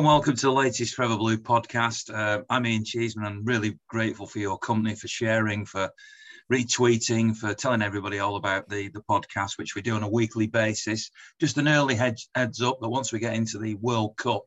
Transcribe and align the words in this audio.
And 0.00 0.06
welcome 0.06 0.34
to 0.34 0.46
the 0.46 0.50
latest 0.50 0.94
Forever 0.94 1.18
Blue 1.18 1.36
podcast. 1.36 2.10
Uh, 2.10 2.42
I'm 2.48 2.64
Ian 2.64 2.86
Cheeseman. 2.86 3.26
I'm 3.26 3.44
really 3.44 3.78
grateful 3.86 4.26
for 4.26 4.38
your 4.38 4.56
company, 4.56 4.94
for 4.94 5.08
sharing, 5.08 5.66
for 5.66 5.90
retweeting, 6.50 7.36
for 7.36 7.52
telling 7.52 7.82
everybody 7.82 8.18
all 8.18 8.36
about 8.36 8.66
the, 8.70 8.88
the 8.88 9.02
podcast, 9.02 9.58
which 9.58 9.74
we 9.74 9.82
do 9.82 9.94
on 9.94 10.02
a 10.02 10.08
weekly 10.08 10.46
basis. 10.46 11.10
Just 11.38 11.58
an 11.58 11.68
early 11.68 11.94
heads, 11.94 12.30
heads 12.34 12.62
up 12.62 12.80
that 12.80 12.88
once 12.88 13.12
we 13.12 13.18
get 13.18 13.34
into 13.34 13.58
the 13.58 13.74
World 13.74 14.16
Cup, 14.16 14.40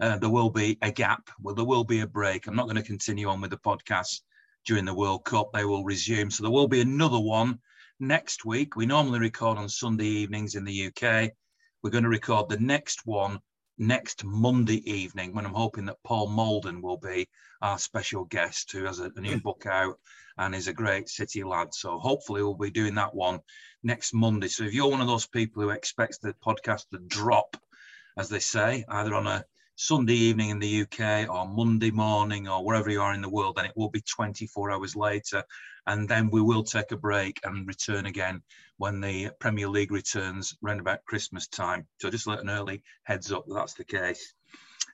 uh, 0.00 0.18
there 0.18 0.28
will 0.28 0.50
be 0.50 0.76
a 0.82 0.92
gap. 0.92 1.30
Well, 1.40 1.54
there 1.54 1.64
will 1.64 1.84
be 1.84 2.00
a 2.00 2.06
break. 2.06 2.46
I'm 2.46 2.54
not 2.54 2.66
going 2.66 2.76
to 2.76 2.82
continue 2.82 3.30
on 3.30 3.40
with 3.40 3.52
the 3.52 3.56
podcast 3.56 4.20
during 4.66 4.84
the 4.84 4.92
World 4.92 5.24
Cup. 5.24 5.48
They 5.54 5.64
will 5.64 5.82
resume. 5.82 6.30
So 6.30 6.42
there 6.42 6.52
will 6.52 6.68
be 6.68 6.82
another 6.82 7.20
one 7.20 7.58
next 8.00 8.44
week. 8.44 8.76
We 8.76 8.84
normally 8.84 9.20
record 9.20 9.56
on 9.56 9.70
Sunday 9.70 10.04
evenings 10.04 10.56
in 10.56 10.64
the 10.64 10.88
UK. 10.88 11.30
We're 11.82 11.88
going 11.88 12.04
to 12.04 12.10
record 12.10 12.50
the 12.50 12.60
next 12.60 13.06
one 13.06 13.40
next 13.80 14.24
Monday 14.24 14.88
evening 14.88 15.34
when 15.34 15.46
I'm 15.46 15.54
hoping 15.54 15.86
that 15.86 16.02
Paul 16.04 16.28
Molden 16.28 16.82
will 16.82 16.98
be 16.98 17.26
our 17.62 17.78
special 17.78 18.26
guest 18.26 18.70
who 18.70 18.84
has 18.84 19.00
a, 19.00 19.10
a 19.16 19.20
new 19.20 19.40
book 19.40 19.64
out 19.66 19.98
and 20.36 20.54
is 20.54 20.68
a 20.68 20.72
great 20.72 21.08
city 21.08 21.42
lad. 21.42 21.72
So 21.72 21.98
hopefully 21.98 22.42
we'll 22.42 22.54
be 22.54 22.70
doing 22.70 22.94
that 22.96 23.14
one 23.14 23.40
next 23.82 24.12
Monday. 24.12 24.48
So 24.48 24.64
if 24.64 24.74
you're 24.74 24.90
one 24.90 25.00
of 25.00 25.06
those 25.06 25.26
people 25.26 25.62
who 25.62 25.70
expects 25.70 26.18
the 26.18 26.34
podcast 26.44 26.90
to 26.90 26.98
drop, 27.06 27.56
as 28.18 28.28
they 28.28 28.38
say, 28.38 28.84
either 28.86 29.14
on 29.14 29.26
a 29.26 29.44
Sunday 29.82 30.12
evening 30.12 30.50
in 30.50 30.58
the 30.58 30.82
UK 30.82 31.26
or 31.30 31.48
Monday 31.48 31.90
morning 31.90 32.46
or 32.46 32.62
wherever 32.62 32.90
you 32.90 33.00
are 33.00 33.14
in 33.14 33.22
the 33.22 33.30
world, 33.30 33.56
then 33.56 33.64
it 33.64 33.72
will 33.74 33.88
be 33.88 34.02
24 34.02 34.70
hours 34.70 34.94
later. 34.94 35.42
And 35.86 36.06
then 36.06 36.28
we 36.28 36.42
will 36.42 36.62
take 36.62 36.92
a 36.92 36.98
break 36.98 37.40
and 37.44 37.66
return 37.66 38.04
again 38.04 38.42
when 38.76 39.00
the 39.00 39.30
Premier 39.40 39.68
League 39.68 39.90
returns 39.90 40.54
around 40.62 40.80
about 40.80 41.06
Christmas 41.06 41.48
time. 41.48 41.86
So 41.98 42.10
just 42.10 42.26
an 42.26 42.50
early 42.50 42.82
heads 43.04 43.32
up 43.32 43.46
that 43.46 43.54
that's 43.54 43.72
the 43.72 43.84
case. 43.84 44.34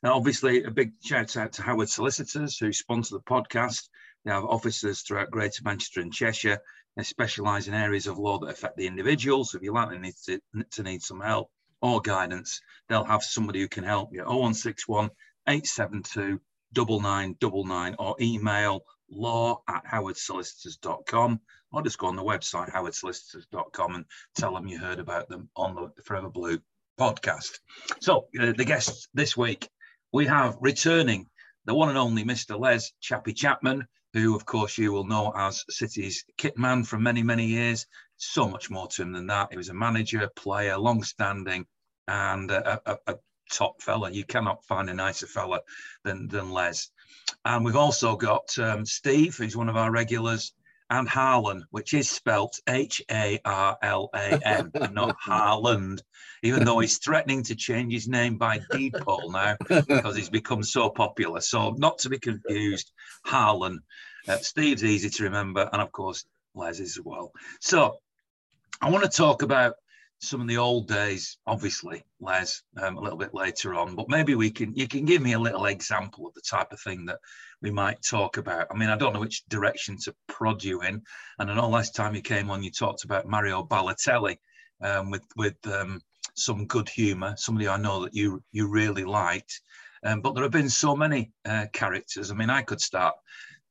Now, 0.05 0.15
obviously, 0.15 0.63
a 0.63 0.71
big 0.71 0.93
shout 1.03 1.37
out 1.37 1.53
to 1.55 1.63
Howard 1.63 1.89
Solicitors 1.89 2.57
who 2.57 2.73
sponsor 2.73 3.17
the 3.17 3.23
podcast. 3.23 3.89
They 4.25 4.31
have 4.31 4.45
offices 4.45 5.03
throughout 5.03 5.33
Greater 5.33 5.63
Manchester 5.65 6.01
and 6.01 6.13
Cheshire. 6.13 6.61
They 6.97 7.03
specialise 7.03 7.67
in 7.67 7.75
areas 7.75 8.07
of 8.07 8.19
law 8.19 8.39
that 8.39 8.51
affect 8.51 8.77
the 8.77 8.87
individual. 8.87 9.45
So 9.45 9.57
if 9.59 9.65
you're 9.65 9.75
likely 9.75 10.15
to 10.27 10.83
need 10.85 11.03
some 11.03 11.21
help, 11.21 11.51
or 11.87 12.01
guidance, 12.01 12.61
they'll 12.89 13.05
have 13.05 13.23
somebody 13.23 13.61
who 13.61 13.69
can 13.69 13.85
help 13.85 14.13
you. 14.13 14.21
0161 14.21 15.11
872 15.49 16.41
9999 16.75 17.97
or 17.99 18.17
email 18.21 18.83
law 19.09 19.63
at 19.69 19.85
howardsolicitors.com 19.87 21.41
or 21.73 21.83
just 21.83 21.99
go 21.99 22.09
on 22.09 22.17
the 22.17 22.23
website 22.23 22.71
howardsolicitors.com 22.71 23.95
and 23.95 24.05
tell 24.37 24.55
them 24.55 24.67
you 24.67 24.79
heard 24.79 24.99
about 24.99 25.29
them 25.29 25.49
on 25.57 25.75
the 25.75 26.03
Forever 26.03 26.29
Blue 26.29 26.59
podcast. 26.99 27.59
So, 28.01 28.27
uh, 28.41 28.53
the 28.57 28.65
guests 28.65 29.09
this 29.15 29.37
week, 29.37 29.69
we 30.13 30.27
have 30.27 30.57
returning 30.61 31.29
the 31.67 31.75
one 31.75 31.89
and 31.89 31.99
only 31.99 32.25
Mr. 32.25 32.59
Les 32.59 32.93
Chappie 33.01 33.33
Chapman, 33.33 33.87
who, 34.13 34.35
of 34.35 34.47
course, 34.47 34.79
you 34.79 34.93
will 34.93 35.07
know 35.07 35.33
as 35.37 35.65
City's 35.69 36.25
kit 36.39 36.57
man 36.57 36.85
for 36.85 36.99
many, 36.99 37.23
many 37.23 37.47
years. 37.47 37.87
So 38.17 38.49
much 38.49 38.71
more 38.71 38.89
to 38.89 39.03
him 39.03 39.13
than 39.13 39.27
that. 39.27 39.49
He 39.51 39.59
was 39.59 39.69
a 39.69 39.75
manager, 39.75 40.31
player, 40.37 40.79
long 40.79 41.03
standing, 41.03 41.67
and 42.09 42.51
a, 42.51 42.81
a, 42.87 42.99
a 43.07 43.19
top 43.51 43.81
fella. 43.81 44.11
You 44.11 44.25
cannot 44.25 44.65
find 44.65 44.91
a 44.91 44.95
nicer 44.95 45.27
fella 45.27 45.61
than, 46.05 46.29
than 46.29 46.51
Les. 46.51 46.91
And 47.45 47.65
we've 47.65 47.77
also 47.77 48.17
got 48.17 48.57
um, 48.59 48.85
Steve, 48.85 49.37
who's 49.37 49.57
one 49.57 49.69
of 49.69 49.77
our 49.77 49.91
regulars, 49.91 50.53
and 50.89 51.09
Harlan, 51.09 51.65
which 51.71 51.95
is 51.95 52.09
spelt 52.09 52.61
H 52.69 53.03
A 53.11 53.41
R 53.45 53.77
L 53.83 54.09
A 54.15 54.41
N, 54.45 54.71
not 54.93 55.17
Harland, 55.21 56.03
even 56.43 56.65
though 56.65 56.79
he's 56.79 56.99
threatening 56.99 57.43
to 57.45 57.57
change 57.57 57.93
his 57.93 58.07
name 58.07 58.39
by 58.39 58.61
deed 58.71 58.95
poll 58.95 59.33
now 59.33 59.57
because 59.69 60.17
he's 60.17 60.31
become 60.31 60.63
so 60.63 60.89
popular. 60.89 61.41
So, 61.41 61.71
not 61.77 61.99
to 61.99 62.09
be 62.09 62.19
confused, 62.19 62.93
Harlan. 63.25 63.81
Uh, 64.29 64.37
Steve's 64.39 64.85
easy 64.85 65.11
to 65.11 65.25
remember, 65.25 65.69
and 65.73 65.83
of 65.83 65.91
course, 65.91 66.25
Les 66.55 66.79
as 66.79 66.99
well. 67.05 67.33
So, 67.61 67.99
I 68.81 68.91
want 68.91 69.05
to 69.05 69.11
talk 69.11 69.43
about 69.43 69.75
some 70.21 70.41
of 70.41 70.49
the 70.49 70.57
old 70.57 70.89
days, 70.89 71.39
obviously, 71.47 72.03
Les, 72.21 72.63
um, 72.81 72.97
a 72.97 73.01
little 73.01 73.19
bit 73.19 73.35
later 73.35 73.75
on. 73.75 73.95
But 73.95 74.09
maybe 74.09 74.35
we 74.35 74.51
can 74.51 74.75
you 74.75 74.89
can 74.89 75.05
give 75.05 75.23
me 75.23 75.35
a 75.35 75.39
little 75.39 75.67
example 75.67 76.27
of 76.27 76.35
the 76.35 76.41
type 76.41 76.73
of 76.73 76.81
thing 76.81 77.05
that 77.07 77.19
we 77.63 77.71
might 77.71 78.03
talk 78.03 78.37
about. 78.37 78.69
I 78.71 78.77
mean, 78.77 78.89
I 78.89 78.97
don't 78.97 79.13
know 79.13 79.21
which 79.21 79.45
direction 79.49 79.97
to 80.05 80.15
prod 80.27 80.63
you 80.65 80.83
in. 80.83 81.03
And 81.39 81.51
I 81.51 81.55
know 81.55 81.69
last 81.69 81.95
time 81.95 82.15
you 82.15 82.23
came 82.23 82.51
on, 82.51 82.63
you 82.63 82.71
talked 82.71 83.05
about 83.05 83.27
Mario 83.27 83.63
Balotelli 83.63 84.39
um, 84.83 85.11
with 85.11 85.25
with 85.37 85.57
um, 85.67 86.01
some 86.35 86.67
good 86.67 86.89
humour. 86.89 87.35
Somebody 87.37 87.69
I 87.69 87.77
know 87.77 88.03
that 88.05 88.15
you 88.15 88.43
you 88.53 88.69
really 88.69 89.05
liked. 89.05 89.61
Um, 90.05 90.21
but 90.21 90.35
there 90.35 90.45
have 90.45 90.53
been 90.53 90.71
so 90.71 90.95
many 90.95 91.33
uh, 91.45 91.67
characters. 91.73 92.31
I 92.31 92.35
mean, 92.35 92.51
I 92.51 92.63
could 92.63 92.81
start 92.81 93.15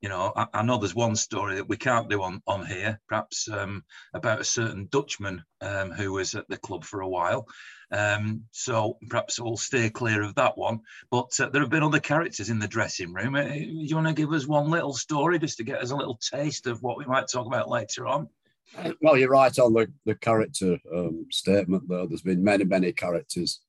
you 0.02 0.10
know, 0.10 0.34
I, 0.36 0.48
I, 0.54 0.62
know 0.62 0.78
there's 0.78 0.94
one 0.94 1.16
story 1.16 1.56
that 1.56 1.68
we 1.68 1.78
can't 1.78 2.10
do 2.10 2.22
on, 2.22 2.42
on 2.46 2.66
here, 2.66 3.00
perhaps 3.08 3.50
um, 3.50 3.84
about 4.14 4.42
a 4.42 4.44
certain 4.44 4.88
Dutchman 4.92 5.44
um, 5.62 5.92
who 5.92 6.12
was 6.12 6.36
at 6.36 6.48
the 6.48 6.58
club 6.58 6.84
for 6.84 7.02
a 7.02 7.08
while. 7.08 7.48
Um, 7.92 8.44
so 8.52 8.98
perhaps 9.10 9.40
we'll 9.40 9.58
stay 9.58 9.90
clear 9.90 10.22
of 10.22 10.36
that 10.36 10.58
one. 10.58 10.82
But 11.12 11.32
uh, 11.40 11.50
there 11.50 11.62
have 11.62 11.72
been 11.72 11.84
other 11.84 12.00
characters 12.00 12.50
in 12.50 12.60
the 12.60 12.68
dressing 12.68 13.14
room. 13.14 13.36
Uh, 13.36 13.44
do 13.44 13.60
you 13.60 13.96
want 13.96 14.08
to 14.08 14.14
give 14.14 14.34
us 14.34 14.48
one 14.48 14.70
little 14.70 14.94
story 14.94 15.40
just 15.40 15.58
to 15.58 15.64
get 15.64 15.82
us 15.82 15.92
a 15.92 15.96
little 15.96 16.18
taste 16.18 16.68
of 16.68 16.82
what 16.82 16.98
we 16.98 17.06
might 17.06 17.28
talk 17.32 17.48
about 17.48 17.70
later 17.70 18.08
on? 18.08 18.28
Well, 19.02 19.18
you're 19.18 19.30
right 19.30 19.58
on 19.60 19.74
the, 19.74 19.92
the 20.06 20.16
character 20.16 20.78
um, 20.94 21.28
statement, 21.32 21.84
though. 21.88 22.08
There's 22.08 22.22
been 22.22 22.44
many, 22.44 22.66
many 22.66 22.92
characters. 22.92 23.62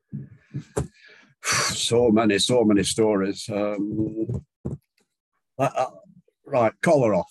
so 1.43 2.11
many, 2.11 2.39
so 2.39 2.65
many 2.65 2.83
stories. 2.83 3.49
Um, 3.49 4.45
I, 5.59 5.87
right, 6.47 6.73
Kolarov. 6.83 7.25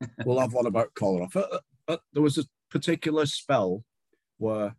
we'll 0.24 0.40
have 0.40 0.52
one 0.52 0.66
about 0.66 0.94
Kolarov. 0.94 1.36
Uh, 1.36 1.58
uh, 1.88 1.96
there 2.12 2.22
was 2.22 2.38
a 2.38 2.44
particular 2.70 3.26
spell 3.26 3.84
where, 4.38 4.74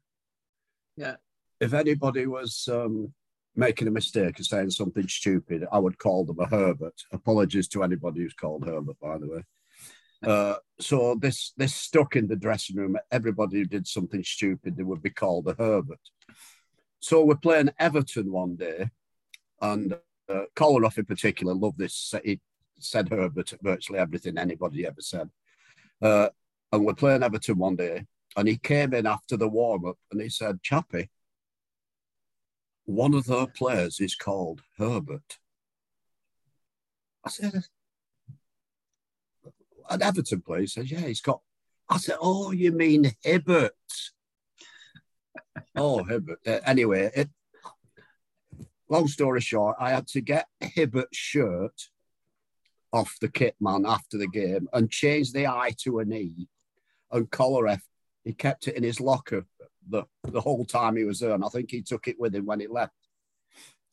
yeah, 0.96 1.16
if 1.60 1.74
anybody 1.74 2.26
was 2.26 2.68
um, 2.72 3.14
making 3.56 3.88
a 3.88 3.92
mistake 3.92 4.38
and 4.38 4.46
saying 4.46 4.70
something 4.70 5.08
stupid, 5.08 5.66
I 5.72 5.80
would 5.80 5.98
call 5.98 6.26
them 6.26 6.40
a 6.40 6.48
Herbert. 6.48 7.02
Apologies 7.12 7.68
to 7.70 7.84
anybody 7.84 8.22
who's 8.22 8.34
called 8.34 8.66
Herbert, 8.66 9.00
by 9.02 9.18
the 9.18 9.28
way. 9.28 9.44
Uh, 10.26 10.56
so 10.80 11.14
this 11.14 11.54
this 11.58 11.76
stuck 11.76 12.16
in 12.16 12.28
the 12.28 12.36
dressing 12.36 12.76
room. 12.76 12.98
Everybody 13.12 13.58
who 13.58 13.66
did 13.66 13.86
something 13.86 14.24
stupid, 14.24 14.76
they 14.76 14.82
would 14.82 15.04
be 15.04 15.12
called 15.12 15.48
a 15.48 15.54
Herbert. 15.54 16.00
So 17.00 17.24
we're 17.24 17.36
playing 17.36 17.70
Everton 17.78 18.32
one 18.32 18.56
day, 18.56 18.90
and 19.62 19.94
uh, 20.28 20.46
Kolarov 20.56 20.98
in 20.98 21.06
particular 21.06 21.54
loved 21.54 21.78
this. 21.78 22.16
He 22.24 22.40
said 22.80 23.10
Herbert 23.10 23.54
virtually 23.62 24.00
everything 24.00 24.38
anybody 24.38 24.86
ever 24.86 25.02
said. 25.02 25.30
Uh, 26.02 26.30
and 26.72 26.86
we're 26.86 26.94
playing 26.94 27.24
Everton 27.24 27.58
one 27.58 27.76
day, 27.76 28.06
and 28.36 28.48
he 28.48 28.58
came 28.58 28.94
in 28.94 29.06
after 29.06 29.38
the 29.38 29.48
warm 29.48 29.86
up 29.86 29.98
and 30.12 30.22
he 30.22 30.30
said, 30.30 30.62
Chappie, 30.62 31.10
one 32.86 33.14
of 33.14 33.26
their 33.26 33.48
players 33.48 34.00
is 34.00 34.16
called 34.16 34.62
Herbert. 34.78 35.40
I 37.26 37.30
said, 37.30 37.64
an 39.90 40.02
Everton 40.02 40.42
player 40.42 40.62
he 40.62 40.68
says, 40.68 40.92
Yeah, 40.92 41.02
he's 41.02 41.22
got. 41.22 41.42
I 41.90 41.98
said, 41.98 42.18
Oh, 42.22 42.52
you 42.52 42.72
mean 42.72 43.12
Hibbert? 43.24 43.72
oh, 45.76 46.04
Hibbert. 46.04 46.40
Uh, 46.46 46.60
anyway, 46.66 47.12
it, 47.16 47.30
long 48.90 49.08
story 49.08 49.42
short, 49.42 49.78
I 49.80 49.92
had 49.92 50.08
to 50.10 50.22
get 50.22 50.48
Hibbert's 50.62 51.18
shirt 51.18 51.90
off 52.94 53.16
the 53.22 53.30
kit 53.30 53.56
man 53.60 53.86
after 53.86 54.18
the 54.18 54.28
game 54.28 54.68
and 54.74 54.90
changed 54.90 55.34
the 55.34 55.48
I 55.48 55.74
to 55.84 56.00
an 56.00 56.14
E. 56.14 56.48
And 57.12 57.30
Kolarov, 57.30 57.82
he 58.24 58.34
kept 58.34 58.68
it 58.68 58.76
in 58.76 58.84
his 58.84 59.00
locker 59.00 59.46
the, 59.90 60.04
the 60.24 60.42
whole 60.42 60.66
time 60.66 60.96
he 60.96 61.04
was 61.04 61.20
there. 61.20 61.34
And 61.34 61.44
I 61.44 61.50
think 61.50 61.72
he 61.72 61.82
took 61.82 62.08
it 62.08 62.20
with 62.20 62.36
him 62.36 62.46
when 62.46 62.60
he 62.60 62.68
left. 62.68 62.94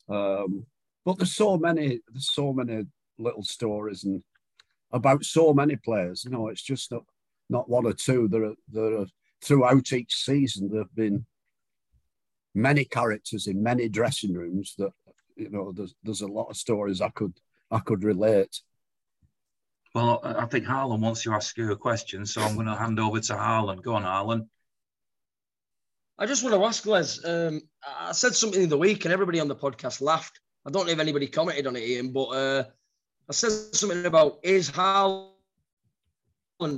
Um, 0.09 0.65
but 1.05 1.17
there's 1.17 1.35
so 1.35 1.57
many, 1.57 1.99
there's 2.09 2.33
so 2.33 2.53
many 2.53 2.85
little 3.17 3.43
stories 3.43 4.03
and 4.03 4.23
about 4.91 5.23
so 5.23 5.53
many 5.53 5.75
players. 5.75 6.23
You 6.25 6.31
know, 6.31 6.47
it's 6.47 6.63
just 6.63 6.91
not, 6.91 7.03
not 7.49 7.69
one 7.69 7.85
or 7.85 7.93
two. 7.93 8.27
There 8.27 8.45
are, 8.45 8.55
there 8.71 8.99
are 8.99 9.05
throughout 9.41 9.93
each 9.93 10.15
season, 10.15 10.69
there 10.69 10.81
have 10.81 10.95
been 10.95 11.25
many 12.53 12.85
characters 12.85 13.47
in 13.47 13.61
many 13.61 13.89
dressing 13.89 14.33
rooms 14.33 14.75
that, 14.77 14.91
you 15.35 15.49
know, 15.49 15.71
there's, 15.73 15.93
there's 16.03 16.21
a 16.21 16.27
lot 16.27 16.49
of 16.49 16.57
stories 16.57 17.01
I 17.01 17.09
could, 17.09 17.33
I 17.69 17.79
could 17.79 18.03
relate. 18.03 18.61
Well, 19.95 20.19
I 20.25 20.45
think 20.47 20.65
Harlan 20.65 20.99
wants 20.99 21.23
to 21.23 21.31
ask 21.31 21.57
you 21.57 21.71
a 21.71 21.77
question, 21.77 22.25
so 22.25 22.41
I'm 22.41 22.55
going 22.55 22.67
to 22.67 22.75
hand 22.75 22.99
over 22.99 23.21
to 23.21 23.37
Harlan. 23.37 23.79
Go 23.79 23.93
on, 23.93 24.03
Harlan. 24.03 24.49
I 26.19 26.25
just 26.25 26.43
want 26.43 26.53
to 26.53 26.65
ask 26.65 26.85
Les. 26.85 27.23
Um, 27.23 27.61
I 27.81 28.11
said 28.11 28.35
something 28.35 28.61
in 28.61 28.67
the 28.67 28.77
week, 28.77 29.05
and 29.05 29.13
everybody 29.13 29.39
on 29.39 29.47
the 29.47 29.55
podcast 29.55 30.01
laughed. 30.01 30.41
I 30.67 30.71
don't 30.71 30.85
know 30.85 30.91
if 30.91 30.99
anybody 30.99 31.27
commented 31.27 31.65
on 31.65 31.77
it, 31.77 31.83
Ian, 31.83 32.11
but 32.11 32.25
uh, 32.25 32.63
I 33.29 33.31
said 33.31 33.51
something 33.73 34.05
about 34.05 34.39
is 34.43 34.67
Harlan 34.67 35.31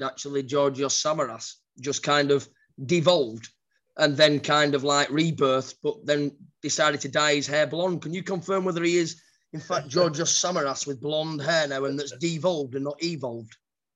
actually 0.04 0.44
Georgios 0.44 1.02
Samaras 1.02 1.56
just 1.82 2.04
kind 2.04 2.30
of 2.30 2.48
devolved 2.86 3.50
and 3.98 4.16
then 4.16 4.40
kind 4.40 4.76
of 4.76 4.84
like 4.84 5.08
rebirthed, 5.08 5.74
but 5.82 6.06
then 6.06 6.34
decided 6.62 7.02
to 7.02 7.10
dye 7.10 7.34
his 7.34 7.48
hair 7.48 7.66
blonde. 7.66 8.04
Can 8.04 8.14
you 8.14 8.22
confirm 8.22 8.64
whether 8.64 8.84
he 8.84 8.98
is, 8.98 9.20
in 9.54 9.60
fact, 9.60 9.88
Georgios 9.88 10.34
Samaras 10.34 10.86
with 10.86 11.02
blonde 11.02 11.42
hair 11.42 11.68
now 11.68 11.86
and 11.86 11.98
that's 11.98 12.18
devolved 12.18 12.76
and 12.76 12.84
not 12.84 13.02
evolved? 13.04 13.56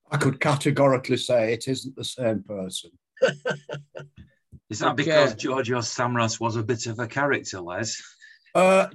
I 0.10 0.18
could 0.18 0.40
categorically 0.40 1.18
say 1.18 1.54
it 1.54 1.68
isn't 1.68 1.96
the 1.96 2.04
same 2.04 2.44
person. 2.44 2.92
is 4.70 4.80
that 4.80 4.96
because 4.96 5.36
Georgios 5.36 5.94
Samaras 5.94 6.40
was 6.40 6.56
a 6.56 6.64
bit 6.64 6.86
of 6.88 7.00
a 7.00 7.08
character, 7.08 7.60
Les? 7.60 8.02
Uh, 8.54 8.88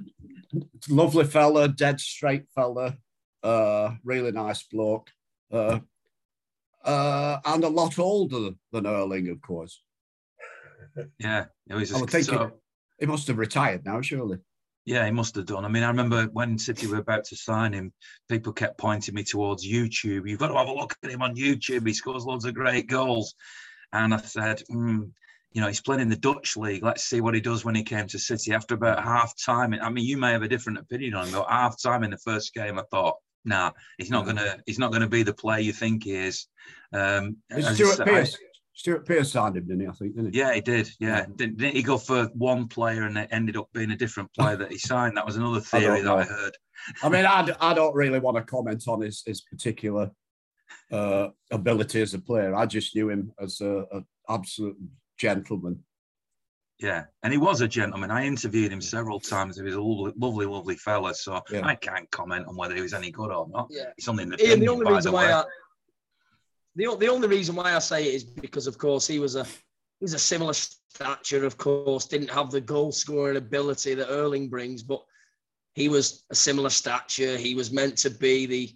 lovely 0.89 1.25
fella, 1.25 1.67
dead 1.67 1.99
straight 1.99 2.45
fella, 2.53 2.97
uh, 3.43 3.91
really 4.03 4.31
nice 4.31 4.63
bloke, 4.63 5.09
uh, 5.51 5.79
uh, 6.83 7.39
and 7.45 7.63
a 7.63 7.69
lot 7.69 7.97
older 7.97 8.51
than 8.71 8.85
Erling, 8.85 9.29
of 9.29 9.41
course. 9.41 9.81
Yeah, 11.19 11.45
it 11.69 11.73
was. 11.73 11.93
I 11.93 11.99
would 11.99 12.09
think 12.09 12.25
so, 12.25 12.51
he, 12.99 13.05
he 13.05 13.11
must 13.11 13.27
have 13.27 13.37
retired 13.37 13.85
now, 13.85 14.01
surely. 14.01 14.37
Yeah, 14.87 15.03
he 15.03 15.11
must 15.11 15.35
have 15.35 15.45
done. 15.45 15.65
I 15.65 15.67
mean, 15.67 15.83
I 15.83 15.89
remember 15.89 16.29
when 16.31 16.57
City 16.57 16.87
were 16.87 16.99
about 16.99 17.25
to 17.25 17.35
sign 17.35 17.73
him, 17.73 17.91
people 18.29 18.53
kept 18.53 18.77
pointing 18.77 19.15
me 19.15 19.25
towards 19.25 19.67
YouTube. 19.67 20.29
You've 20.29 20.39
got 20.39 20.47
to 20.47 20.57
have 20.57 20.69
a 20.69 20.73
look 20.73 20.95
at 21.03 21.11
him 21.11 21.21
on 21.21 21.35
YouTube. 21.35 21.85
He 21.85 21.93
scores 21.93 22.23
loads 22.23 22.45
of 22.45 22.53
great 22.53 22.87
goals. 22.87 23.35
And 23.91 24.13
I 24.13 24.17
said, 24.17 24.63
mm, 24.71 25.11
you 25.51 25.59
know, 25.59 25.67
he's 25.67 25.81
playing 25.81 26.03
in 26.03 26.07
the 26.07 26.15
Dutch 26.15 26.55
league. 26.55 26.83
Let's 26.83 27.03
see 27.03 27.19
what 27.19 27.35
he 27.35 27.41
does 27.41 27.65
when 27.65 27.75
he 27.75 27.83
came 27.83 28.07
to 28.07 28.17
City. 28.17 28.53
After 28.53 28.75
about 28.75 29.03
half 29.03 29.33
time, 29.37 29.73
I 29.73 29.89
mean, 29.89 30.05
you 30.05 30.15
may 30.15 30.31
have 30.31 30.43
a 30.43 30.47
different 30.47 30.79
opinion 30.79 31.15
on 31.15 31.25
him, 31.25 31.33
but 31.33 31.49
half 31.49 31.75
time 31.81 32.05
in 32.05 32.11
the 32.11 32.17
first 32.19 32.53
game, 32.53 32.79
I 32.79 32.83
thought, 32.89 33.17
nah, 33.43 33.71
he's 33.97 34.09
not 34.09 34.25
gonna, 34.25 34.57
he's 34.65 34.79
not 34.79 34.93
gonna 34.93 35.09
be 35.09 35.23
the 35.23 35.33
player 35.33 35.59
you 35.59 35.73
think 35.73 36.05
he 36.05 36.13
is. 36.13 36.47
Um, 36.93 37.35
Stuart 37.59 38.05
Pearce. 38.05 38.37
Stuart 38.77 39.07
Pearce 39.07 39.31
signed 39.31 39.57
him, 39.57 39.65
didn't 39.65 39.81
he? 39.81 39.87
I 39.87 39.91
think, 39.91 40.15
didn't 40.15 40.33
he? 40.35 40.39
Yeah, 40.39 40.53
he 40.53 40.61
did. 40.61 40.87
Yeah, 40.99 41.25
didn't, 41.35 41.57
didn't 41.57 41.75
he 41.75 41.81
go 41.81 41.97
for 41.97 42.25
one 42.35 42.67
player 42.67 43.05
and 43.05 43.17
it 43.17 43.27
ended 43.31 43.57
up 43.57 43.69
being 43.73 43.89
a 43.89 43.97
different 43.97 44.31
player 44.33 44.55
that 44.55 44.71
he 44.71 44.77
signed? 44.77 45.17
That 45.17 45.25
was 45.25 45.35
another 45.35 45.59
theory 45.61 46.01
I 46.01 46.03
that 46.03 46.13
I 46.13 46.23
heard. 46.23 46.57
I 47.01 47.09
mean, 47.09 47.25
I, 47.25 47.55
I 47.59 47.73
don't 47.73 47.95
really 47.95 48.19
want 48.19 48.37
to 48.37 48.43
comment 48.43 48.83
on 48.87 49.01
his 49.01 49.23
his 49.25 49.41
particular 49.41 50.11
uh, 50.91 51.29
ability 51.49 52.01
as 52.03 52.13
a 52.13 52.19
player. 52.19 52.55
I 52.55 52.67
just 52.67 52.95
knew 52.95 53.09
him 53.09 53.31
as 53.39 53.61
an 53.61 54.05
absolute 54.29 54.77
gentleman. 55.17 55.83
Yeah, 56.77 57.05
and 57.23 57.33
he 57.33 57.39
was 57.39 57.61
a 57.61 57.67
gentleman. 57.67 58.11
I 58.11 58.27
interviewed 58.27 58.71
him 58.71 58.81
several 58.81 59.19
times. 59.19 59.57
He 59.57 59.63
was 59.63 59.73
a 59.73 59.81
lovely, 59.81 60.13
lovely, 60.15 60.45
lovely 60.45 60.75
fella. 60.75 61.15
So 61.15 61.41
yeah. 61.51 61.65
I 61.65 61.73
can't 61.73 62.09
comment 62.11 62.45
on 62.47 62.55
whether 62.55 62.75
he 62.75 62.81
was 62.81 62.93
any 62.93 63.09
good 63.09 63.31
or 63.31 63.47
not. 63.49 63.69
Yeah, 63.71 63.89
it's 63.97 64.07
only 64.07 64.21
in 64.21 64.29
the, 64.29 64.47
Ian, 64.47 64.59
the 64.59 64.67
only 64.67 64.93
reason 64.93 65.13
why 65.13 65.31
I, 65.31 65.43
the, 66.77 66.95
the 66.95 67.07
only 67.07 67.27
reason 67.27 67.55
why 67.55 67.75
I 67.75 67.79
say 67.79 68.07
it 68.07 68.15
is 68.15 68.23
because, 68.23 68.67
of 68.67 68.77
course, 68.77 69.07
he 69.07 69.19
was 69.19 69.35
a 69.35 69.45
he's 69.99 70.13
a 70.13 70.19
similar 70.19 70.53
stature. 70.53 71.45
Of 71.45 71.57
course, 71.57 72.05
didn't 72.05 72.29
have 72.29 72.51
the 72.51 72.61
goal 72.61 72.91
scoring 72.91 73.37
ability 73.37 73.95
that 73.95 74.09
Erling 74.09 74.47
brings, 74.47 74.83
but 74.83 75.03
he 75.73 75.89
was 75.89 76.23
a 76.29 76.35
similar 76.35 76.69
stature. 76.69 77.35
He 77.35 77.55
was 77.55 77.71
meant 77.71 77.97
to 77.97 78.09
be 78.09 78.45
the 78.45 78.75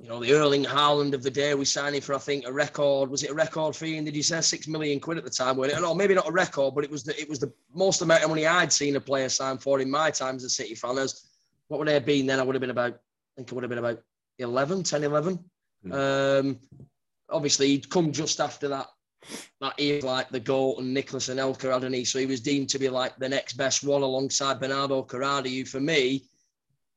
you 0.00 0.08
know, 0.08 0.20
the 0.20 0.32
Erling 0.32 0.64
Haaland 0.64 1.12
of 1.12 1.24
the 1.24 1.30
day. 1.30 1.54
We 1.54 1.64
signed 1.64 1.96
him 1.96 2.02
for, 2.02 2.14
I 2.14 2.18
think, 2.18 2.46
a 2.46 2.52
record. 2.52 3.10
Was 3.10 3.24
it 3.24 3.30
a 3.30 3.34
record 3.34 3.74
fee? 3.74 3.96
And 3.96 4.06
did 4.06 4.14
you 4.14 4.22
say 4.22 4.40
six 4.40 4.68
million 4.68 5.00
quid 5.00 5.18
at 5.18 5.24
the 5.24 5.30
time? 5.30 5.56
When 5.56 5.70
it? 5.70 5.80
No, 5.80 5.92
maybe 5.92 6.14
not 6.14 6.28
a 6.28 6.32
record, 6.32 6.76
but 6.76 6.84
it 6.84 6.90
was 6.90 7.02
the 7.02 7.20
it 7.20 7.28
was 7.28 7.40
the 7.40 7.52
most 7.74 8.00
amount 8.00 8.22
of 8.22 8.28
money 8.28 8.46
I'd 8.46 8.72
seen 8.72 8.94
a 8.94 9.00
player 9.00 9.28
sign 9.28 9.58
for 9.58 9.80
in 9.80 9.90
my 9.90 10.10
time 10.10 10.36
as 10.36 10.44
a 10.44 10.50
City 10.50 10.76
fan. 10.76 10.98
As 10.98 11.28
what 11.66 11.78
would 11.78 11.88
I 11.88 11.94
have 11.94 12.06
been 12.06 12.26
then? 12.26 12.38
I 12.38 12.42
would 12.44 12.54
have 12.54 12.60
been 12.60 12.70
about, 12.70 12.94
I 12.94 12.98
think 13.36 13.50
it 13.50 13.54
would 13.54 13.64
have 13.64 13.70
been 13.70 13.78
about 13.78 14.00
11, 14.38 14.84
10, 14.84 15.04
11. 15.04 15.38
Mm. 15.86 16.40
Um, 16.40 16.60
obviously, 17.30 17.68
he'd 17.68 17.90
come 17.90 18.12
just 18.12 18.40
after 18.40 18.68
that. 18.68 18.86
That 19.60 19.78
year, 19.78 20.00
like 20.00 20.28
the 20.30 20.40
goal 20.40 20.78
and 20.78 20.94
Nicholas 20.94 21.28
and 21.28 21.40
El 21.40 21.54
Karadi. 21.54 22.06
So 22.06 22.18
he 22.18 22.26
was 22.26 22.40
deemed 22.40 22.68
to 22.70 22.78
be 22.78 22.88
like 22.88 23.16
the 23.16 23.28
next 23.28 23.54
best 23.54 23.82
one 23.82 24.02
alongside 24.02 24.60
Bernardo 24.60 25.02
Corradi, 25.02 25.58
who 25.58 25.64
for 25.64 25.80
me 25.80 26.24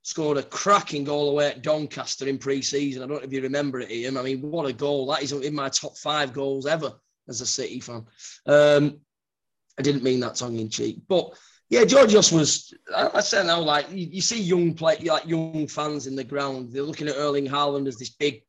scored 0.03 0.37
a 0.37 0.43
cracking 0.43 1.03
goal 1.03 1.29
away 1.29 1.47
at 1.47 1.63
Doncaster 1.63 2.27
in 2.27 2.37
pre-season. 2.37 3.03
I 3.03 3.07
don't 3.07 3.17
know 3.17 3.23
if 3.23 3.33
you 3.33 3.41
remember 3.41 3.79
it, 3.79 3.91
Ian. 3.91 4.17
I 4.17 4.21
mean, 4.21 4.41
what 4.41 4.69
a 4.69 4.73
goal! 4.73 5.07
That 5.07 5.23
is 5.23 5.31
in 5.31 5.55
my 5.55 5.69
top 5.69 5.97
five 5.97 6.31
goals 6.31 6.65
ever 6.65 6.93
as 7.27 7.41
a 7.41 7.45
City 7.45 7.79
fan. 7.79 8.05
Um, 8.45 8.99
I 9.79 9.81
didn't 9.81 10.03
mean 10.03 10.19
that 10.21 10.35
tongue 10.35 10.59
in 10.59 10.69
cheek, 10.69 11.01
but 11.07 11.31
yeah, 11.69 11.85
Georgios 11.85 12.31
was. 12.31 12.73
I, 12.95 13.09
I 13.15 13.21
say 13.21 13.45
now, 13.45 13.61
like 13.61 13.89
you, 13.91 14.07
you, 14.11 14.21
see 14.21 14.41
young 14.41 14.73
play, 14.73 14.97
like 14.97 15.25
young 15.25 15.67
fans 15.67 16.05
in 16.05 16.15
the 16.15 16.23
ground. 16.23 16.71
They're 16.71 16.83
looking 16.83 17.07
at 17.07 17.15
Erling 17.15 17.47
Haaland 17.47 17.87
as 17.87 17.97
this 17.97 18.09
big, 18.09 18.43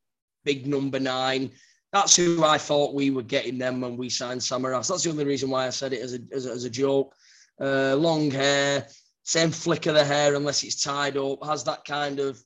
big 0.44 0.66
number 0.66 0.98
nine. 0.98 1.52
That's 1.92 2.16
who 2.16 2.42
I 2.42 2.56
thought 2.56 2.94
we 2.94 3.10
were 3.10 3.22
getting 3.22 3.58
them 3.58 3.80
when 3.80 3.96
we 3.96 4.08
signed 4.08 4.40
Samaras. 4.40 4.88
That's 4.88 5.04
the 5.04 5.10
only 5.10 5.26
reason 5.26 5.50
why 5.50 5.66
I 5.66 5.70
said 5.70 5.92
it 5.92 6.00
as 6.00 6.14
a 6.14 6.20
as 6.32 6.46
a, 6.46 6.50
as 6.50 6.64
a 6.64 6.70
joke. 6.70 7.14
Uh, 7.60 7.94
long 7.96 8.30
hair, 8.30 8.86
same 9.24 9.50
flick 9.50 9.86
of 9.86 9.94
the 9.94 10.04
hair 10.04 10.34
unless 10.34 10.64
it's 10.64 10.82
tied 10.82 11.16
up, 11.16 11.44
has 11.44 11.62
that 11.64 11.84
kind 11.84 12.18
of 12.18 12.42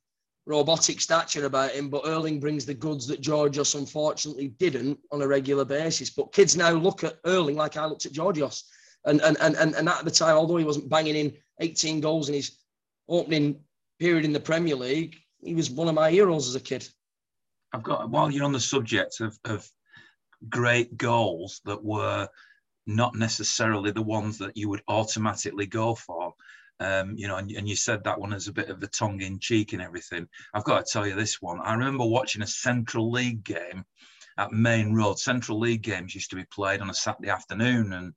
robotic 0.46 1.00
stature 1.00 1.46
about 1.46 1.72
him. 1.72 1.88
But 1.88 2.06
Erling 2.06 2.40
brings 2.40 2.66
the 2.66 2.74
goods 2.74 3.06
that 3.06 3.20
Georgios 3.20 3.74
unfortunately 3.74 4.48
didn't 4.48 4.98
on 5.12 5.22
a 5.22 5.28
regular 5.28 5.64
basis. 5.64 6.10
But 6.10 6.32
kids 6.32 6.56
now 6.56 6.70
look 6.70 7.04
at 7.04 7.18
Erling 7.24 7.56
like 7.56 7.76
I 7.76 7.86
looked 7.86 8.06
at 8.06 8.12
Georgios. 8.12 8.64
And, 9.04 9.20
and, 9.20 9.36
and, 9.40 9.56
and, 9.56 9.74
and 9.74 9.88
at 9.88 10.04
the 10.04 10.10
time, 10.10 10.36
although 10.36 10.56
he 10.56 10.64
wasn't 10.64 10.90
banging 10.90 11.14
in 11.14 11.32
18 11.60 12.00
goals 12.00 12.28
in 12.28 12.34
his 12.34 12.58
opening 13.08 13.60
period 14.00 14.24
in 14.24 14.32
the 14.32 14.40
Premier 14.40 14.74
League, 14.74 15.16
he 15.42 15.54
was 15.54 15.70
one 15.70 15.88
of 15.88 15.94
my 15.94 16.10
heroes 16.10 16.48
as 16.48 16.56
a 16.56 16.60
kid. 16.60 16.88
I've 17.76 17.82
got, 17.82 18.08
while 18.08 18.30
you're 18.30 18.46
on 18.46 18.52
the 18.52 18.60
subject 18.60 19.20
of, 19.20 19.38
of 19.44 19.68
great 20.48 20.96
goals 20.96 21.60
that 21.66 21.84
were 21.84 22.26
not 22.86 23.14
necessarily 23.14 23.90
the 23.90 24.00
ones 24.00 24.38
that 24.38 24.56
you 24.56 24.70
would 24.70 24.80
automatically 24.88 25.66
go 25.66 25.94
for, 25.94 26.32
um, 26.80 27.16
you 27.18 27.28
know, 27.28 27.36
and, 27.36 27.50
and, 27.50 27.68
you 27.68 27.76
said 27.76 28.02
that 28.04 28.18
one 28.18 28.32
as 28.32 28.48
a 28.48 28.52
bit 28.52 28.70
of 28.70 28.82
a 28.82 28.86
tongue 28.86 29.20
in 29.20 29.38
cheek 29.38 29.74
and 29.74 29.82
everything. 29.82 30.26
I've 30.54 30.64
got 30.64 30.86
to 30.86 30.90
tell 30.90 31.06
you 31.06 31.14
this 31.14 31.42
one. 31.42 31.60
I 31.60 31.74
remember 31.74 32.06
watching 32.06 32.40
a 32.40 32.46
Central 32.46 33.10
League 33.10 33.44
game 33.44 33.84
at 34.38 34.52
Maine 34.52 34.94
Road. 34.94 35.18
Central 35.18 35.58
League 35.58 35.82
games 35.82 36.14
used 36.14 36.30
to 36.30 36.36
be 36.36 36.44
played 36.44 36.80
on 36.80 36.88
a 36.88 36.94
Saturday 36.94 37.30
afternoon, 37.30 37.92
and 37.92 38.14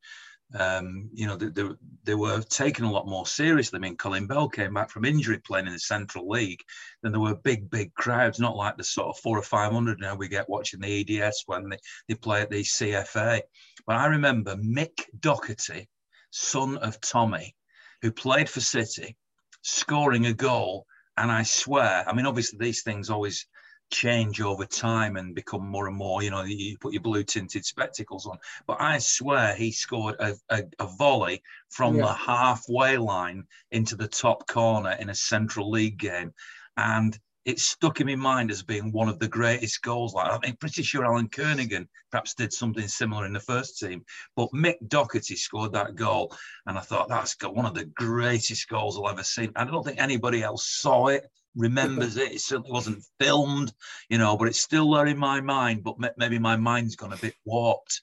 um, 0.57 1.09
you 1.13 1.27
know 1.27 1.35
they, 1.35 1.49
they, 1.49 1.69
they, 2.05 2.15
were 2.15 2.41
taken 2.41 2.85
a 2.85 2.91
lot 2.91 3.07
more 3.07 3.27
seriously. 3.27 3.77
I 3.77 3.79
mean, 3.81 3.97
Colin 3.97 4.25
Bell 4.25 4.49
came 4.49 4.73
back 4.73 4.89
from 4.89 5.05
injury 5.05 5.37
playing 5.39 5.67
in 5.67 5.73
the 5.73 5.79
Central 5.79 6.27
League. 6.27 6.61
Then 7.03 7.11
there 7.11 7.21
were 7.21 7.35
big, 7.35 7.69
big 7.69 7.93
crowds, 7.93 8.39
not 8.39 8.55
like 8.55 8.75
the 8.75 8.83
sort 8.83 9.09
of 9.09 9.21
four 9.21 9.37
or 9.37 9.43
five 9.43 9.71
hundred 9.71 9.99
now 9.99 10.15
we 10.15 10.27
get 10.27 10.49
watching 10.49 10.79
the 10.79 11.21
EDS 11.21 11.43
when 11.45 11.69
they, 11.69 11.77
they 12.07 12.15
play 12.15 12.41
at 12.41 12.49
the 12.49 12.63
CFA. 12.63 13.41
But 13.85 13.95
I 13.95 14.07
remember 14.07 14.55
Mick 14.55 15.05
Docherty, 15.19 15.87
son 16.31 16.77
of 16.77 16.99
Tommy, 16.99 17.55
who 18.01 18.11
played 18.11 18.49
for 18.49 18.61
City, 18.61 19.15
scoring 19.61 20.25
a 20.25 20.33
goal. 20.33 20.85
And 21.17 21.31
I 21.31 21.43
swear, 21.43 22.05
I 22.07 22.13
mean, 22.13 22.25
obviously 22.25 22.57
these 22.59 22.81
things 22.81 23.09
always 23.09 23.45
change 23.89 24.41
over 24.41 24.65
time 24.65 25.17
and 25.17 25.35
become 25.35 25.67
more 25.67 25.87
and 25.87 25.95
more, 25.95 26.21
you 26.23 26.29
know, 26.29 26.43
you 26.43 26.77
put 26.77 26.93
your 26.93 27.01
blue 27.01 27.23
tinted 27.23 27.65
spectacles 27.65 28.25
on. 28.25 28.37
But 28.67 28.81
I 28.81 28.99
swear 28.99 29.55
he 29.55 29.71
scored 29.71 30.15
a, 30.19 30.35
a, 30.49 30.63
a 30.79 30.87
volley 30.87 31.41
from 31.69 31.95
yeah. 31.95 32.03
the 32.03 32.13
halfway 32.13 32.97
line 32.97 33.45
into 33.71 33.95
the 33.95 34.07
top 34.07 34.47
corner 34.47 34.95
in 34.99 35.09
a 35.09 35.15
Central 35.15 35.69
League 35.69 35.97
game. 35.97 36.33
And 36.77 37.19
it 37.49 37.59
stuck 37.59 37.99
in 37.99 38.07
my 38.07 38.15
mind 38.15 38.51
as 38.51 38.61
being 38.61 38.91
one 38.91 39.09
of 39.09 39.17
the 39.17 39.27
greatest 39.27 39.81
goals. 39.81 40.13
Like 40.13 40.39
I'm 40.43 40.55
pretty 40.57 40.83
sure 40.83 41.03
Alan 41.03 41.27
Kernaghan 41.27 41.87
perhaps 42.11 42.35
did 42.35 42.53
something 42.53 42.87
similar 42.87 43.25
in 43.25 43.33
the 43.33 43.39
first 43.39 43.79
team, 43.79 44.05
but 44.35 44.51
Mick 44.53 44.75
Docherty 44.87 45.35
scored 45.35 45.73
that 45.73 45.95
goal, 45.95 46.35
and 46.67 46.77
I 46.77 46.81
thought 46.81 47.09
that's 47.09 47.35
one 47.41 47.65
of 47.65 47.73
the 47.73 47.85
greatest 47.85 48.67
goals 48.69 48.99
I've 48.99 49.13
ever 49.13 49.23
seen. 49.23 49.51
I 49.55 49.65
don't 49.65 49.83
think 49.83 49.99
anybody 49.99 50.43
else 50.43 50.69
saw 50.69 51.07
it, 51.07 51.29
remembers 51.55 52.17
it. 52.17 52.33
It 52.33 52.41
certainly 52.41 52.71
wasn't 52.71 53.03
filmed, 53.19 53.73
you 54.09 54.19
know, 54.19 54.37
but 54.37 54.47
it's 54.47 54.61
still 54.61 54.91
there 54.91 55.07
in 55.07 55.17
my 55.17 55.41
mind. 55.41 55.83
But 55.83 55.97
maybe 56.17 56.37
my 56.37 56.55
mind's 56.55 56.95
gone 56.95 57.13
a 57.13 57.17
bit 57.17 57.35
warped. 57.45 58.01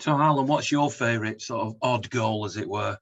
So, 0.00 0.12
Alan, 0.12 0.46
what's 0.46 0.70
your 0.70 0.90
favourite 0.90 1.42
sort 1.42 1.66
of 1.66 1.74
odd 1.82 2.08
goal, 2.10 2.44
as 2.44 2.56
it 2.56 2.68
were? 2.68 2.96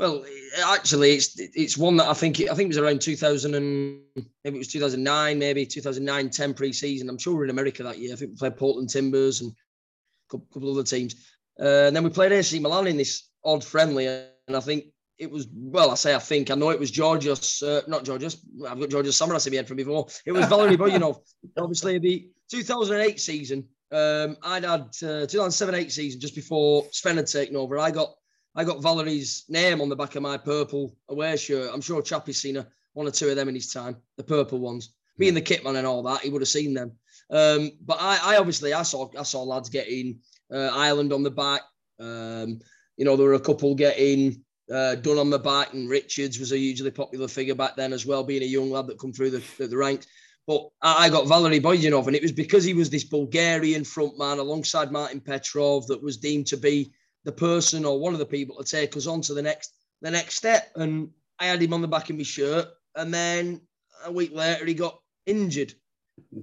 Well, 0.00 0.24
actually, 0.64 1.12
it's 1.12 1.38
it's 1.38 1.76
one 1.76 1.98
that 1.98 2.08
I 2.08 2.14
think 2.14 2.40
I 2.40 2.54
think 2.54 2.60
it 2.60 2.68
was 2.68 2.78
around 2.78 3.02
2000 3.02 3.54
and 3.54 4.00
maybe 4.16 4.56
it 4.56 4.58
was 4.58 4.68
2009, 4.68 5.38
maybe 5.38 5.66
2009, 5.66 6.30
10 6.30 6.54
pre-season. 6.54 7.10
I'm 7.10 7.18
sure 7.18 7.34
we 7.34 7.42
are 7.42 7.44
in 7.44 7.50
America 7.50 7.82
that 7.82 7.98
year. 7.98 8.14
I 8.14 8.16
think 8.16 8.30
we 8.30 8.36
played 8.38 8.56
Portland 8.56 8.88
Timbers 8.88 9.42
and 9.42 9.52
a 9.52 10.38
couple, 10.38 10.70
of 10.70 10.78
other 10.78 10.84
teams. 10.84 11.16
Uh, 11.60 11.84
and 11.88 11.94
then 11.94 12.02
we 12.02 12.08
played 12.08 12.32
AC 12.32 12.58
Milan 12.60 12.86
in 12.86 12.96
this 12.96 13.28
odd 13.44 13.62
friendly, 13.62 14.06
and 14.06 14.56
I 14.56 14.60
think 14.60 14.84
it 15.18 15.30
was 15.30 15.48
well. 15.52 15.90
I 15.90 15.96
say 15.96 16.14
I 16.14 16.18
think 16.18 16.50
I 16.50 16.54
know 16.54 16.70
it 16.70 16.80
was 16.80 16.90
Georgios, 16.90 17.62
uh, 17.62 17.82
not 17.86 18.04
Georgios. 18.04 18.38
I've 18.66 18.80
got 18.80 18.88
Georgios 18.88 19.18
Samaras 19.18 19.46
in 19.46 19.52
my 19.52 19.56
head 19.58 19.68
from 19.68 19.76
before. 19.76 20.06
It 20.24 20.32
was 20.32 20.46
Valery 20.46 20.76
Bojinov. 20.78 21.18
Obviously, 21.58 21.98
the 21.98 22.26
2008 22.50 23.20
season. 23.20 23.68
Um, 23.92 24.38
I'd 24.44 24.62
had 24.62 24.82
uh, 25.02 25.26
2007-8 25.26 25.90
season 25.90 26.20
just 26.20 26.36
before 26.36 26.86
Sven 26.92 27.16
had 27.16 27.26
taken 27.26 27.56
over. 27.56 27.76
I 27.76 27.90
got 27.90 28.14
I 28.54 28.64
got 28.64 28.82
Valerie's 28.82 29.44
name 29.48 29.80
on 29.80 29.88
the 29.88 29.96
back 29.96 30.16
of 30.16 30.22
my 30.22 30.36
purple 30.36 30.96
away 31.08 31.36
shirt. 31.36 31.70
I'm 31.72 31.80
sure 31.80 32.02
Chappie's 32.02 32.38
seen 32.38 32.56
a, 32.56 32.66
one 32.94 33.06
or 33.06 33.10
two 33.10 33.28
of 33.28 33.36
them 33.36 33.48
in 33.48 33.54
his 33.54 33.72
time, 33.72 33.96
the 34.16 34.24
purple 34.24 34.58
ones. 34.58 34.92
Me 35.18 35.28
and 35.28 35.36
the 35.36 35.42
kitman 35.42 35.76
and 35.76 35.86
all 35.86 36.02
that, 36.02 36.22
he 36.22 36.30
would 36.30 36.42
have 36.42 36.48
seen 36.48 36.74
them. 36.74 36.92
Um, 37.30 37.72
but 37.84 37.98
I, 38.00 38.34
I, 38.34 38.36
obviously 38.38 38.72
I 38.72 38.82
saw 38.82 39.08
I 39.18 39.22
saw 39.22 39.42
lads 39.44 39.68
getting 39.68 40.18
uh, 40.52 40.70
Ireland 40.74 41.12
on 41.12 41.22
the 41.22 41.30
back, 41.30 41.62
Um, 42.00 42.60
you 42.96 43.04
know, 43.04 43.16
there 43.16 43.26
were 43.26 43.34
a 43.34 43.40
couple 43.40 43.74
getting 43.74 44.42
uh, 44.72 44.96
Dunne 44.96 45.18
on 45.18 45.30
the 45.30 45.38
back, 45.38 45.72
and 45.72 45.88
Richards 45.88 46.38
was 46.38 46.52
a 46.52 46.58
hugely 46.58 46.90
popular 46.90 47.28
figure 47.28 47.54
back 47.54 47.76
then 47.76 47.92
as 47.92 48.06
well, 48.06 48.24
being 48.24 48.42
a 48.42 48.46
young 48.46 48.70
lad 48.70 48.86
that 48.88 48.98
come 48.98 49.12
through 49.12 49.30
the, 49.30 49.66
the, 49.66 49.76
ranks. 49.76 50.06
But 50.46 50.68
I, 50.82 51.08
got 51.08 51.28
Valery 51.28 51.60
Bojinov, 51.60 52.06
and 52.06 52.16
it 52.16 52.22
was 52.22 52.32
because 52.32 52.64
he 52.64 52.74
was 52.74 52.90
this 52.90 53.04
Bulgarian 53.04 53.84
front 53.84 54.18
man 54.18 54.38
alongside 54.38 54.90
Martin 54.90 55.20
Petrov 55.20 55.86
that 55.86 56.02
was 56.02 56.16
deemed 56.16 56.46
to 56.48 56.56
be 56.56 56.92
the 57.24 57.32
person 57.32 57.84
or 57.84 57.98
one 57.98 58.12
of 58.12 58.18
the 58.18 58.26
people 58.26 58.56
to 58.56 58.64
take 58.64 58.96
us 58.96 59.06
on 59.06 59.20
to 59.22 59.34
the 59.34 59.42
next 59.42 59.74
the 60.02 60.10
next 60.10 60.36
step. 60.36 60.70
And 60.76 61.10
I 61.38 61.46
had 61.46 61.62
him 61.62 61.74
on 61.74 61.82
the 61.82 61.88
back 61.88 62.10
of 62.10 62.16
my 62.16 62.22
shirt, 62.22 62.68
and 62.96 63.12
then 63.12 63.60
a 64.04 64.12
week 64.12 64.32
later 64.34 64.64
he 64.64 64.74
got 64.74 65.00
injured, 65.26 65.74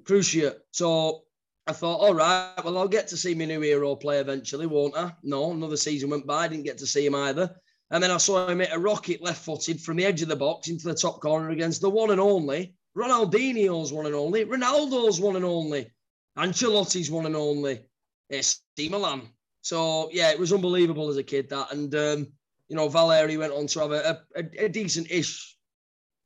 cruciate. 0.04 0.58
So 0.72 1.24
I 1.66 1.74
thought, 1.74 2.00
all 2.00 2.14
right, 2.14 2.54
well, 2.64 2.78
I'll 2.78 2.88
get 2.88 3.08
to 3.10 3.18
see 3.18 3.36
my 3.36 3.46
new 3.46 3.62
hero 3.62 3.96
play 3.96 4.20
eventually, 4.20 4.68
won't 4.68 4.98
I? 4.98 5.14
No, 5.24 5.52
another 5.52 5.78
season 5.78 6.10
went 6.10 6.26
by, 6.26 6.46
I 6.46 6.48
didn't 6.48 6.66
get 6.66 6.78
to 6.80 6.88
see 6.88 7.06
him 7.06 7.16
either. 7.16 7.56
And 7.92 8.04
then 8.04 8.12
I 8.12 8.18
saw 8.18 8.48
him 8.48 8.60
hit 8.60 8.70
a 8.74 8.80
rocket 8.80 9.22
left 9.22 9.44
footed 9.44 9.82
from 9.82 9.98
the 9.98 10.06
edge 10.06 10.22
of 10.22 10.28
the 10.28 10.36
box 10.36 10.68
into 10.68 10.88
the 10.88 10.94
top 10.94 11.22
corner 11.22 11.50
against 11.50 11.82
the 11.82 11.90
one 11.90 12.12
and 12.12 12.20
only 12.20 12.76
Ronaldinho's 12.98 13.94
one 13.94 14.08
and 14.08 14.16
only, 14.16 14.44
Ronaldo's 14.46 15.22
one 15.22 15.36
and 15.36 15.46
only, 15.46 15.92
Ancelotti's 16.38 17.12
one 17.12 17.26
and 17.28 17.36
only, 17.36 17.82
it's 18.30 18.62
Milan. 18.78 19.22
So, 19.68 20.10
yeah, 20.14 20.32
it 20.32 20.40
was 20.40 20.54
unbelievable 20.54 21.10
as 21.10 21.18
a 21.18 21.24
kid 21.24 21.50
that. 21.50 21.74
And, 21.74 21.94
um, 21.94 22.28
you 22.70 22.76
know, 22.76 22.88
Valeri 22.88 23.38
went 23.38 23.54
on 23.54 23.68
to 23.68 23.80
have 23.82 23.92
a, 23.92 24.22
a, 24.36 24.66
a 24.66 24.70
decent 24.70 25.12
ish 25.12 25.58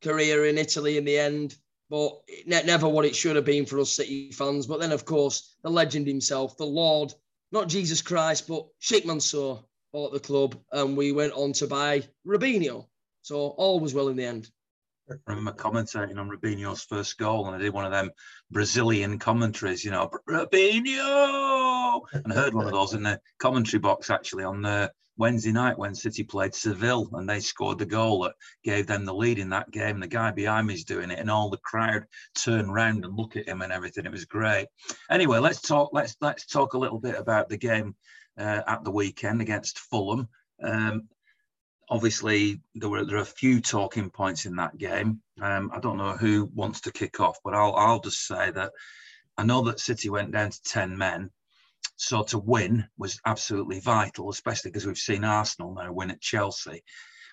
career 0.04 0.46
in 0.46 0.58
Italy 0.58 0.98
in 0.98 1.06
the 1.06 1.18
end 1.18 1.56
but 1.92 2.22
never 2.48 2.88
what 2.88 3.04
it 3.06 3.14
should 3.14 3.36
have 3.36 3.44
been 3.44 3.66
for 3.66 3.78
us 3.78 3.92
City 3.92 4.32
fans. 4.32 4.66
But 4.66 4.80
then, 4.80 4.94
of 4.94 5.04
course, 5.04 5.58
the 5.62 5.70
legend 5.70 6.08
himself, 6.08 6.56
the 6.56 6.66
Lord, 6.66 7.14
not 7.52 7.68
Jesus 7.68 8.02
Christ, 8.02 8.48
but 8.48 8.66
Sheikh 8.80 9.06
Mansour 9.06 9.60
bought 9.92 10.14
the 10.14 10.20
club, 10.22 10.58
and 10.72 10.96
we 10.96 11.12
went 11.12 11.34
on 11.34 11.52
to 11.54 11.68
buy 11.68 12.04
Robinho. 12.26 12.88
So 13.24 13.36
all 13.36 13.82
was 13.82 13.94
well 13.94 14.08
in 14.08 14.16
the 14.16 14.24
end. 14.24 14.50
I 15.10 15.16
remember 15.28 15.52
commentating 15.52 16.18
on 16.18 16.30
Robinho's 16.30 16.86
first 16.86 17.18
goal, 17.18 17.48
and 17.48 17.58
I 17.58 17.60
did 17.60 17.74
one 17.74 17.84
of 17.84 17.92
them 17.92 18.12
Brazilian 18.50 19.20
commentaries, 19.20 19.84
you 19.84 19.92
know, 19.92 20.10
And 22.14 22.32
I 22.32 22.36
heard 22.36 22.54
one 22.54 22.66
of 22.66 22.72
those 22.72 22.94
in 22.94 23.04
the 23.04 23.20
commentary 23.40 23.80
box 23.80 24.10
actually 24.10 24.44
on 24.44 24.62
the 24.62 24.92
Wednesday 25.18 25.52
night 25.52 25.78
when 25.78 25.94
City 25.94 26.24
played 26.24 26.56
Seville 26.56 27.10
and 27.14 27.30
they 27.30 27.40
scored 27.40 27.78
the 27.78 27.86
goal 27.86 28.24
that 28.24 28.34
gave 28.64 28.88
them 28.88 29.06
the 29.06 29.14
lead 29.14 29.40
in 29.40 29.50
that 29.50 29.70
game. 29.70 30.00
The 30.00 30.08
guy 30.08 30.32
behind 30.32 30.68
me 30.68 30.74
is 30.74 30.84
doing 30.84 31.12
it, 31.12 31.20
and 31.20 31.30
all 31.30 31.50
the 31.50 31.58
crowd 31.58 32.06
turn 32.36 32.72
round 32.72 33.06
and 33.06 33.16
look 33.16 33.36
at 33.36 33.48
him 33.48 33.62
and 33.62 33.72
everything. 33.72 34.06
It 34.06 34.12
was 34.12 34.26
great. 34.26 34.68
Anyway, 35.10 35.40
let's 35.40 35.62
talk. 35.62 35.92
Let's 35.94 36.16
let's 36.22 36.46
talk 36.46 36.74
a 36.74 36.80
little 36.80 37.00
bit 37.00 37.16
about 37.16 37.50
the 37.50 37.58
game 37.58 37.96
uh, 38.38 38.62
at 38.66 38.84
the 38.84 38.92
weekend 38.92 39.42
against 39.42 39.80
Fulham. 39.80 40.28
Um, 40.64 41.08
obviously, 41.90 42.62
there 42.74 42.90
were 42.90 43.06
there 43.06 43.18
are 43.18 43.22
a 43.22 43.26
few 43.26 43.62
talking 43.62 44.10
points 44.10 44.46
in 44.46 44.56
that 44.56 44.78
game. 44.78 45.22
Um, 45.42 45.72
I 45.74 45.80
don't 45.80 45.98
know 45.98 46.14
who 46.14 46.50
wants 46.56 46.82
to 46.82 46.92
kick 46.92 47.20
off, 47.20 47.38
but 47.44 47.54
I'll 47.54 47.76
I'll 47.76 48.00
just 48.00 48.26
say 48.26 48.50
that 48.52 48.72
I 49.38 49.44
know 49.44 49.62
that 49.64 49.80
City 49.80 50.10
went 50.10 50.32
down 50.32 50.52
to 50.52 50.64
ten 50.64 50.98
men 50.98 51.30
so 51.96 52.24
to 52.24 52.40
win 52.40 52.88
was 52.98 53.20
absolutely 53.26 53.80
vital, 53.80 54.30
especially 54.30 54.72
because 54.72 54.86
we've 54.86 54.98
seen 54.98 55.24
Arsenal 55.24 55.74
now 55.74 55.92
win 55.92 56.12
at 56.12 56.22
Chelsea. 56.22 56.84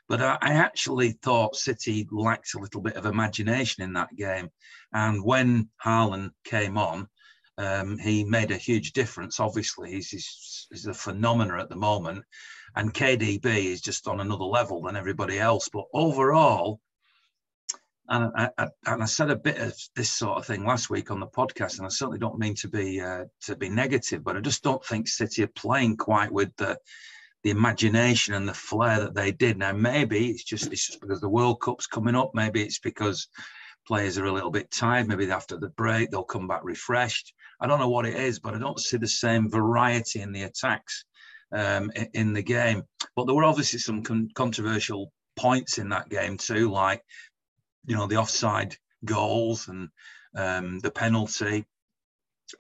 But 0.09 0.23
I, 0.23 0.39
I 0.41 0.53
actually 0.55 1.13
thought 1.23 1.57
City 1.57 2.09
lacked 2.11 2.55
a 2.55 2.59
little 2.59 2.81
bit 2.81 2.97
of 2.97 3.07
imagination 3.07 3.83
in 3.83 3.93
that 3.95 4.15
game. 4.17 4.51
And 4.93 5.23
when 5.23 5.69
Haaland 5.85 6.31
came 6.45 6.79
on, 6.79 7.09
um, 7.59 7.99
he 7.99 8.25
made 8.25 8.51
a 8.51 8.57
huge 8.57 8.93
difference. 8.93 9.41
Obviously, 9.41 9.91
he's, 9.91 10.09
he's, 10.09 10.67
he's 10.71 10.87
a 10.87 10.95
phenomenon 10.95 11.61
at 11.61 11.69
the 11.69 11.77
moment. 11.77 12.25
And 12.77 12.95
KDB 12.95 13.47
is 13.67 13.81
just 13.81 14.07
on 14.07 14.21
another 14.21 14.45
level 14.45 14.83
than 14.83 14.97
everybody 14.97 15.39
else. 15.39 15.69
But 15.69 15.85
overall, 15.93 16.81
and 18.09 18.33
I, 18.37 18.51
I, 18.57 18.69
and 18.87 19.03
I 19.03 19.07
said 19.07 19.31
a 19.31 19.37
bit 19.37 19.59
of 19.59 19.75
this 19.95 20.11
sort 20.11 20.39
of 20.39 20.47
thing 20.47 20.65
last 20.65 20.91
week 20.91 21.11
on 21.11 21.21
the 21.21 21.27
podcast, 21.27 21.79
and 21.79 21.87
I 21.87 21.91
certainly 21.91 22.19
don't 22.19 22.39
mean 22.39 22.55
to 22.57 22.69
be 22.69 23.01
uh, 23.01 23.25
to 23.43 23.57
be 23.57 23.69
negative, 23.69 24.25
but 24.25 24.37
I 24.37 24.41
just 24.41 24.63
don't 24.63 24.85
think 24.85 25.09
City 25.09 25.43
are 25.43 25.49
playing 25.49 25.97
quite 25.97 26.33
with 26.33 26.55
the 26.57 26.79
the 27.45 27.51
imagination 27.51 28.35
and 28.35 28.49
the 28.49 28.55
flair 28.55 29.01
that 29.01 29.15
they 29.15 29.31
did. 29.31 29.59
Now 29.59 29.73
maybe 29.73 30.29
it's 30.29 30.45
just 30.45 30.73
it's 30.73 30.87
just 30.87 31.01
because 31.01 31.21
the 31.21 31.29
World 31.29 31.61
Cup's 31.61 31.87
coming 31.87 32.17
up. 32.17 32.31
Maybe 32.35 32.63
it's 32.63 32.79
because 32.79 33.29
players 33.87 34.19
are 34.19 34.27
a 34.27 34.33
little 34.33 34.51
bit 34.51 34.71
tired. 34.71 35.07
Maybe 35.07 35.31
after 35.31 35.59
the 35.59 35.71
break 35.71 36.11
they'll 36.11 36.25
come 36.25 36.49
back 36.49 36.63
refreshed. 36.65 37.33
I 37.61 37.67
don't 37.67 37.81
know 37.81 37.89
what 37.89 38.07
it 38.07 38.17
is, 38.17 38.39
but 38.39 38.55
I 38.55 38.59
don't 38.59 38.81
see 38.81 38.97
the 38.97 39.09
same 39.09 39.51
variety 39.51 40.21
in 40.21 40.33
the 40.33 40.45
attacks 40.45 41.05
um, 41.53 41.91
in, 42.15 42.33
the 42.33 42.43
game. 42.43 42.83
But 43.17 43.27
there 43.27 43.35
were 43.35 43.45
obviously 43.45 43.79
some 43.79 44.03
con- 44.03 44.29
controversial 44.35 45.13
points 45.37 45.79
in 45.79 45.89
that 45.89 46.09
game 46.09 46.37
too, 46.37 46.71
like 46.71 47.03
you 47.89 47.97
know 47.97 48.07
the 48.07 48.17
offside 48.17 48.77
goals 49.05 49.69
and 49.69 49.89
um, 50.37 50.79
the 50.81 50.91
penalty. 50.91 51.65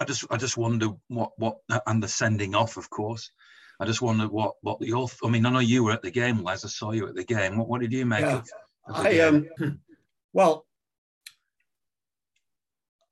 I 0.01 0.05
just 0.05 0.25
I 0.31 0.37
just 0.37 0.57
wonder 0.57 0.89
what 1.09 1.33
what 1.37 1.59
and 1.87 2.03
the 2.03 2.09
sending 2.09 2.55
off, 2.55 2.77
of 2.77 2.91
course. 2.91 3.31
I 3.79 3.85
just 3.85 4.03
wonder 4.03 4.27
what 4.27 4.55
what 4.63 4.81
the 4.81 4.87
your. 4.87 5.07
I 5.23 5.29
mean, 5.29 5.47
I 5.47 5.51
know 5.51 5.61
you 5.61 5.85
were 5.85 5.93
at 5.93 6.03
the 6.03 6.11
game, 6.11 6.43
Les. 6.43 6.65
I 6.65 6.69
saw 6.69 6.93
you 6.93 7.07
at 7.07 7.15
the 7.15 7.25
game. 7.25 7.59
What 7.59 7.69
what 7.69 7.81
did 7.81 7.93
you 7.93 8.05
make 8.07 8.23
yeah. 8.23 8.39
of, 8.39 8.51
of 8.89 9.07
I 9.07 9.21
um. 9.21 9.49
Well, 10.35 10.67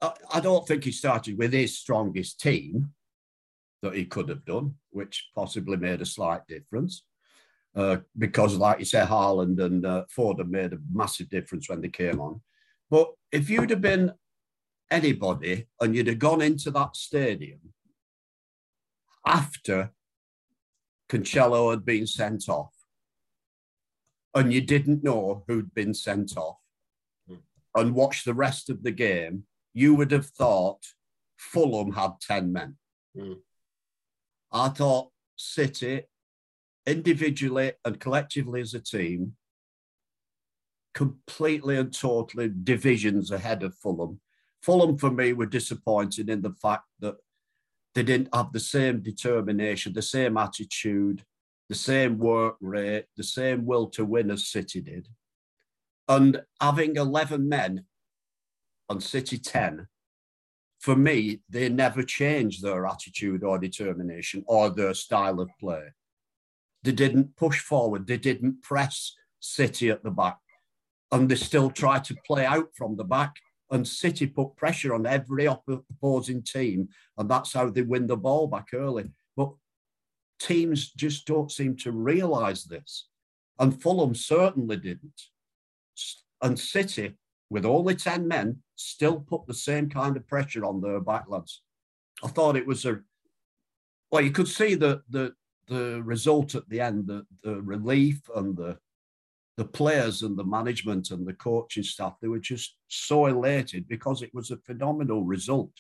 I, 0.03 0.13
I 0.35 0.41
don't 0.41 0.69
think 0.69 0.85
he 0.85 0.93
started 0.93 1.39
with 1.39 1.53
his 1.55 1.79
strongest 1.79 2.39
team 2.39 2.93
that 3.83 3.95
he 3.95 4.05
could 4.05 4.29
have 4.29 4.45
done, 4.45 4.75
which 4.91 5.31
possibly 5.35 5.79
made 5.79 6.03
a 6.03 6.07
slight 6.07 6.47
difference 6.47 7.05
uh, 7.77 7.99
because, 8.17 8.57
like 8.57 8.79
you 8.79 8.87
say, 8.87 9.05
Haaland 9.05 9.63
and 9.63 9.85
uh, 9.85 10.05
Ford 10.09 10.39
have 10.39 10.49
made 10.49 10.73
a 10.73 10.79
massive 10.91 11.29
difference 11.29 11.69
when 11.69 11.83
they 11.83 11.91
came 11.91 12.21
on. 12.21 12.41
But 12.91 13.13
if 13.31 13.51
you'd 13.51 13.71
have 13.71 13.83
been 13.83 14.13
anybody 14.91 15.67
and 15.81 15.95
you'd 15.95 16.07
have 16.07 16.19
gone 16.19 16.41
into 16.41 16.71
that 16.71 16.97
stadium 16.97 17.61
after 19.27 19.91
Cancelo 21.11 21.71
had 21.71 21.85
been 21.85 22.07
sent 22.07 22.49
off, 22.49 22.73
and 24.35 24.53
you 24.53 24.61
didn't 24.61 25.05
know 25.05 25.45
who'd 25.47 25.75
been 25.75 25.93
sent 25.93 26.37
off, 26.37 26.59
mm. 27.31 27.39
and 27.75 27.95
watched 27.95 28.25
the 28.25 28.35
rest 28.35 28.71
of 28.71 28.83
the 28.85 28.91
game, 28.91 29.45
you 29.75 29.95
would 29.95 30.13
have 30.13 30.27
thought 30.27 30.83
Fulham 31.37 31.93
had 31.93 32.13
10 32.23 32.53
men. 32.53 32.77
Mm. 33.17 33.37
I 34.53 34.69
thought 34.71 35.11
City 35.37 36.05
individually 36.87 37.73
and 37.85 37.99
collectively 38.01 38.61
as 38.61 38.75
a 38.75 38.81
team, 38.81 39.37
completely 40.95 41.77
and 41.77 41.93
totally 41.93 42.51
divisions 42.63 43.31
ahead 43.31 43.63
of 43.63 43.75
Fulham. 43.75 44.21
Fulham, 44.63 44.97
for 44.97 45.11
me, 45.11 45.33
were 45.33 45.47
disappointed 45.47 46.31
in 46.31 46.43
the 46.43 46.55
fact 46.63 46.85
that 47.01 47.17
they 47.95 48.03
didn't 48.03 48.35
have 48.35 48.53
the 48.53 48.61
same 48.61 49.01
determination, 49.01 49.93
the 49.93 50.03
same 50.03 50.37
attitude, 50.37 51.25
the 51.69 51.75
same 51.75 52.19
work 52.19 52.57
rate, 52.61 53.07
the 53.17 53.25
same 53.25 53.67
will 53.67 53.89
to 53.89 54.05
win 54.05 54.31
as 54.31 54.49
City 54.49 54.81
did. 54.81 55.09
And 56.09 56.43
having 56.61 56.97
11 56.97 57.49
men 57.49 57.85
on 58.89 59.01
City 59.01 59.39
10, 59.39 59.89
for 60.79 60.95
me, 60.95 61.41
they 61.49 61.69
never 61.69 62.03
changed 62.03 62.63
their 62.63 62.87
attitude 62.87 63.43
or 63.43 63.59
determination 63.59 64.45
or 64.47 64.71
their 64.71 64.95
style 64.95 65.41
of 65.41 65.51
play. 65.59 65.89
They 66.87 66.93
didn't 66.93 67.35
push 67.35 67.59
forward. 67.59 68.07
They 68.07 68.17
didn't 68.17 68.63
press 68.63 69.13
City 69.41 69.91
at 69.91 70.05
the 70.05 70.11
back. 70.13 70.39
And 71.11 71.29
they 71.29 71.35
still 71.35 71.69
tried 71.69 72.05
to 72.05 72.17
play 72.25 72.47
out 72.47 72.69
from 72.77 72.97
the 72.97 73.03
back. 73.03 73.35
And 73.73 73.87
City 73.87 74.29
put 74.29 74.55
pressure 74.55 74.95
on 74.95 75.05
every 75.05 75.47
opposing 75.47 76.45
team. 76.45 76.89
And 77.19 77.29
that's 77.29 77.53
how 77.53 77.71
they 77.71 77.83
win 77.83 78.07
the 78.07 78.17
ball 78.17 78.47
back 78.47 78.69
early. 78.73 79.11
But 79.37 79.51
teams 80.39 80.93
just 80.93 81.27
don't 81.27 81.51
seem 81.51 81.77
to 81.79 81.91
realise 81.91 82.63
this. 82.63 83.09
And 83.59 83.83
Fulham 83.83 84.15
certainly 84.15 84.77
didn't. 84.77 85.21
And 86.41 86.57
City, 86.57 87.15
with 87.51 87.67
only 87.67 87.97
10 87.97 88.29
men, 88.29 88.63
still 88.77 89.19
put 89.19 89.49
the 89.49 89.55
same 89.55 89.91
kind 89.91 90.17
of 90.17 90.29
pressure 90.29 90.65
on 90.65 90.81
their 90.81 91.01
back 91.01 91.25
lads. 91.27 91.63
I 92.23 92.29
thought 92.29 92.57
it 92.57 92.67
was 92.67 92.85
a 92.85 93.01
well, 94.13 94.23
you 94.23 94.31
could 94.31 94.47
see 94.47 94.77
that 94.77 95.03
the 95.11 95.35
the 95.69 96.03
result 96.03 96.55
at 96.55 96.69
the 96.69 96.81
end, 96.81 97.07
the, 97.07 97.27
the 97.43 97.61
relief 97.61 98.21
and 98.35 98.57
the 98.57 98.79
the 99.57 99.65
players 99.65 100.23
and 100.23 100.37
the 100.37 100.45
management 100.45 101.11
and 101.11 101.27
the 101.27 101.33
coaching 101.33 101.83
staff, 101.83 102.17
they 102.21 102.29
were 102.29 102.39
just 102.39 102.77
so 102.89 103.27
elated 103.27 103.89
because 103.89 104.21
it 104.21 104.35
was 104.35 104.51
a 104.51 104.59
phenomenal 104.59 105.25
result. 105.25 105.73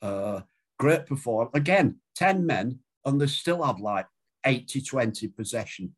Uh, 0.00 0.40
great 0.78 1.04
performance. 1.06 1.50
Again, 1.54 1.96
10 2.14 2.46
men, 2.46 2.78
and 3.04 3.20
they 3.20 3.26
still 3.26 3.62
have 3.62 3.78
like 3.78 4.06
80 4.44 4.80
20 4.80 5.28
possession 5.28 5.94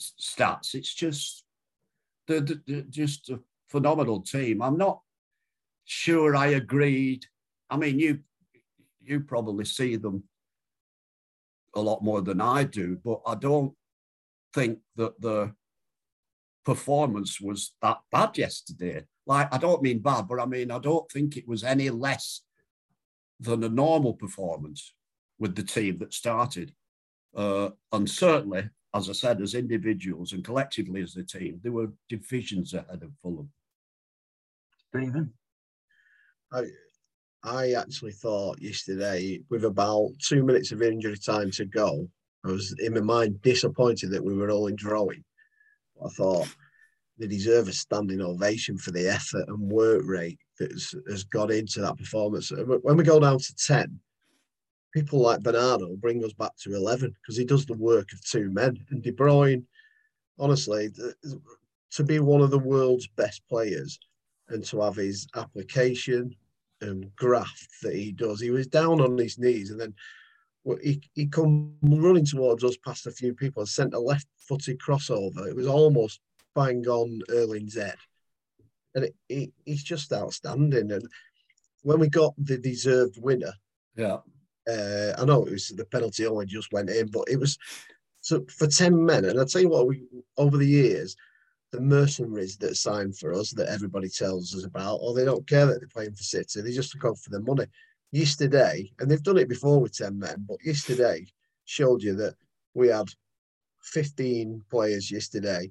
stats. 0.00 0.74
It's 0.74 0.94
just, 0.94 1.44
they're, 2.28 2.40
they're 2.40 2.82
just 2.82 3.28
a 3.30 3.40
phenomenal 3.68 4.20
team. 4.20 4.62
I'm 4.62 4.78
not 4.78 5.00
sure 5.84 6.36
I 6.36 6.48
agreed. 6.48 7.26
I 7.68 7.76
mean, 7.78 7.98
you 7.98 8.20
you 9.00 9.20
probably 9.20 9.64
see 9.64 9.96
them 9.96 10.22
a 11.74 11.80
lot 11.80 12.02
more 12.02 12.20
than 12.22 12.40
I 12.40 12.64
do, 12.64 12.98
but 13.04 13.20
I 13.26 13.34
don't 13.34 13.74
think 14.54 14.78
that 14.96 15.20
the 15.20 15.54
performance 16.64 17.40
was 17.40 17.74
that 17.82 17.98
bad 18.10 18.36
yesterday. 18.36 19.04
Like, 19.26 19.52
I 19.52 19.58
don't 19.58 19.82
mean 19.82 20.00
bad, 20.00 20.28
but 20.28 20.40
I 20.40 20.46
mean, 20.46 20.70
I 20.70 20.78
don't 20.78 21.10
think 21.10 21.36
it 21.36 21.46
was 21.46 21.64
any 21.64 21.90
less 21.90 22.42
than 23.40 23.62
a 23.62 23.68
normal 23.68 24.14
performance 24.14 24.94
with 25.38 25.54
the 25.54 25.62
team 25.62 25.98
that 25.98 26.12
started. 26.12 26.74
Uh, 27.36 27.70
and 27.92 28.08
certainly, 28.08 28.68
as 28.94 29.08
I 29.08 29.12
said, 29.12 29.40
as 29.40 29.54
individuals 29.54 30.32
and 30.32 30.44
collectively 30.44 31.02
as 31.02 31.16
a 31.16 31.22
team, 31.22 31.60
there 31.62 31.72
were 31.72 31.92
divisions 32.08 32.74
ahead 32.74 33.02
of 33.02 33.12
Fulham. 33.22 33.50
Stephen? 34.88 35.32
I, 36.52 36.64
I 37.44 37.72
actually 37.72 38.12
thought 38.12 38.60
yesterday, 38.60 39.40
with 39.48 39.64
about 39.64 40.10
two 40.20 40.42
minutes 40.42 40.72
of 40.72 40.82
injury 40.82 41.16
time 41.16 41.50
to 41.52 41.64
go, 41.64 42.08
I 42.44 42.48
was 42.48 42.74
in 42.80 42.94
my 42.94 43.00
mind 43.00 43.42
disappointed 43.42 44.10
that 44.10 44.24
we 44.24 44.34
were 44.34 44.50
only 44.50 44.74
drawing. 44.74 45.24
I 46.04 46.08
thought 46.10 46.48
they 47.18 47.26
deserve 47.26 47.68
a 47.68 47.72
standing 47.72 48.20
ovation 48.20 48.78
for 48.78 48.90
the 48.90 49.08
effort 49.08 49.48
and 49.48 49.70
work 49.70 50.02
rate 50.04 50.38
that 50.58 50.70
has, 50.72 51.24
got 51.24 51.50
into 51.50 51.80
that 51.80 51.98
performance. 51.98 52.52
When 52.82 52.96
we 52.96 53.04
go 53.04 53.20
down 53.20 53.38
to 53.38 53.54
10, 53.54 53.98
people 54.92 55.20
like 55.20 55.42
Bernardo 55.42 55.96
bring 55.96 56.24
us 56.24 56.32
back 56.32 56.52
to 56.62 56.74
11 56.74 57.14
because 57.22 57.36
he 57.36 57.44
does 57.44 57.66
the 57.66 57.74
work 57.74 58.12
of 58.12 58.24
two 58.24 58.50
men. 58.50 58.78
And 58.90 59.02
De 59.02 59.12
Bruyne, 59.12 59.64
honestly, 60.38 60.90
to 61.92 62.04
be 62.04 62.20
one 62.20 62.40
of 62.40 62.50
the 62.50 62.58
world's 62.58 63.08
best 63.08 63.42
players 63.48 63.98
and 64.48 64.64
to 64.66 64.80
have 64.82 64.96
his 64.96 65.28
application 65.36 66.34
and 66.80 67.14
graft 67.16 67.68
that 67.82 67.94
he 67.94 68.12
does, 68.12 68.40
he 68.40 68.50
was 68.50 68.66
down 68.66 69.00
on 69.00 69.16
his 69.18 69.38
knees 69.38 69.70
and 69.70 69.80
then 69.80 69.94
he, 70.82 71.00
he 71.14 71.26
come 71.26 71.74
running 71.82 72.26
towards 72.26 72.64
us 72.64 72.76
past 72.84 73.06
a 73.06 73.10
few 73.10 73.34
people 73.34 73.62
and 73.62 73.68
sent 73.68 73.94
a 73.94 73.98
left-footed 73.98 74.78
crossover. 74.78 75.48
It 75.48 75.56
was 75.56 75.66
almost 75.66 76.20
bang 76.54 76.86
on 76.86 77.20
Erling 77.30 77.68
Z. 77.68 77.82
And 78.94 79.04
it, 79.04 79.14
it, 79.28 79.52
he's 79.64 79.82
just 79.82 80.12
outstanding. 80.12 80.90
And 80.92 81.08
when 81.82 82.00
we 82.00 82.08
got 82.08 82.34
the 82.36 82.58
deserved 82.58 83.18
winner, 83.20 83.52
yeah, 83.96 84.18
uh, 84.68 85.14
I 85.18 85.24
know 85.24 85.44
it 85.44 85.52
was 85.52 85.68
the 85.68 85.84
penalty 85.86 86.26
only 86.26 86.46
just 86.46 86.72
went 86.72 86.90
in, 86.90 87.08
but 87.08 87.24
it 87.28 87.38
was 87.38 87.58
so 88.20 88.44
for 88.50 88.66
10 88.66 89.04
men. 89.04 89.24
And 89.24 89.38
I'll 89.38 89.46
tell 89.46 89.62
you 89.62 89.70
what, 89.70 89.86
we 89.86 90.04
over 90.36 90.56
the 90.56 90.66
years, 90.66 91.16
the 91.70 91.80
mercenaries 91.80 92.56
that 92.58 92.76
signed 92.76 93.16
for 93.18 93.32
us 93.32 93.50
that 93.52 93.68
everybody 93.68 94.08
tells 94.08 94.54
us 94.54 94.64
about, 94.64 94.96
or 95.02 95.14
they 95.14 95.24
don't 95.24 95.46
care 95.46 95.66
that 95.66 95.80
they're 95.80 95.88
playing 95.88 96.14
for 96.14 96.22
City, 96.22 96.60
they 96.60 96.72
just 96.72 96.96
out 97.04 97.18
for 97.18 97.30
the 97.30 97.40
money. 97.40 97.66
Yesterday, 98.10 98.90
and 98.98 99.10
they've 99.10 99.22
done 99.22 99.36
it 99.36 99.50
before 99.50 99.80
with 99.80 99.94
10 99.94 100.18
men, 100.18 100.46
but 100.48 100.56
yesterday 100.64 101.26
showed 101.66 102.02
you 102.02 102.14
that 102.16 102.34
we 102.72 102.88
had 102.88 103.08
15 103.82 104.64
players 104.70 105.10
yesterday 105.10 105.70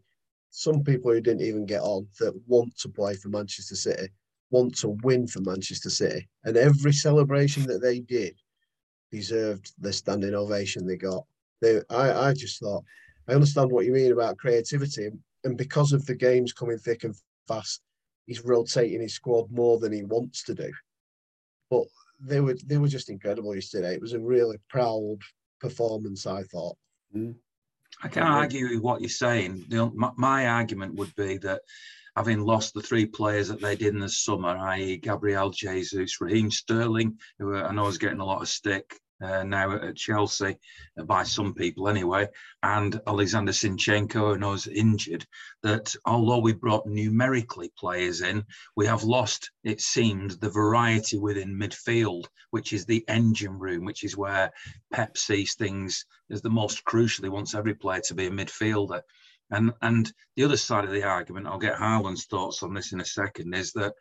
some 0.57 0.83
people 0.83 1.11
who 1.11 1.21
didn't 1.21 1.45
even 1.45 1.67
get 1.67 1.81
on 1.81 2.07
that 2.19 2.33
want 2.47 2.75
to 2.79 2.89
play 2.89 3.13
for 3.13 3.29
Manchester 3.29 3.75
City, 3.75 4.07
want 4.49 4.75
to 4.79 4.97
win 5.03 5.27
for 5.27 5.39
Manchester 5.41 5.91
City. 5.91 6.27
And 6.45 6.57
every 6.57 6.93
celebration 6.93 7.67
that 7.67 7.79
they 7.79 7.99
did 7.99 8.35
deserved 9.11 9.71
the 9.79 9.93
standing 9.93 10.33
ovation 10.33 10.87
they 10.87 10.97
got. 10.97 11.25
They, 11.61 11.81
I, 11.91 12.29
I 12.29 12.33
just 12.33 12.59
thought, 12.59 12.83
I 13.27 13.33
understand 13.33 13.71
what 13.71 13.85
you 13.85 13.91
mean 13.91 14.11
about 14.11 14.37
creativity. 14.37 15.11
And 15.47 15.57
because 15.57 15.93
of 15.93 16.05
the 16.05 16.13
games 16.13 16.51
coming 16.51 16.77
thick 16.77 17.05
and 17.05 17.15
fast, 17.47 17.79
he's 18.25 18.43
rotating 18.43 18.99
his 18.99 19.13
squad 19.13 19.49
more 19.49 19.79
than 19.79 19.93
he 19.93 20.03
wants 20.03 20.43
to 20.43 20.53
do. 20.53 20.69
But 21.71 21.85
they 22.19 22.41
were 22.41 22.57
they 22.65 22.77
were 22.77 22.89
just 22.89 23.09
incredible 23.09 23.55
yesterday. 23.55 23.93
It 23.93 24.01
was 24.01 24.11
a 24.11 24.19
really 24.19 24.57
proud 24.69 25.19
performance, 25.61 26.27
I 26.27 26.43
thought. 26.43 26.75
Mm. 27.15 27.35
I 28.03 28.09
can't 28.09 28.27
argue 28.27 28.71
with 28.71 28.81
what 28.81 28.99
you're 28.99 29.09
saying. 29.09 29.63
The, 29.69 29.89
my, 29.95 30.11
my, 30.17 30.47
argument 30.47 30.95
would 30.95 31.15
be 31.15 31.37
that 31.37 31.61
having 32.17 32.41
lost 32.41 32.73
the 32.73 32.81
three 32.81 33.05
players 33.05 33.47
that 33.47 33.61
they 33.61 33.77
did 33.77 33.93
in 33.93 34.01
the 34.01 34.09
summer, 34.09 34.49
i.e., 34.49 34.97
Gabriel 34.97 35.49
Jesus, 35.49 36.19
Raheem 36.19 36.51
Sterling, 36.51 37.17
who 37.39 37.55
I 37.55 37.71
know 37.71 37.87
is 37.87 37.97
getting 37.97 38.19
a 38.19 38.25
lot 38.25 38.41
of 38.41 38.49
stick, 38.49 38.99
uh, 39.21 39.43
now 39.43 39.71
at 39.71 39.95
Chelsea, 39.95 40.57
uh, 40.99 41.03
by 41.03 41.23
some 41.23 41.53
people 41.53 41.87
anyway, 41.87 42.27
and 42.63 42.99
Alexander 43.07 43.51
Zinchenko, 43.51 44.33
who 44.33 44.37
knows 44.37 44.67
injured, 44.67 45.25
that 45.63 45.95
although 46.05 46.39
we 46.39 46.53
brought 46.53 46.85
numerically 46.85 47.71
players 47.77 48.21
in, 48.21 48.45
we 48.75 48.85
have 48.85 49.03
lost, 49.03 49.51
it 49.63 49.81
seemed, 49.81 50.31
the 50.31 50.49
variety 50.49 51.17
within 51.17 51.57
midfield, 51.57 52.25
which 52.51 52.73
is 52.73 52.85
the 52.85 53.03
engine 53.07 53.57
room, 53.57 53.85
which 53.85 54.03
is 54.03 54.17
where 54.17 54.51
Pep 54.91 55.17
sees 55.17 55.55
things 55.55 56.05
as 56.29 56.41
the 56.41 56.49
most 56.49 56.83
crucial. 56.83 57.23
He 57.23 57.29
wants 57.29 57.55
every 57.55 57.73
player 57.73 58.01
to 58.05 58.13
be 58.13 58.27
a 58.27 58.31
midfielder. 58.31 59.01
And, 59.49 59.71
and 59.81 60.11
the 60.35 60.43
other 60.43 60.57
side 60.57 60.83
of 60.83 60.91
the 60.91 61.03
argument, 61.03 61.47
I'll 61.47 61.57
get 61.57 61.75
Harlan's 61.75 62.25
thoughts 62.25 62.63
on 62.63 62.73
this 62.73 62.91
in 62.91 62.99
a 62.99 63.05
second, 63.05 63.53
is 63.53 63.71
that 63.73 63.93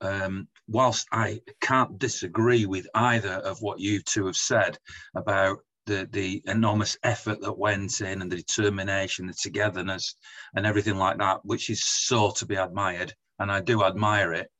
um, 0.00 0.48
whilst 0.66 1.06
I 1.12 1.40
can't 1.60 1.98
disagree 1.98 2.66
with 2.66 2.86
either 2.94 3.32
of 3.32 3.60
what 3.62 3.80
you 3.80 4.00
two 4.00 4.26
have 4.26 4.36
said 4.36 4.78
about 5.14 5.58
the, 5.86 6.08
the 6.12 6.42
enormous 6.46 6.98
effort 7.02 7.40
that 7.40 7.58
went 7.58 8.00
in 8.00 8.20
and 8.20 8.30
the 8.30 8.36
determination, 8.36 9.26
the 9.26 9.32
togetherness, 9.32 10.14
and 10.54 10.66
everything 10.66 10.96
like 10.96 11.18
that, 11.18 11.44
which 11.44 11.70
is 11.70 11.84
so 11.84 12.30
to 12.32 12.46
be 12.46 12.56
admired, 12.56 13.14
and 13.38 13.50
I 13.50 13.60
do 13.60 13.82
admire 13.82 14.34
it. 14.34 14.50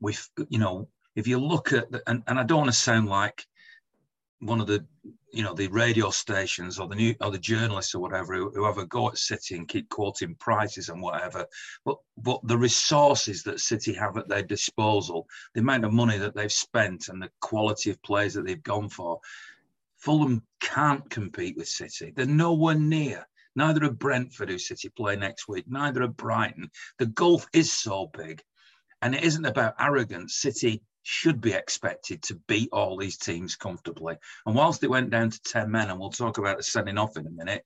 With 0.00 0.26
you 0.48 0.58
know, 0.58 0.88
if 1.14 1.26
you 1.26 1.38
look 1.38 1.72
at 1.72 1.90
the, 1.90 2.02
and, 2.06 2.22
and 2.26 2.38
I 2.38 2.44
don't 2.44 2.60
want 2.60 2.70
to 2.70 2.76
sound 2.76 3.08
like 3.08 3.44
one 4.40 4.60
of 4.60 4.66
the 4.66 4.84
you 5.32 5.42
know 5.42 5.54
the 5.54 5.68
radio 5.68 6.10
stations 6.10 6.78
or 6.78 6.88
the 6.88 6.94
new 6.94 7.14
or 7.20 7.30
the 7.30 7.38
journalists 7.38 7.94
or 7.94 8.00
whatever 8.00 8.34
who, 8.34 8.50
whoever 8.50 8.84
go 8.86 9.08
at 9.08 9.18
City 9.18 9.56
and 9.56 9.68
keep 9.68 9.88
quoting 9.88 10.34
prices 10.36 10.88
and 10.88 11.00
whatever, 11.00 11.46
but 11.84 11.96
but 12.16 12.40
the 12.44 12.58
resources 12.58 13.42
that 13.44 13.60
City 13.60 13.92
have 13.92 14.16
at 14.16 14.28
their 14.28 14.42
disposal, 14.42 15.26
the 15.54 15.60
amount 15.60 15.84
of 15.84 15.92
money 15.92 16.18
that 16.18 16.34
they've 16.34 16.52
spent 16.52 17.08
and 17.08 17.22
the 17.22 17.30
quality 17.40 17.90
of 17.90 18.02
players 18.02 18.34
that 18.34 18.46
they've 18.46 18.62
gone 18.62 18.88
for, 18.88 19.20
Fulham 19.98 20.42
can't 20.60 21.08
compete 21.10 21.56
with 21.56 21.68
City. 21.68 22.12
They're 22.14 22.26
nowhere 22.26 22.74
near. 22.74 23.26
Neither 23.56 23.84
are 23.84 23.90
Brentford, 23.90 24.48
who 24.48 24.58
City 24.58 24.88
play 24.88 25.16
next 25.16 25.48
week. 25.48 25.64
Neither 25.68 26.02
are 26.02 26.08
Brighton. 26.08 26.70
The 26.98 27.06
gulf 27.06 27.46
is 27.52 27.72
so 27.72 28.10
big, 28.16 28.42
and 29.02 29.14
it 29.14 29.24
isn't 29.24 29.44
about 29.44 29.74
arrogance. 29.78 30.36
City 30.36 30.82
should 31.10 31.40
be 31.40 31.52
expected 31.52 32.22
to 32.22 32.36
beat 32.46 32.68
all 32.72 32.96
these 32.96 33.16
teams 33.16 33.56
comfortably. 33.56 34.16
And 34.46 34.54
whilst 34.54 34.84
it 34.84 34.90
went 34.90 35.10
down 35.10 35.30
to 35.30 35.42
10 35.42 35.68
men, 35.68 35.90
and 35.90 35.98
we'll 35.98 36.10
talk 36.10 36.38
about 36.38 36.56
the 36.56 36.62
sending 36.62 36.98
off 36.98 37.16
in 37.16 37.26
a 37.26 37.30
minute, 37.30 37.64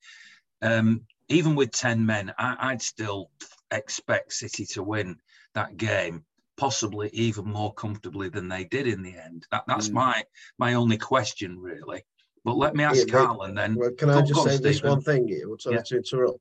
um, 0.63 1.03
even 1.29 1.55
with 1.55 1.71
10 1.71 2.07
men, 2.07 2.33
I, 2.39 2.73
would 2.73 2.81
still 2.81 3.31
expect 3.71 4.33
City 4.33 4.65
to 4.73 4.83
win 4.83 5.19
that 5.53 5.77
game, 5.77 6.25
possibly 6.57 7.11
even 7.13 7.45
more 7.45 7.75
comfortably 7.75 8.31
than 8.31 8.49
they 8.49 8.65
did 8.65 8.87
in 8.87 9.03
the 9.03 9.15
end. 9.15 9.47
That, 9.51 9.65
that's 9.67 9.91
mm. 9.91 9.95
my 9.95 10.25
my 10.59 10.75
only 10.75 10.97
question, 10.97 11.59
really. 11.59 12.03
But 12.45 12.57
let 12.57 12.75
me 12.75 12.85
ask 12.85 13.07
yeah, 13.07 13.13
Carl, 13.13 13.43
and 13.43 13.57
then. 13.57 13.75
Well, 13.75 13.91
can 13.91 14.09
I 14.09 14.23
just 14.23 14.43
say 14.43 14.57
Stephen. 14.57 14.63
this 14.63 14.83
one 14.83 15.03
thing? 15.03 15.57
Sorry 15.59 15.77
yeah. 15.77 15.83
to 15.83 15.97
interrupt. 15.97 16.41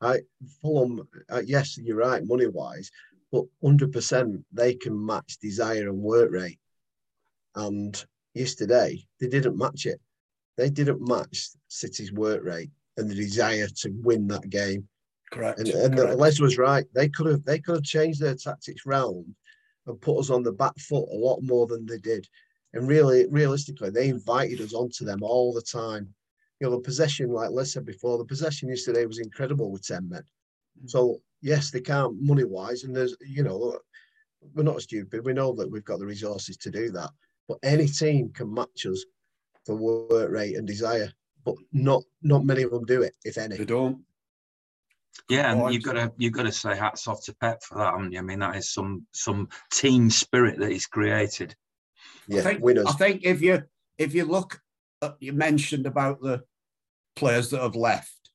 I 0.00 0.20
Fulham, 0.62 1.08
uh, 1.28 1.42
yes, 1.44 1.76
you're 1.76 1.96
right, 1.96 2.24
money 2.24 2.46
wise, 2.46 2.90
but 3.32 3.44
100% 3.62 4.44
they 4.52 4.74
can 4.74 5.04
match 5.04 5.38
desire 5.40 5.88
and 5.88 5.98
work 5.98 6.30
rate. 6.30 6.58
And 7.54 8.04
yesterday, 8.34 9.06
they 9.20 9.28
didn't 9.28 9.58
match 9.58 9.86
it. 9.86 10.00
They 10.56 10.70
didn't 10.70 11.06
match 11.06 11.50
City's 11.68 12.12
work 12.12 12.42
rate 12.44 12.70
and 12.96 13.10
the 13.10 13.14
desire 13.14 13.66
to 13.66 13.90
win 14.02 14.26
that 14.28 14.48
game. 14.48 14.88
Correct. 15.32 15.58
And, 15.60 15.68
and 15.68 15.96
Correct. 15.96 16.18
Les 16.18 16.40
was 16.40 16.58
right. 16.58 16.86
They 16.94 17.08
could 17.08 17.26
have 17.26 17.44
they 17.44 17.58
could 17.58 17.76
have 17.76 17.84
changed 17.84 18.20
their 18.20 18.36
tactics 18.36 18.86
round 18.86 19.34
and 19.86 20.00
put 20.00 20.18
us 20.18 20.30
on 20.30 20.42
the 20.42 20.52
back 20.52 20.78
foot 20.78 21.08
a 21.10 21.16
lot 21.16 21.40
more 21.42 21.66
than 21.66 21.84
they 21.86 21.98
did. 21.98 22.26
And 22.72 22.86
really, 22.88 23.26
realistically, 23.28 23.90
they 23.90 24.08
invited 24.08 24.60
us 24.60 24.74
onto 24.74 25.04
them 25.04 25.22
all 25.22 25.52
the 25.52 25.62
time. 25.62 26.12
You 26.60 26.68
know, 26.68 26.76
the 26.76 26.82
possession, 26.82 27.30
like 27.30 27.50
Les 27.50 27.72
said 27.72 27.86
before, 27.86 28.18
the 28.18 28.24
possession 28.24 28.68
yesterday 28.68 29.06
was 29.06 29.18
incredible 29.18 29.70
with 29.70 29.86
10 29.86 30.08
men. 30.08 30.22
Mm. 30.84 30.90
So 30.90 31.18
yes, 31.42 31.70
they 31.70 31.80
can't 31.80 32.20
money 32.20 32.44
wise, 32.44 32.84
and 32.84 32.94
there's 32.94 33.16
you 33.20 33.42
know 33.42 33.78
we're 34.54 34.62
not 34.62 34.82
stupid. 34.82 35.24
We 35.24 35.32
know 35.32 35.52
that 35.54 35.70
we've 35.70 35.84
got 35.84 35.98
the 35.98 36.06
resources 36.06 36.56
to 36.58 36.70
do 36.70 36.90
that. 36.90 37.10
But 37.48 37.58
any 37.62 37.86
team 37.86 38.30
can 38.32 38.52
match 38.52 38.86
us 38.86 39.04
for 39.64 39.76
work 39.76 40.30
rate 40.30 40.56
and 40.56 40.66
desire, 40.66 41.12
but 41.44 41.54
not 41.72 42.02
not 42.22 42.44
many 42.44 42.62
of 42.62 42.70
them 42.70 42.84
do 42.84 43.02
it, 43.02 43.14
if 43.24 43.38
any. 43.38 43.56
They 43.56 43.64
don't. 43.64 44.02
Yeah, 45.28 45.52
and 45.52 45.72
you've 45.72 45.82
got 45.82 45.94
to 45.94 46.12
you've 46.18 46.32
got 46.32 46.44
to 46.44 46.52
say 46.52 46.76
hats 46.76 47.08
off 47.08 47.24
to 47.24 47.34
Pep 47.34 47.62
for 47.62 47.78
that. 47.78 47.94
I 47.94 48.22
mean, 48.22 48.38
that 48.40 48.56
is 48.56 48.72
some 48.72 49.06
some 49.12 49.48
team 49.72 50.10
spirit 50.10 50.58
that 50.58 50.70
he's 50.70 50.86
created. 50.86 51.56
Yeah, 52.28 52.40
I 52.40 52.44
think, 52.44 52.62
winners. 52.62 52.86
I 52.86 52.92
think 52.92 53.24
if 53.24 53.40
you 53.40 53.62
if 53.98 54.14
you 54.14 54.24
look, 54.24 54.60
at, 55.02 55.16
you 55.20 55.32
mentioned 55.32 55.86
about 55.86 56.20
the 56.20 56.44
players 57.14 57.50
that 57.50 57.62
have 57.62 57.76
left, 57.76 58.30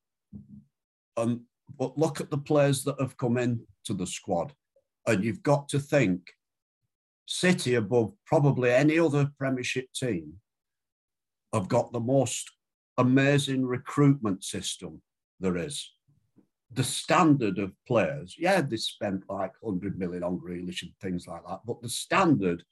and 1.17 1.41
but 1.78 1.98
look 1.98 2.20
at 2.22 2.30
the 2.30 2.38
players 2.38 2.84
that 2.84 3.00
have 3.00 3.18
come 3.18 3.38
into 3.38 3.94
the 3.94 4.08
squad, 4.08 4.54
and 5.08 5.24
you've 5.24 5.44
got 5.44 5.70
to 5.70 5.80
think 5.80 6.34
City 7.26 7.76
above 7.76 8.14
probably 8.26 8.72
any 8.72 9.00
other 9.00 9.32
Premiership 9.38 9.92
team 9.94 10.34
have 11.54 11.68
got 11.68 11.92
the 11.92 12.00
most 12.00 12.52
amazing 12.98 13.66
recruitment 13.66 14.44
system 14.44 15.02
there 15.40 15.58
is. 15.58 15.94
The 16.74 16.84
standard 16.84 17.58
of 17.58 17.74
players, 17.88 18.36
yeah, 18.38 18.62
they 18.62 18.78
spent 18.78 19.24
like 19.30 19.54
100 19.62 19.98
million 19.98 20.24
on 20.24 20.40
Grealish 20.40 20.84
and 20.84 20.92
things 21.02 21.28
like 21.28 21.42
that, 21.48 21.62
but 21.66 21.82
the 21.82 21.90
standard 21.90 22.64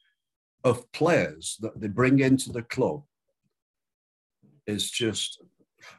of 0.64 0.90
players 0.92 1.58
that 1.62 1.80
they 1.80 1.88
bring 1.88 2.20
into 2.20 2.52
the 2.52 2.64
club 2.64 3.04
is 4.68 4.90
just, 4.90 5.42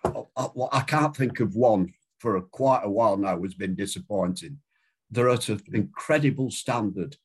I, 0.04 0.46
I 0.72 0.80
can't 0.82 1.16
think 1.16 1.40
of 1.40 1.54
one 1.54 1.92
for 2.20 2.36
a, 2.36 2.42
quite 2.42 2.82
a 2.84 2.90
while 2.90 3.16
now 3.16 3.42
has 3.42 3.54
been 3.54 3.74
disappointing. 3.74 4.58
They're 5.10 5.30
at 5.30 5.48
an 5.48 5.60
incredible 5.72 6.50
standard. 6.50 7.16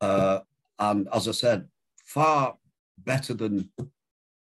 Uh, 0.00 0.40
and 0.78 1.08
as 1.12 1.26
I 1.26 1.32
said, 1.32 1.66
far 2.04 2.56
better 2.98 3.34
than 3.34 3.70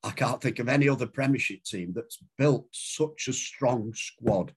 I 0.03 0.13
can't 0.13 0.41
think 0.41 0.59
of 0.59 0.69
any 0.69 0.89
other 0.89 1.07
Premiership 1.07 1.65
team 1.65 1.93
that's 1.95 2.19
built 2.39 2.67
such 2.71 3.29
a 3.29 3.33
strong 3.33 3.93
squad 3.95 4.55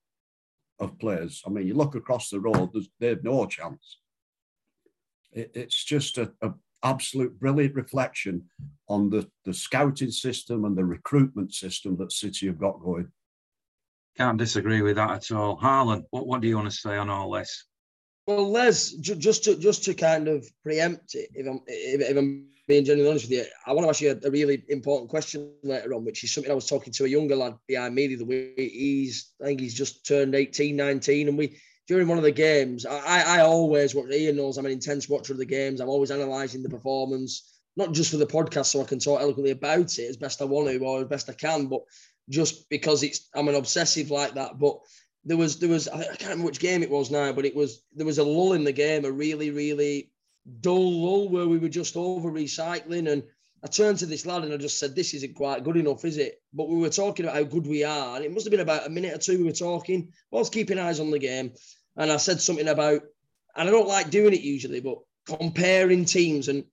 of 0.79 0.97
players. 0.99 1.41
I 1.45 1.49
mean, 1.49 1.67
you 1.67 1.73
look 1.73 1.95
across 1.95 2.29
the 2.29 2.39
road, 2.39 2.69
they 2.99 3.08
have 3.08 3.23
no 3.23 3.45
chance. 3.45 3.97
It, 5.34 5.51
it's 5.53 5.84
just 5.84 6.17
an 6.17 6.32
absolute 6.84 7.38
brilliant 7.39 7.75
reflection 7.75 8.43
on 8.88 9.10
the, 9.10 9.27
the 9.43 9.53
scouting 9.53 10.12
system 10.12 10.65
and 10.65 10.77
the 10.77 10.86
recruitment 10.86 11.53
system 11.53 11.97
that 11.97 12.12
City 12.12 12.47
have 12.47 12.60
got 12.60 12.82
going. 12.82 13.12
Can't 14.17 14.38
disagree 14.38 14.82
with 14.82 14.97
that 14.97 15.12
at 15.12 15.32
all. 15.32 15.56
Harlan, 15.56 16.06
what, 16.12 16.28
what 16.28 16.41
do 16.41 16.47
you 16.47 16.56
want 16.56 16.69
to 16.69 16.76
say 16.76 16.97
on 16.97 17.10
all 17.10 17.32
this? 17.32 17.65
Well, 18.28 18.49
Les, 18.49 18.91
just 18.91 19.43
to 19.45 19.56
just 19.58 19.84
to 19.86 19.93
kind 19.93 20.28
of 20.28 20.47
preempt 20.63 21.15
it, 21.15 21.30
if 21.34 21.45
I'm 21.45 21.60
if, 21.67 22.17
I'm 22.17 22.47
being 22.67 22.86
genuinely 22.86 23.10
honest 23.10 23.26
with 23.26 23.39
you, 23.39 23.45
I 23.67 23.73
want 23.73 23.86
to 23.86 23.89
ask 23.89 24.02
you 24.02 24.17
a, 24.23 24.32
really 24.32 24.63
important 24.69 25.10
question 25.10 25.52
later 25.63 25.93
on, 25.93 26.06
which 26.06 26.23
is 26.23 26.34
something 26.34 26.52
I 26.52 26.56
was 26.56 26.69
talking 26.69 26.93
to 26.93 27.04
a 27.04 27.10
younger 27.10 27.36
lad 27.36 27.56
behind 27.67 27.95
me 27.95 28.08
the 28.08 28.15
other 28.15 28.26
week. 28.26 28.54
He's 28.58 29.34
I 29.41 29.47
think 29.47 29.60
he's 29.60 29.73
just 29.73 30.06
turned 30.06 30.36
18, 30.36 30.76
19, 30.76 31.28
and 31.28 31.38
we 31.38 31.60
during 31.88 32.08
one 32.08 32.17
of 32.17 32.23
the 32.23 32.32
games, 32.32 32.86
I, 32.86 33.39
I 33.39 33.39
always 33.41 33.93
watch. 33.93 34.10
Ian 34.10 34.38
knows 34.38 34.58
I'm 34.58 34.65
an 34.65 34.71
intense 34.71 35.10
watcher 35.10 35.34
of 35.34 35.39
the 35.39 35.45
games. 35.45 35.82
I'm 35.82 35.89
always 35.89 36.12
analysing 36.12 36.63
the 36.63 36.69
performance, 36.69 37.60
not 37.76 37.91
just 37.91 38.12
for 38.12 38.17
the 38.17 38.26
podcast 38.26 38.67
so 38.67 38.82
I 38.82 38.86
can 38.86 38.99
talk 38.99 39.19
eloquently 39.19 39.52
about 39.52 39.99
it 39.99 40.10
as 40.10 40.15
best 40.15 40.41
I 40.41 40.45
want 40.45 40.69
to 40.69 40.80
or 40.80 41.02
as 41.02 41.08
best 41.08 41.30
I 41.30 41.34
can, 41.34 41.67
but 41.67 41.82
just 42.30 42.70
because 42.70 43.04
it's 43.04 43.30
I'm 43.36 43.48
an 43.48 43.56
obsessive 43.56 44.12
like 44.12 44.36
that. 44.36 44.60
But 44.60 44.80
there 45.26 45.38
was 45.38 45.60
there 45.60 45.70
was 45.70 45.88
I 45.88 46.04
can't 46.04 46.22
remember 46.22 46.46
which 46.46 46.60
game 46.60 46.84
it 46.84 46.90
was 46.90 47.12
now, 47.12 47.32
but 47.34 47.46
it 47.46 47.56
was 47.56 47.84
there 47.96 48.06
was 48.06 48.18
a 48.18 48.24
lull 48.24 48.54
in 48.54 48.64
the 48.64 48.72
game, 48.72 49.06
a 49.06 49.12
really 49.12 49.52
really 49.52 50.12
dull 50.62 51.02
lull 51.02 51.30
where 51.30 51.48
we 51.48 51.58
were 51.58 51.70
just 51.70 51.96
over 51.96 52.32
recycling 52.32 53.12
and. 53.12 53.24
I 53.66 53.68
turned 53.68 54.00
to 54.00 54.06
this 54.06 54.26
lad 54.26 54.44
and 54.44 54.54
I 54.54 54.58
just 54.58 54.78
said, 54.78 54.94
This 54.94 55.14
isn't 55.14 55.36
quite 55.36 55.64
good 55.64 55.78
enough, 55.78 56.04
is 56.04 56.18
it? 56.18 56.42
But 56.52 56.68
we 56.68 56.80
were 56.80 56.90
talking 56.90 57.24
about 57.24 57.38
how 57.38 57.44
good 57.44 57.66
we 57.66 57.86
are. 57.86 58.18
And 58.18 58.26
it 58.26 58.32
must 58.34 58.46
have 58.46 58.52
been 58.52 58.60
about 58.60 58.86
a 58.86 58.90
minute 58.90 59.16
or 59.16 59.20
two 59.20 59.38
we 59.38 59.46
were 59.46 59.54
talking, 59.54 60.12
whilst 60.32 60.52
keeping 60.52 60.78
eyes 60.78 61.00
on 61.00 61.12
the 61.12 61.18
game. 61.18 61.54
And 61.96 62.12
I 62.12 62.18
said 62.18 62.42
something 62.42 62.68
about, 62.68 63.04
and 63.56 63.70
I 63.70 63.72
don't 63.72 63.88
like 63.88 64.10
doing 64.10 64.34
it 64.34 64.42
usually, 64.42 64.82
but 64.82 64.98
comparing 65.26 66.04
teams. 66.04 66.50
And 66.50 66.66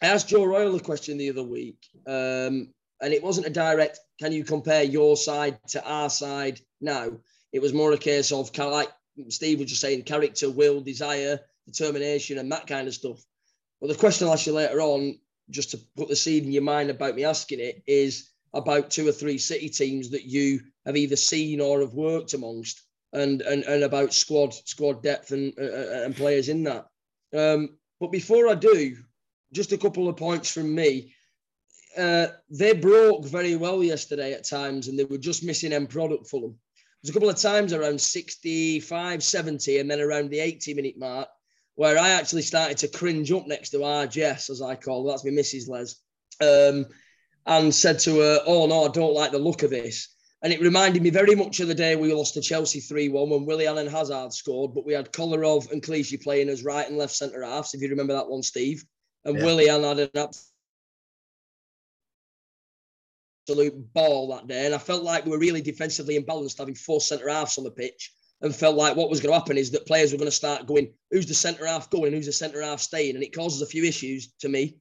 I 0.00 0.06
asked 0.06 0.28
Joe 0.28 0.44
Royle 0.44 0.74
a 0.74 0.80
question 0.80 1.18
the 1.18 1.30
other 1.30 1.42
week. 1.42 1.86
Um, 2.06 2.72
and 3.00 3.12
it 3.12 3.22
wasn't 3.22 3.46
a 3.46 3.50
direct, 3.50 4.00
can 4.18 4.32
you 4.32 4.44
compare 4.44 4.82
your 4.82 5.16
side 5.16 5.58
to 5.68 5.84
our 5.84 6.10
side 6.10 6.60
now? 6.80 7.10
It 7.52 7.62
was 7.62 7.72
more 7.72 7.92
a 7.92 7.98
case 7.98 8.32
of, 8.32 8.56
like 8.58 8.90
Steve 9.28 9.60
was 9.60 9.68
just 9.68 9.80
saying, 9.80 10.02
character, 10.02 10.50
will, 10.50 10.80
desire, 10.80 11.40
determination, 11.66 12.38
and 12.38 12.50
that 12.52 12.66
kind 12.66 12.88
of 12.88 12.94
stuff. 12.94 13.24
But 13.80 13.88
the 13.88 13.94
question 13.94 14.26
I'll 14.26 14.34
ask 14.34 14.46
you 14.46 14.52
later 14.52 14.80
on 14.80 15.18
just 15.50 15.70
to 15.70 15.80
put 15.96 16.08
the 16.08 16.16
seed 16.16 16.44
in 16.44 16.52
your 16.52 16.62
mind 16.62 16.90
about 16.90 17.14
me 17.14 17.24
asking 17.24 17.60
it, 17.60 17.82
is 17.86 18.30
about 18.54 18.90
two 18.90 19.08
or 19.08 19.12
three 19.12 19.38
City 19.38 19.68
teams 19.68 20.10
that 20.10 20.24
you 20.24 20.60
have 20.86 20.96
either 20.96 21.16
seen 21.16 21.60
or 21.60 21.80
have 21.80 21.94
worked 21.94 22.34
amongst, 22.34 22.82
and 23.12 23.42
and, 23.42 23.64
and 23.64 23.84
about 23.84 24.12
squad 24.12 24.52
squad 24.52 25.02
depth 25.02 25.32
and 25.32 25.52
uh, 25.58 25.64
uh, 25.64 26.02
and 26.04 26.16
players 26.16 26.48
in 26.48 26.64
that. 26.64 26.86
Um, 27.34 27.78
but 28.00 28.12
before 28.12 28.48
I 28.48 28.54
do, 28.54 28.96
just 29.52 29.72
a 29.72 29.78
couple 29.78 30.08
of 30.08 30.16
points 30.16 30.52
from 30.52 30.74
me. 30.74 31.14
Uh, 31.98 32.28
they 32.48 32.72
broke 32.72 33.24
very 33.26 33.56
well 33.56 33.82
yesterday 33.82 34.32
at 34.32 34.48
times, 34.48 34.88
and 34.88 34.98
they 34.98 35.04
were 35.04 35.18
just 35.18 35.44
missing 35.44 35.72
end 35.72 35.90
product 35.90 36.28
for 36.28 36.40
them. 36.40 36.54
There's 37.02 37.10
a 37.10 37.12
couple 37.12 37.30
of 37.30 37.36
times 37.36 37.72
around 37.72 38.00
65, 38.00 39.22
70, 39.22 39.78
and 39.78 39.90
then 39.90 40.00
around 40.00 40.30
the 40.30 40.40
80 40.40 40.74
minute 40.74 40.98
mark 40.98 41.28
where 41.78 41.96
I 41.96 42.10
actually 42.10 42.42
started 42.42 42.76
to 42.78 42.88
cringe 42.88 43.30
up 43.30 43.46
next 43.46 43.70
to 43.70 43.84
our 43.84 44.04
Jess, 44.04 44.50
as 44.50 44.60
I 44.60 44.74
call 44.74 45.04
her. 45.04 45.12
That's 45.12 45.24
my 45.24 45.30
Mrs. 45.30 45.68
Les. 45.68 45.94
Um, 46.40 46.86
and 47.46 47.72
said 47.72 48.00
to 48.00 48.18
her, 48.18 48.40
Oh, 48.46 48.66
no, 48.66 48.86
I 48.86 48.88
don't 48.88 49.14
like 49.14 49.30
the 49.30 49.38
look 49.38 49.62
of 49.62 49.70
this. 49.70 50.08
And 50.42 50.52
it 50.52 50.60
reminded 50.60 51.02
me 51.02 51.10
very 51.10 51.36
much 51.36 51.60
of 51.60 51.68
the 51.68 51.76
day 51.76 51.94
we 51.94 52.12
lost 52.12 52.34
to 52.34 52.40
Chelsea 52.40 52.80
3 52.80 53.10
1 53.10 53.30
when 53.30 53.46
Willie 53.46 53.68
Allen 53.68 53.86
Hazard 53.86 54.32
scored, 54.32 54.74
but 54.74 54.84
we 54.84 54.92
had 54.92 55.12
Kolarov 55.12 55.70
and 55.70 55.80
Clichy 55.80 56.16
playing 56.16 56.48
as 56.48 56.64
right 56.64 56.88
and 56.88 56.98
left 56.98 57.14
centre 57.14 57.44
halves, 57.44 57.74
if 57.74 57.80
you 57.80 57.88
remember 57.88 58.14
that 58.14 58.28
one, 58.28 58.42
Steve. 58.42 58.84
And 59.24 59.38
yeah. 59.38 59.70
Allen 59.70 59.98
had 59.98 59.98
an 60.00 60.10
absolute 60.16 60.44
ball 63.94 64.28
that 64.28 64.46
day. 64.46 64.66
And 64.66 64.74
I 64.74 64.78
felt 64.78 65.02
like 65.02 65.24
we 65.24 65.30
were 65.30 65.38
really 65.38 65.62
defensively 65.62 66.18
imbalanced, 66.18 66.58
having 66.58 66.74
four 66.74 67.00
centre 67.00 67.28
halves 67.28 67.58
on 67.58 67.64
the 67.64 67.70
pitch 67.70 68.12
and 68.40 68.54
felt 68.54 68.76
like 68.76 68.96
what 68.96 69.10
was 69.10 69.20
going 69.20 69.32
to 69.32 69.38
happen 69.38 69.58
is 69.58 69.70
that 69.72 69.86
players 69.86 70.12
were 70.12 70.18
going 70.18 70.30
to 70.30 70.36
start 70.36 70.66
going, 70.66 70.92
who's 71.10 71.26
the 71.26 71.34
centre 71.34 71.66
half 71.66 71.90
going, 71.90 72.12
who's 72.12 72.26
the 72.26 72.32
centre 72.32 72.62
half 72.62 72.80
staying, 72.80 73.14
and 73.14 73.24
it 73.24 73.34
causes 73.34 73.62
a 73.62 73.66
few 73.66 73.84
issues 73.84 74.32
to 74.40 74.48
me, 74.48 74.76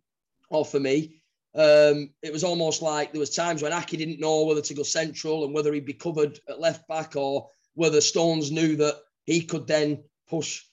or 0.49 0.63
for 0.63 0.79
me. 0.79 1.21
Um, 1.55 2.11
it 2.21 2.31
was 2.31 2.43
almost 2.43 2.83
like 2.83 3.11
there 3.11 3.19
was 3.19 3.35
times 3.35 3.63
when 3.63 3.71
Aké 3.71 3.97
didn't 3.97 4.19
know 4.19 4.43
whether 4.43 4.61
to 4.61 4.73
go 4.75 4.83
central 4.83 5.43
and 5.43 5.53
whether 5.53 5.73
he'd 5.73 5.85
be 5.85 5.93
covered 5.93 6.39
at 6.47 6.59
left 6.59 6.87
back 6.87 7.15
or 7.15 7.49
whether 7.73 7.99
Stones 7.99 8.51
knew 8.51 8.75
that 8.75 8.97
he 9.25 9.41
could 9.41 9.65
then 9.65 10.03
push 10.29 10.63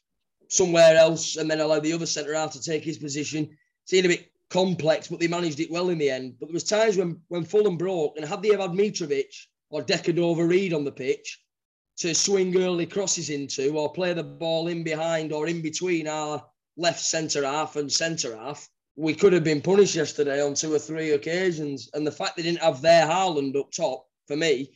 somewhere 0.48 0.94
else 0.96 1.36
and 1.36 1.50
then 1.50 1.60
allow 1.60 1.80
the 1.80 1.92
other 1.92 2.06
centre 2.06 2.34
half 2.34 2.52
to 2.52 2.60
take 2.60 2.84
his 2.84 2.98
position. 2.98 3.56
Seemed 3.86 4.06
a 4.06 4.08
bit 4.10 4.30
complex, 4.50 5.08
but 5.08 5.20
they 5.20 5.28
managed 5.28 5.60
it 5.60 5.70
well 5.70 5.88
in 5.88 5.98
the 5.98 6.10
end. 6.10 6.36
But 6.38 6.48
there 6.48 6.54
was 6.54 6.64
times 6.64 6.96
when 6.96 7.20
when 7.28 7.44
Fulham 7.44 7.76
broke, 7.76 8.16
and 8.16 8.26
had 8.26 8.42
they 8.42 8.50
have 8.50 8.60
had 8.60 8.70
Mitrovic 8.70 9.34
or 9.70 9.82
Decordova-Reid 9.82 10.72
on 10.72 10.84
the 10.84 10.92
pitch, 10.92 11.40
to 11.98 12.14
swing 12.14 12.56
early 12.56 12.86
crosses 12.86 13.30
into 13.30 13.76
or 13.76 13.92
play 13.92 14.12
the 14.12 14.22
ball 14.22 14.68
in 14.68 14.82
behind 14.82 15.32
or 15.32 15.46
in 15.46 15.62
between 15.62 16.08
our 16.08 16.44
left 16.76 17.00
centre 17.00 17.44
half 17.44 17.76
and 17.76 17.90
centre 17.90 18.36
half. 18.36 18.68
We 18.96 19.14
could 19.14 19.32
have 19.32 19.44
been 19.44 19.60
punished 19.60 19.94
yesterday 19.94 20.42
on 20.42 20.54
two 20.54 20.72
or 20.72 20.78
three 20.78 21.12
occasions. 21.12 21.90
And 21.94 22.06
the 22.06 22.12
fact 22.12 22.36
they 22.36 22.42
didn't 22.42 22.62
have 22.62 22.80
their 22.80 23.06
Haaland 23.06 23.56
up 23.56 23.70
top, 23.72 24.06
for 24.26 24.36
me, 24.36 24.72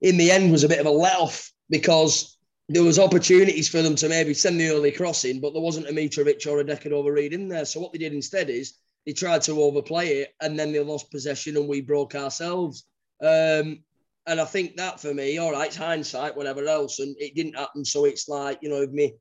in 0.00 0.16
the 0.16 0.30
end 0.30 0.52
was 0.52 0.64
a 0.64 0.68
bit 0.68 0.80
of 0.80 0.86
a 0.86 0.90
let 0.90 1.16
off 1.16 1.52
because 1.70 2.36
there 2.68 2.82
was 2.82 2.98
opportunities 2.98 3.68
for 3.68 3.82
them 3.82 3.94
to 3.96 4.08
maybe 4.08 4.34
send 4.34 4.58
the 4.58 4.68
early 4.68 4.90
crossing, 4.90 5.40
but 5.40 5.52
there 5.52 5.62
wasn't 5.62 5.88
a 5.88 5.92
Mitrovic 5.92 6.46
or 6.46 6.60
a 6.60 6.64
Decordova-Reid 6.64 7.32
in 7.32 7.48
there. 7.48 7.64
So 7.64 7.80
what 7.80 7.92
they 7.92 7.98
did 7.98 8.12
instead 8.12 8.48
is 8.48 8.74
they 9.06 9.12
tried 9.12 9.42
to 9.42 9.62
overplay 9.62 10.20
it 10.20 10.34
and 10.40 10.58
then 10.58 10.72
they 10.72 10.80
lost 10.80 11.10
possession 11.10 11.56
and 11.56 11.68
we 11.68 11.80
broke 11.80 12.14
ourselves. 12.14 12.86
Um, 13.22 13.82
and 14.26 14.40
I 14.40 14.44
think 14.44 14.76
that 14.76 15.00
for 15.00 15.12
me, 15.12 15.38
all 15.38 15.52
right, 15.52 15.66
it's 15.66 15.76
hindsight, 15.76 16.36
whatever 16.36 16.66
else, 16.66 16.98
and 16.98 17.14
it 17.18 17.34
didn't 17.34 17.56
happen. 17.56 17.84
So 17.84 18.06
it's 18.06 18.28
like, 18.28 18.58
you 18.62 18.70
know, 18.70 18.80
if 18.80 18.90
me, 18.90 19.14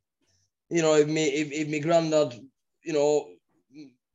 you 0.69 0.82
know, 0.82 0.96
if 0.96 1.08
me, 1.08 1.26
if, 1.26 1.52
if 1.52 1.69
my 1.69 1.80
granddad, 1.80 2.39
you 2.84 2.93
know, 2.93 3.28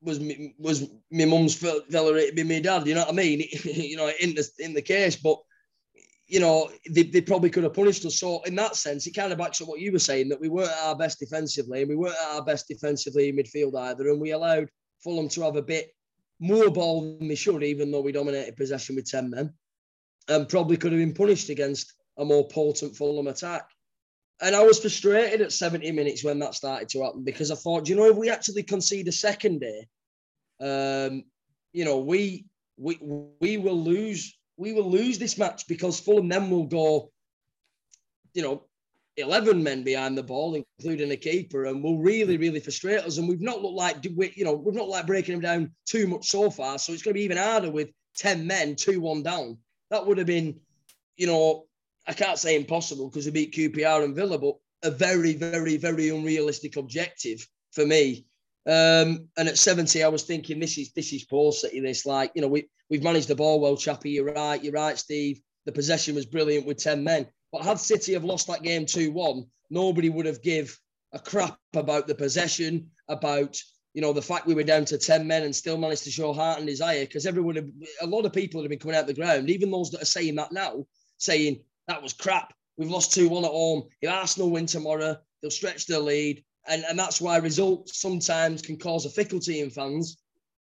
was 0.01 0.21
me, 0.21 0.55
was 0.59 0.89
my 1.11 1.27
mum's 1.27 1.55
fella, 1.55 2.17
it'd 2.17 2.37
be 2.37 2.45
my 2.45 2.61
dad. 2.61 2.87
You 2.87 2.95
know 2.95 3.03
what 3.03 3.11
I 3.11 3.17
mean? 3.17 3.41
you 3.65 3.97
know, 3.97 4.11
in 4.21 4.35
the 4.35 4.49
in 4.61 4.73
the 4.73 4.83
case, 4.83 5.17
but 5.17 5.39
you 6.27 6.41
know, 6.41 6.71
they, 6.91 7.05
they 7.05 7.23
probably 7.23 7.49
could 7.49 7.65
have 7.65 7.75
punished 7.75 8.05
us. 8.05 8.21
So 8.21 8.43
in 8.43 8.55
that 8.57 8.77
sense, 8.77 9.07
it 9.07 9.15
kind 9.15 9.33
of 9.33 9.39
backs 9.39 9.63
up 9.63 9.69
what 9.69 9.81
you 9.81 9.93
were 9.93 9.99
saying 9.99 10.29
that 10.29 10.41
we 10.41 10.49
weren't 10.49 10.71
at 10.71 10.85
our 10.85 10.97
best 10.97 11.19
defensively, 11.19 11.81
and 11.83 11.89
we 11.89 11.97
weren't 11.97 12.17
at 12.17 12.37
our 12.37 12.45
best 12.45 12.69
defensively 12.69 13.29
in 13.29 13.37
midfield 13.37 13.79
either, 13.79 14.09
and 14.09 14.21
we 14.21 14.33
allowed 14.33 14.69
Fulham 15.03 15.29
to 15.31 15.43
have 15.43 15.57
a 15.57 15.63
bit 15.63 15.95
more 16.41 16.71
ball 16.71 17.19
than 17.19 17.29
they 17.29 17.35
should, 17.35 17.63
even 17.63 17.91
though 17.91 18.01
we 18.01 18.13
dominated 18.13 18.57
possession 18.57 18.97
with 18.97 19.11
ten 19.11 19.31
men 19.31 19.53
and 20.29 20.49
probably 20.49 20.77
could 20.77 20.93
have 20.93 21.01
been 21.01 21.15
punished 21.15 21.49
against 21.49 21.95
a 22.19 22.25
more 22.25 22.47
potent 22.49 22.97
Fulham 22.97 23.27
attack. 23.27 23.69
And 24.41 24.55
I 24.55 24.63
was 24.63 24.79
frustrated 24.79 25.41
at 25.41 25.53
70 25.53 25.91
minutes 25.93 26.23
when 26.23 26.39
that 26.41 26.55
started 26.55 26.89
to 26.91 27.03
happen 27.03 27.25
because 27.25 27.51
I 27.51 27.57
thought, 27.57 27.89
you 27.89 27.97
know, 27.97 28.07
if 28.07 28.17
we 28.17 28.31
actually 28.31 28.63
concede 28.63 29.09
a 29.09 29.13
second 29.13 29.61
day, 29.61 29.89
um, 30.61 31.25
you 31.73 31.85
know, 31.85 31.99
we 31.99 32.47
we 32.77 32.99
we 33.41 33.57
will 33.57 33.81
lose 33.81 34.37
we 34.57 34.73
will 34.73 34.91
lose 34.91 35.19
this 35.19 35.39
match 35.39 35.67
because 35.67 35.99
Fulham 35.99 36.29
then 36.29 36.51
will 36.51 36.67
go, 36.67 37.11
you 38.35 38.43
know, 38.43 38.68
11 39.19 39.63
men 39.63 39.83
behind 39.83 40.17
the 40.17 40.23
ball, 40.23 40.63
including 40.79 41.11
a 41.11 41.17
keeper, 41.17 41.67
and 41.67 41.83
will 41.83 41.99
really, 41.99 42.37
really 42.37 42.61
frustrate 42.61 43.01
us. 43.01 43.19
And 43.19 43.29
we've 43.29 43.41
not 43.41 43.63
looked 43.63 43.77
like, 43.77 44.05
you 44.05 44.45
know, 44.45 44.55
we've 44.55 44.75
not 44.75 44.89
like 44.89 45.07
breaking 45.07 45.35
them 45.35 45.43
down 45.43 45.73
too 45.87 46.07
much 46.07 46.29
so 46.29 46.51
far. 46.51 46.79
So 46.79 46.93
it's 46.93 47.03
going 47.03 47.15
to 47.15 47.19
be 47.19 47.25
even 47.25 47.37
harder 47.37 47.71
with 47.71 47.91
10 48.17 48.47
men, 48.47 48.77
2 48.77 49.01
1 49.01 49.23
down 49.23 49.59
that 49.91 50.07
would 50.07 50.19
have 50.19 50.27
been, 50.27 50.61
you 51.17 51.27
know, 51.27 51.67
I 52.07 52.13
can't 52.13 52.39
say 52.39 52.57
impossible 52.57 53.09
because 53.09 53.27
we 53.27 53.33
beat 53.33 53.55
QPR 53.55 54.05
and 54.05 54.15
Villa, 54.15 54.39
but 54.39 54.57
a 54.83 54.91
very, 54.91 55.35
very, 55.35 55.77
very 55.77 56.09
unrealistic 56.09 56.77
objective 56.77 57.47
for 57.73 57.85
me. 57.85 58.27
Um, 58.67 59.29
and 59.37 59.49
at 59.49 59.59
70, 59.59 60.03
I 60.03 60.09
was 60.09 60.23
thinking, 60.23 60.59
this 60.59 60.79
is 60.79 60.93
this 60.93 61.13
is 61.13 61.25
poor 61.25 61.53
City. 61.53 61.81
This 61.81 62.07
like, 62.07 62.33
you 62.35 62.43
know, 62.43 62.49
we 62.49 62.69
we've 62.91 63.03
managed 63.03 63.29
the 63.29 63.35
ball 63.35 63.61
well, 63.61 63.77
Chappie. 63.77 64.11
You're 64.11 64.33
right, 64.33 64.63
you're 64.63 64.73
right, 64.73 64.99
Steve. 64.99 65.41
the 65.65 65.73
possession 65.73 66.15
was 66.15 66.27
brilliant 66.27 66.67
with 66.67 66.79
10 66.79 67.03
men. 67.03 67.27
But 67.53 67.63
had 67.63 67.79
City 67.79 68.13
have 68.13 68.25
lost 68.25 68.47
that 68.49 68.63
game 68.63 68.87
2 68.87 69.11
1, 69.13 69.45
nobody 69.71 70.09
would 70.09 70.27
have 70.27 70.43
give 70.43 70.79
a 71.13 71.19
crap 71.19 71.59
about 71.75 72.07
the 72.07 72.15
possession, 72.15 72.91
about 73.09 73.59
you 73.95 74.03
know 74.03 74.13
the 74.13 74.23
fact 74.23 74.47
we 74.47 74.55
were 74.55 74.63
down 74.63 74.85
to 74.85 74.99
10 74.99 75.27
men 75.27 75.43
and 75.43 75.57
still 75.57 75.79
managed 75.79 76.05
to 76.05 76.11
show 76.11 76.33
heart 76.33 76.59
and 76.59 76.67
desire 76.67 77.05
because 77.05 77.27
everyone 77.27 77.73
a 78.01 78.07
lot 78.07 78.27
of 78.27 78.33
people 78.33 78.61
have 78.61 78.71
been 78.71 78.79
coming 78.79 78.97
out 78.97 79.07
the 79.07 79.15
ground 79.15 79.49
even 79.49 79.71
those 79.71 79.91
that 79.91 80.03
are 80.03 80.07
saying 80.07 80.35
that 80.35 80.53
now 80.53 80.85
saying 81.17 81.61
that 81.89 82.03
was 82.03 82.13
crap. 82.13 82.53
We've 82.77 82.91
lost 82.91 83.11
2-1 83.11 83.45
at 83.45 83.51
home. 83.51 83.89
If 84.01 84.11
arsenal 84.11 84.51
win 84.51 84.67
tomorrow 84.67 85.17
they'll 85.41 85.51
stretch 85.51 85.87
their 85.87 85.99
lead. 85.99 86.45
And, 86.69 86.85
and 86.89 86.99
that's 86.99 87.21
why 87.21 87.39
results 87.39 87.99
sometimes 87.99 88.63
can 88.63 88.77
cause 88.77 89.07
a 89.07 89.09
difficulty 89.09 89.61
in 89.61 89.71
fans. 89.71 90.19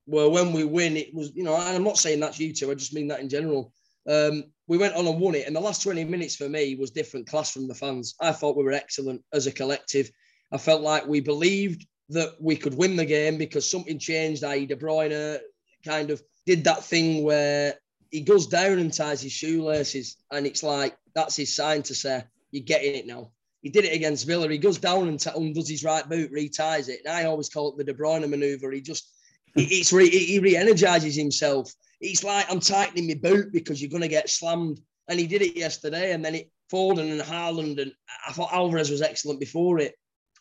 Where 0.06 0.30
when 0.30 0.54
we 0.54 0.64
win 0.64 0.98
it 0.98 1.14
was 1.14 1.32
you 1.36 1.44
know 1.44 1.56
and 1.56 1.76
i'm 1.76 1.84
not 1.84 2.00
saying 2.00 2.20
that's 2.20 2.40
you 2.40 2.52
two 2.52 2.72
i 2.72 2.74
just 2.74 2.96
mean 2.96 3.10
that 3.10 3.20
in 3.20 3.30
general 3.30 3.72
um, 4.08 4.44
we 4.68 4.78
went 4.78 4.96
on 4.96 5.08
and 5.08 5.20
won 5.20 5.36
it 5.36 5.48
and 5.48 5.56
the 5.56 5.60
last 5.60 5.84
20 5.84 6.04
minutes 6.06 6.36
for 6.36 6.48
me 6.48 6.76
was 6.76 6.92
different 6.92 7.28
class 7.28 7.52
from 7.52 7.68
the 7.68 7.76
fans 7.76 8.16
i 8.22 8.32
thought 8.32 8.56
we 8.56 8.64
were 8.64 8.72
excellent 8.72 9.22
as 9.34 9.48
a 9.48 9.52
collective 9.52 10.10
i 10.52 10.58
felt 10.58 10.82
like 10.82 11.06
we 11.06 11.20
believed 11.20 11.86
that 12.10 12.36
we 12.40 12.56
could 12.56 12.76
win 12.76 12.96
the 12.96 13.06
game 13.06 13.38
because 13.38 13.70
something 13.70 14.00
changed. 14.00 14.44
I.e., 14.44 14.66
De 14.66 14.76
Bruyne 14.76 15.40
kind 15.86 16.10
of 16.10 16.22
did 16.46 16.64
that 16.64 16.84
thing 16.84 17.24
where 17.24 17.76
he 18.12 18.22
goes 18.22 18.48
down 18.48 18.80
and 18.80 18.92
ties 18.92 19.22
his 19.22 19.32
shoelaces, 19.32 20.18
and 20.32 20.46
it's 20.46 20.64
like 20.64 20.98
that's 21.14 21.36
his 21.36 21.56
sign 21.56 21.84
to 21.84 21.96
say 21.96 22.24
you're 22.52 22.64
getting 22.64 22.96
it 22.96 23.06
now. 23.06 23.32
He 23.62 23.70
did 23.70 23.86
it 23.86 23.94
against 23.94 24.26
Villa. 24.26 24.50
He 24.50 24.58
goes 24.58 24.78
down 24.78 25.08
and 25.08 25.20
t- 25.20 25.30
undoes 25.36 25.70
his 25.70 25.84
right 25.84 26.08
boot, 26.08 26.32
reties 26.32 26.88
it. 26.88 27.02
And 27.06 27.14
I 27.14 27.26
always 27.26 27.50
call 27.50 27.72
it 27.72 27.78
the 27.78 27.84
De 27.84 27.94
Bruyne 27.94 28.28
maneuver. 28.28 28.72
He 28.72 28.82
just 28.82 29.12
it's 29.56 29.92
re- 29.92 30.10
he 30.10 30.40
re-energizes 30.40 31.16
himself. 31.16 31.72
It's 32.02 32.24
like 32.24 32.50
I'm 32.50 32.60
tightening 32.60 33.08
my 33.08 33.16
boot 33.16 33.52
because 33.52 33.82
you're 33.82 33.90
going 33.90 34.02
to 34.02 34.08
get 34.08 34.30
slammed. 34.30 34.80
And 35.08 35.20
he 35.20 35.26
did 35.26 35.42
it 35.42 35.58
yesterday, 35.58 36.14
and 36.14 36.24
then 36.24 36.36
it 36.36 36.52
Foden 36.72 37.12
and 37.12 37.22
Haaland, 37.22 37.82
and 37.82 37.92
I 38.28 38.32
thought 38.32 38.54
Alvarez 38.54 38.92
was 38.92 39.02
excellent 39.02 39.40
before 39.40 39.80
it. 39.80 39.96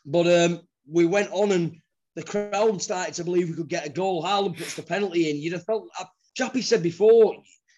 But 0.04 0.26
um, 0.26 0.60
we 0.90 1.06
went 1.06 1.30
on 1.32 1.52
and 1.52 1.76
the 2.16 2.22
crowd 2.22 2.82
started 2.82 3.14
to 3.14 3.24
believe 3.24 3.48
we 3.48 3.56
could 3.56 3.68
get 3.68 3.86
a 3.86 3.90
goal. 3.90 4.22
Haaland 4.22 4.56
puts 4.56 4.74
the 4.74 4.82
penalty 4.82 5.30
in. 5.30 5.36
You'd 5.36 5.52
have 5.54 5.64
felt, 5.64 5.88
uh, 5.98 6.04
Chappie 6.34 6.62
said 6.62 6.82
before, 6.82 7.36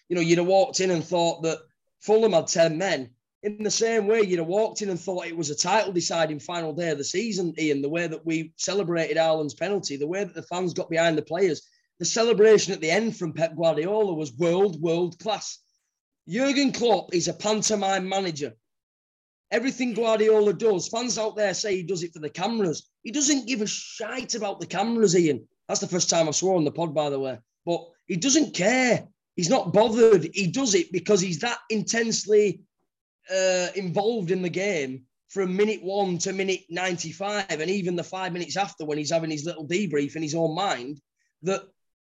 you 0.09 0.15
know, 0.15 0.21
you'd 0.21 0.39
have 0.39 0.47
walked 0.47 0.79
in 0.79 0.91
and 0.91 1.03
thought 1.03 1.43
that 1.43 1.59
Fulham 2.01 2.33
had 2.33 2.47
10 2.47 2.77
men. 2.77 3.11
In 3.43 3.63
the 3.63 3.71
same 3.71 4.07
way, 4.07 4.21
you'd 4.21 4.39
have 4.39 4.47
walked 4.47 4.81
in 4.81 4.89
and 4.89 4.99
thought 4.99 5.27
it 5.27 5.35
was 5.35 5.49
a 5.49 5.55
title 5.55 5.91
deciding 5.91 6.39
final 6.39 6.73
day 6.73 6.89
of 6.89 6.97
the 6.97 7.03
season, 7.03 7.53
Ian, 7.57 7.81
the 7.81 7.89
way 7.89 8.07
that 8.07 8.25
we 8.25 8.53
celebrated 8.57 9.17
Haaland's 9.17 9.55
penalty, 9.55 9.95
the 9.97 10.07
way 10.07 10.23
that 10.23 10.35
the 10.35 10.43
fans 10.43 10.73
got 10.73 10.89
behind 10.89 11.17
the 11.17 11.23
players. 11.23 11.67
The 12.01 12.05
celebration 12.05 12.73
at 12.73 12.81
the 12.81 12.89
end 12.89 13.15
from 13.15 13.31
Pep 13.31 13.55
Guardiola 13.55 14.15
was 14.15 14.33
world, 14.33 14.81
world 14.81 15.19
class. 15.19 15.59
Jurgen 16.27 16.71
Klopp 16.71 17.13
is 17.13 17.27
a 17.27 17.33
pantomime 17.33 18.09
manager. 18.09 18.53
Everything 19.51 19.93
Guardiola 19.93 20.51
does, 20.51 20.87
fans 20.87 21.19
out 21.19 21.35
there 21.35 21.53
say 21.53 21.75
he 21.75 21.83
does 21.83 22.01
it 22.01 22.11
for 22.11 22.17
the 22.17 22.31
cameras. 22.31 22.89
He 23.03 23.11
doesn't 23.11 23.45
give 23.45 23.61
a 23.61 23.67
shite 23.67 24.33
about 24.33 24.59
the 24.59 24.65
cameras, 24.65 25.15
Ian. 25.15 25.47
That's 25.67 25.79
the 25.79 25.87
first 25.87 26.09
time 26.09 26.27
I've 26.27 26.35
sworn 26.35 26.57
on 26.57 26.63
the 26.63 26.71
pod, 26.71 26.95
by 26.95 27.11
the 27.11 27.19
way. 27.19 27.37
But 27.67 27.85
he 28.07 28.15
doesn't 28.15 28.55
care. 28.55 29.07
He's 29.35 29.51
not 29.51 29.71
bothered. 29.71 30.27
He 30.33 30.47
does 30.47 30.73
it 30.73 30.91
because 30.91 31.21
he's 31.21 31.41
that 31.41 31.59
intensely 31.69 32.61
uh, 33.31 33.67
involved 33.75 34.31
in 34.31 34.41
the 34.41 34.49
game 34.49 35.03
from 35.29 35.55
minute 35.55 35.83
one 35.83 36.17
to 36.17 36.33
minute 36.33 36.61
95, 36.67 37.45
and 37.51 37.69
even 37.69 37.95
the 37.95 38.03
five 38.03 38.33
minutes 38.33 38.57
after 38.57 38.85
when 38.85 38.97
he's 38.97 39.11
having 39.11 39.29
his 39.29 39.45
little 39.45 39.67
debrief 39.67 40.15
in 40.15 40.23
his 40.23 40.33
own 40.33 40.55
mind, 40.55 40.99
that 41.43 41.61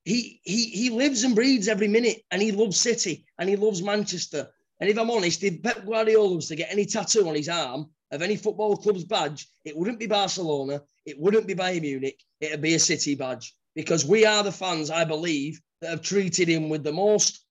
he 0.08 0.40
he 0.44 0.60
he 0.80 0.90
lives 0.90 1.24
and 1.24 1.34
breathes 1.34 1.68
every 1.68 1.88
minute, 1.88 2.18
and 2.30 2.40
he 2.40 2.52
loves 2.52 2.80
City 2.80 3.26
and 3.38 3.48
he 3.48 3.56
loves 3.56 3.82
Manchester 3.82 4.48
and 4.80 4.88
if 4.88 4.98
I'm 4.98 5.10
honest, 5.10 5.42
if 5.42 5.62
Pep 5.62 5.84
Guardiola 5.84 6.36
was 6.36 6.48
to 6.48 6.56
get 6.56 6.70
any 6.70 6.84
tattoo 6.84 7.28
on 7.28 7.34
his 7.34 7.48
arm 7.48 7.90
of 8.10 8.22
any 8.22 8.36
football 8.36 8.76
club's 8.76 9.04
badge, 9.04 9.48
it 9.64 9.76
wouldn't 9.76 9.98
be 9.98 10.06
Barcelona, 10.06 10.82
it 11.04 11.18
wouldn't 11.18 11.46
be 11.46 11.54
Bayern 11.54 11.82
Munich, 11.82 12.22
it'd 12.40 12.62
be 12.62 12.74
a 12.74 12.78
City 12.78 13.14
badge. 13.14 13.54
Because 13.74 14.04
we 14.04 14.24
are 14.24 14.42
the 14.42 14.52
fans, 14.52 14.90
I 14.90 15.04
believe, 15.04 15.60
that 15.80 15.90
have 15.90 16.02
treated 16.02 16.48
him 16.48 16.68
with 16.68 16.84
the 16.84 16.92
most 16.92 17.44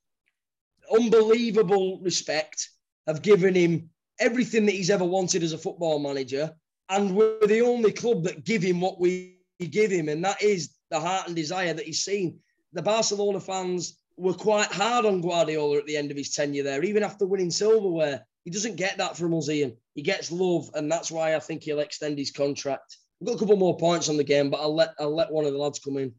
unbelievable 0.91 1.99
respect, 2.01 2.69
have 3.07 3.21
given 3.21 3.55
him 3.55 3.89
everything 4.19 4.65
that 4.65 4.75
he's 4.75 4.89
ever 4.89 5.05
wanted 5.05 5.43
as 5.43 5.53
a 5.53 5.57
football 5.57 5.99
manager. 5.99 6.53
And 6.89 7.15
we're 7.15 7.45
the 7.45 7.61
only 7.61 7.91
club 7.91 8.23
that 8.23 8.45
give 8.45 8.61
him 8.61 8.79
what 8.79 8.99
we 8.99 9.39
give 9.59 9.91
him, 9.91 10.07
and 10.07 10.23
that 10.23 10.41
is 10.41 10.69
the 10.89 10.99
heart 10.99 11.27
and 11.27 11.35
desire 11.35 11.73
that 11.73 11.85
he's 11.85 12.03
seen. 12.03 12.39
The 12.73 12.81
Barcelona 12.81 13.39
fans 13.39 13.97
were 14.17 14.33
quite 14.33 14.71
hard 14.71 15.05
on 15.05 15.21
Guardiola 15.21 15.77
at 15.77 15.85
the 15.85 15.97
end 15.97 16.11
of 16.11 16.17
his 16.17 16.31
tenure 16.31 16.63
there, 16.63 16.83
even 16.83 17.03
after 17.03 17.25
winning 17.25 17.51
silverware. 17.51 18.25
He 18.43 18.51
doesn't 18.51 18.75
get 18.77 18.97
that 18.97 19.17
from 19.17 19.33
us, 19.33 19.49
Ian. 19.49 19.75
He 19.93 20.01
gets 20.01 20.31
love, 20.31 20.69
and 20.73 20.91
that's 20.91 21.11
why 21.11 21.35
I 21.35 21.39
think 21.39 21.63
he'll 21.63 21.79
extend 21.79 22.17
his 22.17 22.31
contract. 22.31 22.97
We've 23.19 23.27
got 23.27 23.35
a 23.35 23.39
couple 23.39 23.57
more 23.57 23.77
points 23.77 24.09
on 24.09 24.17
the 24.17 24.23
game, 24.23 24.49
but 24.49 24.61
I'll 24.61 24.75
let 24.75 24.93
I'll 24.99 25.15
let 25.15 25.31
one 25.31 25.45
of 25.45 25.51
the 25.51 25.59
lads 25.59 25.79
come 25.79 25.97
in. 25.97 26.13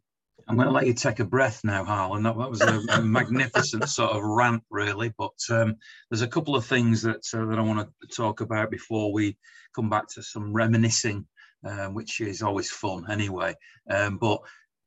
I'm 0.46 0.56
going 0.56 0.68
to 0.68 0.72
let 0.72 0.86
you 0.86 0.94
take 0.94 1.20
a 1.20 1.24
breath 1.24 1.60
now, 1.64 1.84
Harlan. 1.84 2.22
That, 2.22 2.38
that 2.38 2.50
was 2.50 2.60
a, 2.60 2.80
a 2.90 3.02
magnificent 3.02 3.88
sort 3.88 4.12
of 4.12 4.22
rant, 4.22 4.62
really. 4.70 5.12
But 5.18 5.38
um, 5.50 5.76
there's 6.10 6.22
a 6.22 6.28
couple 6.28 6.54
of 6.54 6.64
things 6.64 7.02
that 7.02 7.26
uh, 7.34 7.44
that 7.46 7.58
I 7.58 7.62
want 7.62 7.88
to 7.88 8.16
talk 8.16 8.40
about 8.40 8.70
before 8.70 9.12
we 9.12 9.36
come 9.74 9.90
back 9.90 10.08
to 10.14 10.22
some 10.22 10.52
reminiscing, 10.52 11.26
um, 11.64 11.94
which 11.94 12.20
is 12.20 12.42
always 12.42 12.70
fun 12.70 13.10
anyway. 13.10 13.54
Um, 13.90 14.18
but 14.18 14.40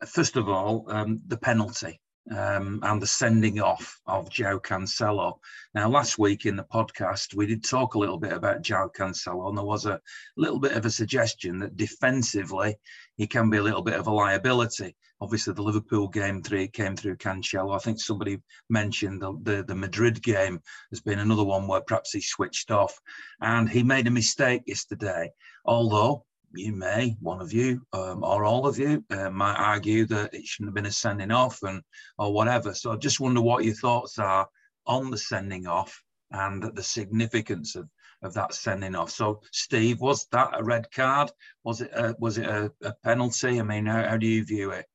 first 0.08 0.38
of 0.38 0.50
all, 0.50 0.86
um, 0.88 1.22
the 1.28 1.38
penalty 1.38 2.00
um, 2.30 2.80
and 2.84 3.02
the 3.02 3.08
sending 3.08 3.60
off 3.60 4.00
of 4.06 4.30
Joe 4.30 4.60
Cancelo. 4.60 5.40
Now, 5.74 5.90
last 5.90 6.20
week 6.20 6.46
in 6.46 6.56
the 6.56 6.66
podcast, 6.72 7.36
we 7.36 7.48
did 7.48 7.64
talk 7.64 7.96
a 7.96 8.00
little 8.00 8.20
bit 8.20 8.34
about 8.34 8.62
Joe 8.62 8.90
Cancelo, 8.96 9.50
and 9.50 9.58
there 9.58 9.66
was 9.66 9.86
a 9.86 10.00
little 10.38 10.60
bit 10.60 10.74
of 10.74 10.86
a 10.86 10.92
suggestion 10.92 11.60
that 11.60 11.78
defensively 11.78 12.76
he 13.18 13.28
can 13.28 13.50
be 13.50 13.58
a 13.58 13.64
little 13.64 13.82
bit 13.82 14.00
of 14.00 14.08
a 14.08 14.12
liability. 14.12 14.96
Obviously, 15.20 15.54
the 15.54 15.62
Liverpool 15.62 16.08
game 16.08 16.42
three 16.42 16.68
came 16.68 16.96
through 16.96 17.18
Cancelo. 17.18 17.76
I 17.76 17.80
think 17.80 18.00
somebody 18.00 18.40
mentioned 18.70 19.22
the, 19.22 19.38
the, 19.44 19.64
the 19.64 19.76
Madrid 19.76 20.22
game 20.22 20.60
has 20.92 21.02
been 21.02 21.20
another 21.20 21.44
one 21.44 21.68
where 21.68 21.82
perhaps 21.82 22.12
he 22.12 22.22
switched 22.22 22.72
off, 22.72 23.00
and 23.42 23.70
he 23.70 23.84
made 23.84 24.08
a 24.08 24.12
mistake 24.12 24.64
yesterday. 24.66 25.32
Although 25.66 26.26
you 26.54 26.74
may, 26.74 27.16
one 27.20 27.42
of 27.42 27.54
you 27.54 27.82
um, 27.94 28.24
or 28.24 28.46
all 28.46 28.68
of 28.68 28.78
you, 28.78 29.04
uh, 29.10 29.30
might 29.30 29.56
argue 29.56 30.06
that 30.08 30.34
it 30.34 30.46
shouldn't 30.46 30.70
have 30.70 30.76
been 30.76 30.86
a 30.86 30.92
sending 30.92 31.32
off 31.32 31.64
and 31.64 31.82
or 32.18 32.34
whatever. 32.34 32.74
So 32.74 32.92
I 32.92 32.98
just 32.98 33.20
wonder 33.20 33.42
what 33.42 33.64
your 33.64 33.76
thoughts 33.76 34.20
are 34.20 34.48
on 34.86 35.12
the 35.12 35.18
sending 35.18 35.68
off 35.68 36.02
and 36.32 36.64
the 36.76 36.84
significance 36.84 37.76
of, 37.76 37.90
of 38.22 38.34
that 38.34 38.54
sending 38.54 38.96
off. 38.96 39.12
So, 39.12 39.42
Steve, 39.52 40.00
was 40.02 40.28
that 40.32 40.52
a 40.54 40.64
red 40.64 40.92
card? 40.92 41.32
Was 41.64 41.82
it 41.82 41.92
a, 41.94 42.16
was 42.20 42.38
it 42.38 42.46
a, 42.46 42.72
a 42.84 42.94
penalty? 43.04 43.60
I 43.60 43.64
mean, 43.64 43.86
how, 43.86 44.08
how, 44.08 44.18
do 44.18 44.28
you 44.28 44.44
view 44.44 44.72
it? 44.72 44.86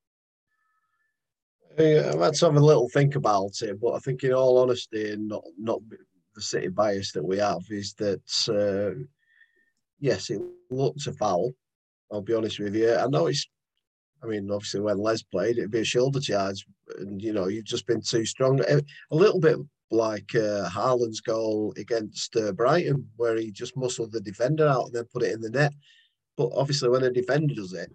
Yeah, 1.79 2.13
let's 2.17 2.41
have 2.41 2.57
a 2.57 2.61
little 2.61 2.89
think 2.89 3.17
about 3.17 3.61
it. 3.63 3.81
But 3.81 3.93
I 3.93 3.99
think, 3.99 4.25
in 4.25 4.33
all 4.33 4.59
honesty, 4.59 5.13
and 5.13 5.29
not 5.29 5.45
not 5.59 5.81
the 6.35 6.41
city 6.41 6.69
bias 6.69 7.13
that 7.13 7.25
we 7.25 7.37
have, 7.39 7.63
is 7.69 7.93
that 7.95 8.23
uh, 8.49 9.03
yes, 9.99 10.31
it 10.31 10.41
looked 10.71 11.07
a 11.07 11.13
foul. 11.13 11.53
I'll 12.13 12.23
be 12.23 12.35
honest 12.35 12.59
with 12.59 12.75
you. 12.75 12.95
I 12.95 13.07
know 13.07 13.27
it's. 13.27 13.47
I 14.23 14.27
mean, 14.27 14.51
obviously, 14.51 14.81
when 14.81 14.99
Les 14.99 15.23
played, 15.23 15.59
it'd 15.59 15.71
be 15.71 15.81
a 15.81 15.85
shoulder 15.85 16.21
charge, 16.21 16.65
and 16.99 17.21
you 17.21 17.33
know, 17.33 17.49
you've 17.49 17.65
just 17.65 17.87
been 17.87 18.01
too 18.01 18.25
strong. 18.25 18.61
A 18.61 18.83
little 19.11 19.41
bit 19.41 19.59
like 19.91 20.35
uh, 20.35 20.69
Haaland's 20.69 21.21
goal 21.21 21.75
against 21.77 22.35
uh, 22.37 22.53
Brighton, 22.53 23.09
where 23.17 23.37
he 23.37 23.51
just 23.51 23.77
muscled 23.77 24.13
the 24.13 24.21
defender 24.21 24.67
out 24.67 24.87
and 24.87 24.95
then 24.95 25.05
put 25.13 25.23
it 25.23 25.33
in 25.33 25.41
the 25.41 25.51
net. 25.51 25.73
But 26.37 26.51
obviously, 26.55 26.89
when 26.89 27.05
a 27.05 27.11
defender 27.11 27.55
does 27.55 27.73
it, 27.73 27.93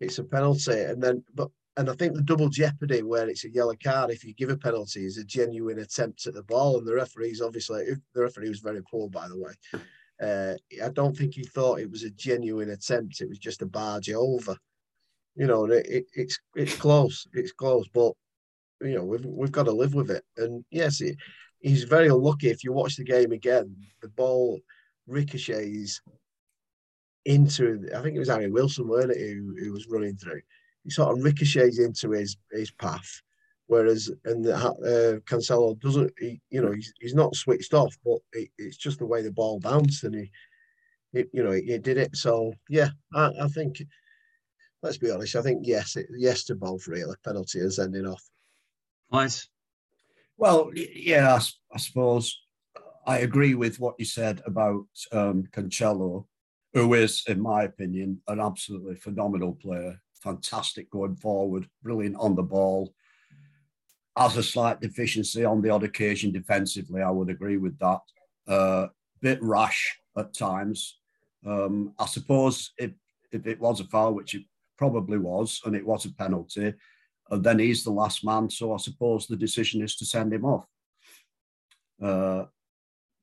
it's 0.00 0.18
a 0.18 0.24
penalty. 0.24 0.80
And 0.82 1.02
then, 1.02 1.24
but 1.34 1.48
and 1.76 1.90
I 1.90 1.94
think 1.94 2.14
the 2.14 2.22
double 2.22 2.48
jeopardy 2.48 3.02
where 3.02 3.28
it's 3.28 3.44
a 3.44 3.50
yellow 3.50 3.74
card 3.82 4.10
if 4.10 4.24
you 4.24 4.32
give 4.34 4.48
a 4.48 4.56
penalty 4.56 5.04
is 5.04 5.18
a 5.18 5.24
genuine 5.24 5.80
attempt 5.80 6.26
at 6.26 6.34
the 6.34 6.42
ball, 6.42 6.78
and 6.78 6.86
the 6.86 6.94
referee's 6.94 7.40
obviously 7.40 7.84
the 8.14 8.22
referee 8.22 8.48
was 8.48 8.60
very 8.60 8.82
poor, 8.90 9.08
by 9.08 9.28
the 9.28 9.38
way. 9.38 9.52
Uh, 10.20 10.54
I 10.82 10.88
don't 10.88 11.16
think 11.16 11.34
he 11.34 11.44
thought 11.44 11.80
it 11.80 11.90
was 11.90 12.02
a 12.02 12.10
genuine 12.10 12.70
attempt. 12.70 13.20
It 13.20 13.28
was 13.28 13.38
just 13.38 13.62
a 13.62 13.66
barge 13.66 14.10
over. 14.10 14.56
You 15.34 15.46
know, 15.46 15.66
it, 15.66 15.86
it, 15.86 16.04
it's 16.14 16.38
it's 16.54 16.76
close. 16.76 17.26
It's 17.34 17.52
close, 17.52 17.86
but 17.92 18.12
you 18.80 18.94
know 18.94 19.04
we've 19.04 19.24
we've 19.24 19.52
got 19.52 19.64
to 19.64 19.72
live 19.72 19.94
with 19.94 20.10
it. 20.10 20.24
And 20.38 20.64
yes, 20.70 21.00
it, 21.02 21.16
he's 21.60 21.84
very 21.84 22.08
unlucky. 22.08 22.48
If 22.48 22.64
you 22.64 22.72
watch 22.72 22.96
the 22.96 23.04
game 23.04 23.32
again, 23.32 23.76
the 24.00 24.08
ball 24.08 24.58
ricochets 25.06 26.00
into. 27.26 27.86
I 27.94 28.00
think 28.00 28.16
it 28.16 28.20
was 28.20 28.28
Harry 28.28 28.50
Wilson, 28.50 28.88
weren't 28.88 29.10
it, 29.12 29.18
who, 29.18 29.54
who 29.60 29.72
was 29.72 29.88
running 29.88 30.16
through. 30.16 30.40
He 30.84 30.90
sort 30.90 31.16
of 31.16 31.22
ricochets 31.22 31.78
into 31.78 32.12
his 32.12 32.38
his 32.50 32.70
path 32.70 33.20
Whereas 33.68 34.10
and 34.24 34.44
the, 34.44 34.54
uh, 34.54 35.18
Cancelo 35.28 35.78
doesn't, 35.80 36.12
he, 36.18 36.40
you 36.50 36.62
know, 36.62 36.72
he's, 36.72 36.92
he's 37.00 37.14
not 37.14 37.34
switched 37.34 37.74
off, 37.74 37.96
but 38.04 38.18
it, 38.32 38.48
it's 38.58 38.76
just 38.76 39.00
the 39.00 39.06
way 39.06 39.22
the 39.22 39.32
ball 39.32 39.58
bounced 39.58 40.04
and 40.04 40.14
he, 40.14 40.30
it, 41.12 41.28
you 41.32 41.42
know, 41.42 41.50
he, 41.50 41.62
he, 41.62 41.78
did 41.78 41.98
it. 41.98 42.14
So 42.16 42.52
yeah, 42.68 42.90
I, 43.12 43.32
I, 43.42 43.48
think, 43.48 43.82
let's 44.82 44.98
be 44.98 45.10
honest, 45.10 45.34
I 45.34 45.42
think 45.42 45.66
yes, 45.66 45.96
it, 45.96 46.06
yes 46.16 46.44
to 46.44 46.54
both 46.54 46.86
really. 46.86 47.16
Penalty 47.24 47.58
is 47.58 47.80
ending 47.80 48.06
off. 48.06 48.22
Nice. 49.10 49.48
Well, 50.36 50.70
yeah, 50.74 51.34
I, 51.34 51.40
I 51.74 51.78
suppose 51.78 52.38
I 53.06 53.18
agree 53.18 53.54
with 53.54 53.80
what 53.80 53.94
you 53.98 54.04
said 54.04 54.42
about 54.46 54.86
um, 55.12 55.44
Cancelo, 55.52 56.26
who 56.72 56.94
is, 56.94 57.24
in 57.26 57.40
my 57.40 57.62
opinion, 57.64 58.20
an 58.28 58.40
absolutely 58.40 58.96
phenomenal 58.96 59.54
player. 59.54 60.00
Fantastic 60.22 60.90
going 60.90 61.16
forward, 61.16 61.68
brilliant 61.82 62.16
on 62.18 62.34
the 62.34 62.42
ball. 62.42 62.92
Has 64.16 64.36
a 64.36 64.42
slight 64.42 64.80
deficiency 64.80 65.44
on 65.44 65.60
the 65.60 65.70
odd 65.70 65.84
occasion 65.84 66.32
defensively. 66.32 67.02
I 67.02 67.10
would 67.10 67.28
agree 67.28 67.58
with 67.58 67.78
that. 67.78 68.00
Uh, 68.48 68.86
bit 69.20 69.42
rash 69.42 69.98
at 70.16 70.34
times. 70.34 70.98
Um, 71.44 71.92
I 71.98 72.06
suppose 72.06 72.72
if, 72.78 72.92
if 73.32 73.46
it 73.46 73.60
was 73.60 73.80
a 73.80 73.84
foul, 73.84 74.14
which 74.14 74.34
it 74.34 74.42
probably 74.78 75.18
was, 75.18 75.60
and 75.64 75.76
it 75.76 75.86
was 75.86 76.04
a 76.04 76.14
penalty, 76.14 76.74
and 77.30 77.44
then 77.44 77.58
he's 77.58 77.84
the 77.84 77.90
last 77.90 78.24
man. 78.24 78.48
So 78.50 78.72
I 78.72 78.78
suppose 78.78 79.26
the 79.26 79.36
decision 79.36 79.82
is 79.82 79.96
to 79.96 80.06
send 80.06 80.32
him 80.32 80.44
off. 80.44 80.66
Uh, 82.02 82.44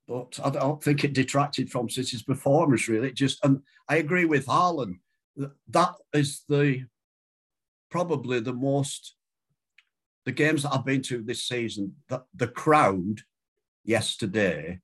but 0.07 0.39
I 0.43 0.49
don't 0.49 0.83
think 0.83 1.03
it 1.03 1.13
detracted 1.13 1.71
from 1.71 1.89
City's 1.89 2.23
performance 2.23 2.87
really. 2.87 3.09
It 3.09 3.15
just 3.15 3.43
and 3.45 3.61
I 3.87 3.97
agree 3.97 4.25
with 4.25 4.45
Haaland. 4.47 4.95
That 5.69 5.95
is 6.13 6.43
the 6.49 6.85
probably 7.89 8.39
the 8.39 8.53
most 8.53 9.15
the 10.25 10.31
games 10.31 10.63
that 10.63 10.73
I've 10.73 10.85
been 10.85 11.01
to 11.03 11.21
this 11.21 11.47
season. 11.47 11.95
That 12.09 12.23
the 12.33 12.47
crowd 12.47 13.21
yesterday 13.83 14.79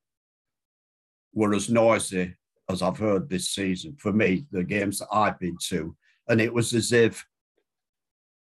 were 1.32 1.54
as 1.54 1.70
noisy 1.70 2.34
as 2.68 2.82
I've 2.82 2.98
heard 2.98 3.28
this 3.28 3.50
season. 3.50 3.96
For 3.98 4.12
me, 4.12 4.46
the 4.50 4.64
games 4.64 4.98
that 4.98 5.08
I've 5.12 5.38
been 5.38 5.56
to, 5.68 5.96
and 6.28 6.40
it 6.40 6.52
was 6.52 6.74
as 6.74 6.92
if 6.92 7.24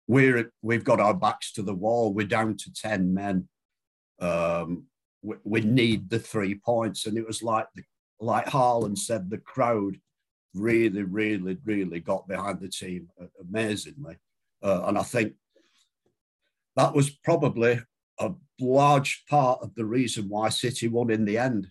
we're 0.08 0.52
we've 0.62 0.84
got 0.84 1.00
our 1.00 1.14
backs 1.14 1.52
to 1.54 1.62
the 1.62 1.74
wall. 1.74 2.12
We're 2.12 2.26
down 2.26 2.56
to 2.56 2.72
ten 2.72 3.12
men. 3.12 3.48
Um, 4.20 4.84
we, 5.22 5.36
we 5.44 5.60
need 5.60 6.08
the 6.08 6.18
three 6.18 6.54
points, 6.54 7.06
and 7.06 7.18
it 7.18 7.26
was 7.26 7.42
like 7.42 7.66
the, 7.74 7.82
like 8.20 8.46
Haaland 8.46 8.98
said, 8.98 9.28
the 9.28 9.38
crowd 9.38 9.98
really, 10.54 11.02
really, 11.02 11.58
really 11.64 12.00
got 12.00 12.26
behind 12.26 12.60
the 12.60 12.68
team 12.68 13.08
amazingly, 13.40 14.16
uh, 14.62 14.84
and 14.86 14.96
I 14.96 15.02
think 15.02 15.34
that 16.76 16.94
was 16.94 17.10
probably 17.10 17.80
a 18.20 18.32
large 18.60 19.24
part 19.28 19.60
of 19.62 19.74
the 19.74 19.84
reason 19.84 20.28
why 20.28 20.48
City 20.48 20.88
won 20.88 21.10
in 21.10 21.24
the 21.24 21.38
end. 21.38 21.68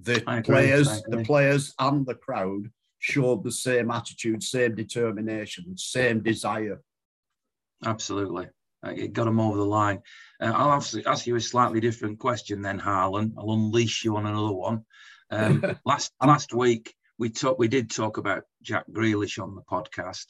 The 0.00 0.42
players, 0.44 1.02
the 1.08 1.22
players, 1.24 1.74
and 1.78 2.04
the 2.04 2.16
crowd 2.16 2.70
showed 2.98 3.44
the 3.44 3.52
same 3.52 3.90
attitude, 3.90 4.42
same 4.42 4.74
determination, 4.74 5.76
same 5.76 6.22
desire 6.22 6.80
Absolutely. 7.84 8.48
It 8.84 9.12
got 9.12 9.24
them 9.24 9.40
over 9.40 9.56
the 9.56 9.64
line. 9.64 10.00
Uh, 10.40 10.52
I'll 10.54 10.72
ask 10.72 11.26
you 11.26 11.36
a 11.36 11.40
slightly 11.40 11.80
different 11.80 12.18
question 12.18 12.62
then, 12.62 12.78
Harlan. 12.78 13.34
I'll 13.38 13.52
unleash 13.52 14.04
you 14.04 14.16
on 14.16 14.26
another 14.26 14.52
one. 14.52 14.84
Um, 15.30 15.76
last 15.84 16.12
last 16.24 16.52
week 16.52 16.94
we 17.22 17.30
talked, 17.30 17.60
we 17.60 17.68
did 17.68 17.88
talk 17.88 18.16
about 18.16 18.42
Jack 18.62 18.84
Grealish 18.90 19.40
on 19.40 19.54
the 19.54 19.62
podcast. 19.62 20.26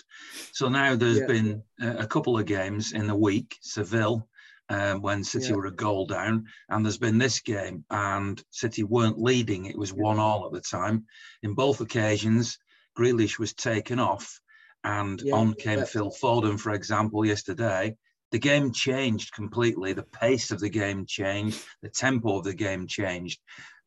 So 0.53 0.69
now 0.69 0.95
there's 0.95 1.21
yeah. 1.21 1.27
been 1.27 1.63
a, 1.81 1.97
a, 2.01 2.07
couple 2.07 2.39
of 2.39 2.45
games 2.45 2.93
in 2.93 3.07
the 3.07 3.17
week, 3.17 3.57
Seville, 3.63 4.29
um, 4.69 5.01
when 5.01 5.25
City 5.25 5.47
yeah. 5.47 5.55
were 5.55 5.67
a 5.67 5.75
goal 5.75 6.05
down, 6.05 6.45
and 6.69 6.85
there's 6.85 6.99
been 6.99 7.17
this 7.17 7.41
game, 7.41 7.83
and 7.91 8.45
City 8.51 8.83
weren't 8.83 9.19
leading. 9.19 9.65
It 9.65 9.79
was 9.79 9.95
one 9.95 10.19
all 10.19 10.45
at 10.45 10.53
the 10.53 10.61
time. 10.61 11.07
In 11.43 11.55
both 11.55 11.81
occasions, 11.81 12.59
Grealish 12.95 13.39
was 13.39 13.55
taken 13.55 13.99
off 13.99 14.39
and 14.85 15.19
yeah, 15.25 15.35
on 15.35 15.55
came. 15.55 15.87
Phil 15.87 16.11
Foden, 16.11 16.61
for 16.61 16.75
example, 16.75 17.25
yesterday. 17.25 17.97
The 18.33 18.39
game 18.39 18.71
changed 18.71 19.33
completely. 19.33 19.95
The 19.95 20.03
pace 20.03 20.51
of 20.51 20.61
the 20.61 20.69
game 20.69 21.07
changed. 21.07 21.65
The 21.81 21.89
tempo 21.89 22.39
of 22.39 22.45
the 22.45 22.55
game 22.55 22.87
changed. 22.87 23.41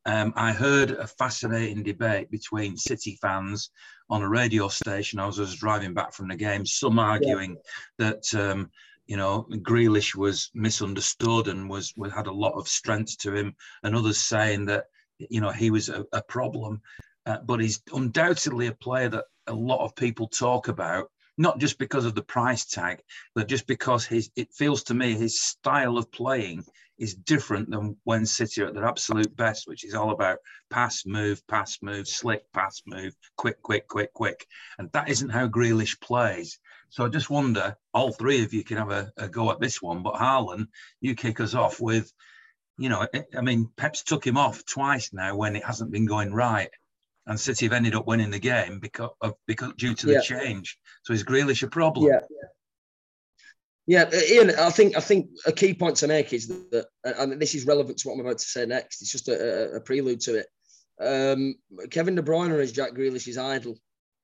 Um, 0.05 0.33
I 0.35 0.51
heard 0.51 0.91
a 0.91 1.07
fascinating 1.07 1.83
debate 1.83 2.29
between 2.29 2.77
City 2.77 3.17
fans 3.21 3.71
on 4.09 4.21
a 4.21 4.29
radio 4.29 4.67
station. 4.67 5.19
I 5.19 5.25
was, 5.25 5.39
was 5.39 5.55
driving 5.55 5.93
back 5.93 6.13
from 6.13 6.27
the 6.27 6.35
game. 6.35 6.65
Some 6.65 6.99
arguing 6.99 7.57
yeah. 7.97 8.11
that 8.11 8.35
um, 8.35 8.69
you 9.07 9.17
know 9.17 9.47
Grealish 9.49 10.15
was 10.15 10.51
misunderstood 10.53 11.47
and 11.47 11.69
was, 11.69 11.93
was 11.97 12.11
had 12.11 12.27
a 12.27 12.31
lot 12.31 12.53
of 12.53 12.67
strength 12.67 13.17
to 13.19 13.33
him, 13.33 13.55
and 13.83 13.95
others 13.95 14.19
saying 14.19 14.65
that 14.65 14.85
you 15.17 15.41
know 15.41 15.51
he 15.51 15.71
was 15.71 15.89
a, 15.89 16.05
a 16.13 16.21
problem. 16.21 16.81
Uh, 17.25 17.39
but 17.43 17.59
he's 17.59 17.81
undoubtedly 17.91 18.67
a 18.67 18.73
player 18.73 19.09
that 19.09 19.25
a 19.47 19.53
lot 19.53 19.83
of 19.83 19.95
people 19.95 20.27
talk 20.27 20.67
about, 20.67 21.09
not 21.39 21.57
just 21.57 21.79
because 21.79 22.05
of 22.05 22.13
the 22.13 22.21
price 22.21 22.65
tag, 22.65 22.99
but 23.33 23.47
just 23.47 23.65
because 23.65 24.05
his 24.05 24.29
it 24.35 24.53
feels 24.53 24.83
to 24.83 24.93
me 24.93 25.13
his 25.13 25.41
style 25.41 25.97
of 25.97 26.11
playing 26.11 26.63
is 26.97 27.15
different 27.15 27.69
than 27.69 27.97
when 28.03 28.25
City 28.25 28.61
are 28.61 28.67
at 28.67 28.73
their 28.73 28.85
absolute 28.85 29.35
best, 29.35 29.67
which 29.67 29.83
is 29.83 29.93
all 29.93 30.11
about 30.11 30.39
pass, 30.69 31.05
move, 31.05 31.45
pass, 31.47 31.79
move, 31.81 32.07
slick, 32.07 32.43
pass, 32.53 32.81
move, 32.85 33.13
quick, 33.37 33.61
quick, 33.61 33.87
quick, 33.87 34.13
quick. 34.13 34.45
And 34.77 34.89
that 34.93 35.09
isn't 35.09 35.29
how 35.29 35.47
Grealish 35.47 35.99
plays. 35.99 36.59
So 36.89 37.05
I 37.05 37.09
just 37.09 37.29
wonder, 37.29 37.75
all 37.93 38.11
three 38.11 38.43
of 38.43 38.53
you 38.53 38.63
can 38.63 38.77
have 38.77 38.91
a, 38.91 39.11
a 39.17 39.27
go 39.27 39.51
at 39.51 39.59
this 39.59 39.81
one, 39.81 40.03
but 40.03 40.15
Harlan, 40.15 40.67
you 41.01 41.15
kick 41.15 41.39
us 41.39 41.53
off 41.53 41.81
with, 41.81 42.11
you 42.77 42.89
know, 42.89 43.07
I 43.37 43.41
mean, 43.41 43.69
Pep's 43.75 44.03
took 44.03 44.25
him 44.25 44.37
off 44.37 44.65
twice 44.65 45.11
now 45.11 45.35
when 45.35 45.55
it 45.55 45.65
hasn't 45.65 45.91
been 45.91 46.05
going 46.05 46.33
right 46.33 46.69
and 47.27 47.39
City 47.39 47.65
have 47.65 47.73
ended 47.73 47.95
up 47.95 48.05
winning 48.05 48.29
the 48.29 48.39
game 48.39 48.79
because 48.79 49.09
of 49.21 49.33
because 49.47 49.73
due 49.77 49.95
to 49.95 50.05
the 50.05 50.13
yeah. 50.13 50.21
change. 50.21 50.77
So 51.03 51.13
is 51.13 51.23
Grealish 51.23 51.63
a 51.63 51.67
problem? 51.67 52.07
Yeah. 52.07 52.19
Yeah, 53.87 54.09
Ian, 54.31 54.51
I 54.51 54.71
think 54.71 54.97
I 54.97 54.99
think 54.99 55.29
a 55.45 55.51
key 55.51 55.73
point 55.73 55.97
to 55.97 56.07
make 56.07 56.33
is 56.33 56.47
that, 56.47 56.87
and 57.03 57.39
this 57.39 57.53
is 57.53 57.67
relevant 57.67 57.99
to 57.99 58.07
what 58.07 58.15
I'm 58.15 58.21
about 58.21 58.39
to 58.39 58.45
say 58.45 58.65
next. 58.65 59.01
It's 59.01 59.11
just 59.11 59.27
a, 59.27 59.75
a 59.75 59.79
prelude 59.79 60.21
to 60.21 60.39
it. 60.39 60.47
Um, 60.99 61.55
Kevin 61.91 62.15
De 62.15 62.21
Bruyne 62.23 62.59
is 62.59 62.71
Jack 62.71 62.93
Grealish's 62.93 63.37
idol. 63.37 63.77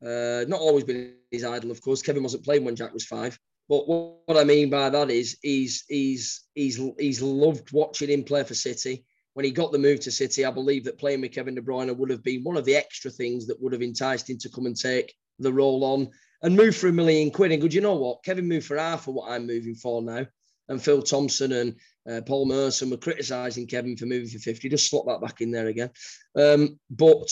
Uh, 0.04 0.46
not 0.48 0.62
always 0.62 0.84
been 0.84 1.14
his 1.30 1.46
idol, 1.46 1.70
of 1.70 1.82
course. 1.82 2.02
Kevin 2.02 2.24
wasn't 2.24 2.44
playing 2.44 2.66
when 2.66 2.76
Jack 2.76 2.94
was 2.94 3.06
five. 3.06 3.38
But 3.70 3.88
what, 3.88 4.22
what 4.26 4.38
I 4.38 4.44
mean 4.44 4.72
by 4.72 4.90
that 4.90 5.12
is 5.12 5.38
he's 5.44 5.84
he's 5.88 6.48
he's 6.56 6.82
he's 6.98 7.22
loved 7.22 7.72
watching 7.72 8.10
him 8.10 8.24
play 8.24 8.44
for 8.44 8.56
City 8.56 9.06
when 9.34 9.46
he 9.46 9.52
got 9.52 9.72
the 9.72 9.80
move 9.80 10.00
to 10.02 10.12
City, 10.12 10.46
I 10.46 10.52
believe 10.52 10.84
that 10.86 10.98
playing 10.98 11.22
with 11.22 11.32
Kevin 11.32 11.56
De 11.56 11.62
Bruyne 11.62 11.96
would 11.96 12.10
have 12.10 12.24
been 12.24 12.44
one 12.44 12.58
of 12.58 12.66
the 12.66 12.76
extra 12.76 13.10
things 13.10 13.48
that 13.48 13.62
would 13.62 13.74
have 13.74 13.82
enticed 13.82 14.30
him 14.30 14.38
to 14.40 14.50
come 14.50 14.66
and 14.66 14.76
take 14.76 15.14
the 15.40 15.54
role 15.54 15.84
on 15.84 16.10
and 16.42 16.56
move 16.56 16.76
for 16.76 16.88
a 16.88 16.94
million 16.94 17.32
quid. 17.32 17.52
And 17.52 17.62
good, 17.62 17.74
you 17.74 17.82
know 17.82 17.96
what? 17.96 18.24
Kevin 18.24 18.48
moved 18.48 18.66
for 18.66 18.78
half 18.78 19.08
of 19.08 19.14
what 19.14 19.32
I'm 19.32 19.48
moving 19.48 19.76
for 19.76 20.02
now. 20.02 20.26
And 20.70 20.82
Phil 20.82 21.02
Thompson 21.02 21.52
and 21.52 21.76
uh, 22.10 22.22
Paul 22.22 22.46
Merson 22.46 22.90
were 22.90 22.98
criticising 22.98 23.68
Kevin 23.68 23.98
for 23.98 24.06
moving 24.06 24.30
for 24.30 24.40
50. 24.40 24.70
Just 24.70 24.90
slot 24.90 25.06
that 25.08 25.22
back 25.22 25.42
in 25.42 25.52
there 25.52 25.68
again. 25.68 25.90
Um, 26.36 26.80
but 26.90 27.28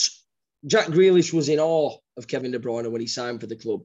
Jack 0.66 0.86
Grealish 0.86 1.32
was 1.32 1.48
in 1.48 1.58
awe 1.58 1.96
of 2.16 2.28
Kevin 2.28 2.52
De 2.52 2.58
Bruyne 2.58 2.90
when 2.90 3.00
he 3.00 3.06
signed 3.06 3.40
for 3.40 3.46
the 3.46 3.56
club. 3.56 3.80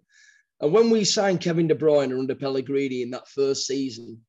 And 0.59 0.73
when 0.73 0.89
we 0.89 1.03
signed 1.03 1.41
Kevin 1.41 1.67
De 1.67 1.75
Bruyne 1.75 2.17
under 2.17 2.35
Pellegrini 2.35 3.01
in 3.01 3.11
that 3.11 3.27
first 3.27 3.65
season, 3.65 4.21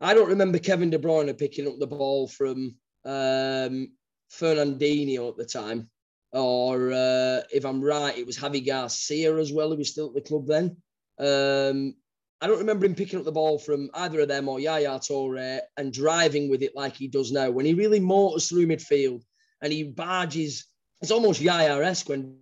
I 0.00 0.14
don't 0.14 0.30
remember 0.30 0.58
Kevin 0.58 0.90
De 0.90 0.98
Bruyne 0.98 1.36
picking 1.38 1.66
up 1.66 1.78
the 1.78 1.86
ball 1.86 2.28
from 2.28 2.76
um, 3.04 3.92
Fernandinho 4.32 5.28
at 5.30 5.36
the 5.36 5.44
time, 5.44 5.88
or 6.34 6.92
uh, 6.92 7.40
if 7.52 7.64
I'm 7.64 7.82
right, 7.82 8.16
it 8.18 8.26
was 8.26 8.36
Javi 8.36 8.66
Garcia 8.66 9.36
as 9.36 9.52
well, 9.52 9.70
who 9.70 9.76
was 9.76 9.90
still 9.90 10.08
at 10.08 10.14
the 10.14 10.20
club 10.20 10.46
then. 10.46 10.76
Um, 11.18 11.94
I 12.40 12.48
don't 12.48 12.58
remember 12.58 12.84
him 12.84 12.94
picking 12.94 13.18
up 13.18 13.24
the 13.24 13.32
ball 13.32 13.58
from 13.58 13.88
either 13.94 14.20
of 14.20 14.28
them 14.28 14.48
or 14.48 14.58
Yaya 14.58 14.98
Toure 14.98 15.60
and 15.76 15.92
driving 15.92 16.50
with 16.50 16.62
it 16.62 16.74
like 16.74 16.96
he 16.96 17.06
does 17.06 17.30
now. 17.30 17.50
When 17.50 17.64
he 17.64 17.72
really 17.72 18.00
motors 18.00 18.48
through 18.48 18.66
midfield 18.66 19.22
and 19.62 19.72
he 19.72 19.84
barges, 19.84 20.66
it's 21.00 21.12
almost 21.12 21.40
Yaya-esque 21.40 22.08
when 22.08 22.36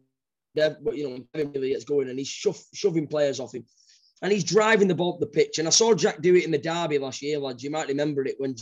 you 0.55 1.09
know 1.09 1.25
Kevin 1.35 1.53
really 1.53 1.71
gets 1.71 1.85
going 1.85 2.09
and 2.09 2.19
he's 2.19 2.29
shove, 2.29 2.61
shoving 2.73 3.07
players 3.07 3.41
off 3.41 3.55
him. 3.55 3.65
And 4.23 4.33
he's 4.33 4.45
driving 4.45 4.89
the 4.89 4.95
ball 4.95 5.15
up 5.15 5.21
the 5.21 5.27
pitch. 5.27 5.59
And 5.59 5.69
I 5.69 5.71
saw 5.71 5.95
Jack 5.95 6.23
do 6.23 6.35
it 6.35 6.45
in 6.45 6.51
the 6.51 6.59
derby 6.59 6.99
last 6.99 7.23
year, 7.23 7.39
lads. 7.39 7.63
You 7.63 7.71
might 7.71 7.89
remember 7.89 8.25
it 8.25 8.37
when 8.39 8.57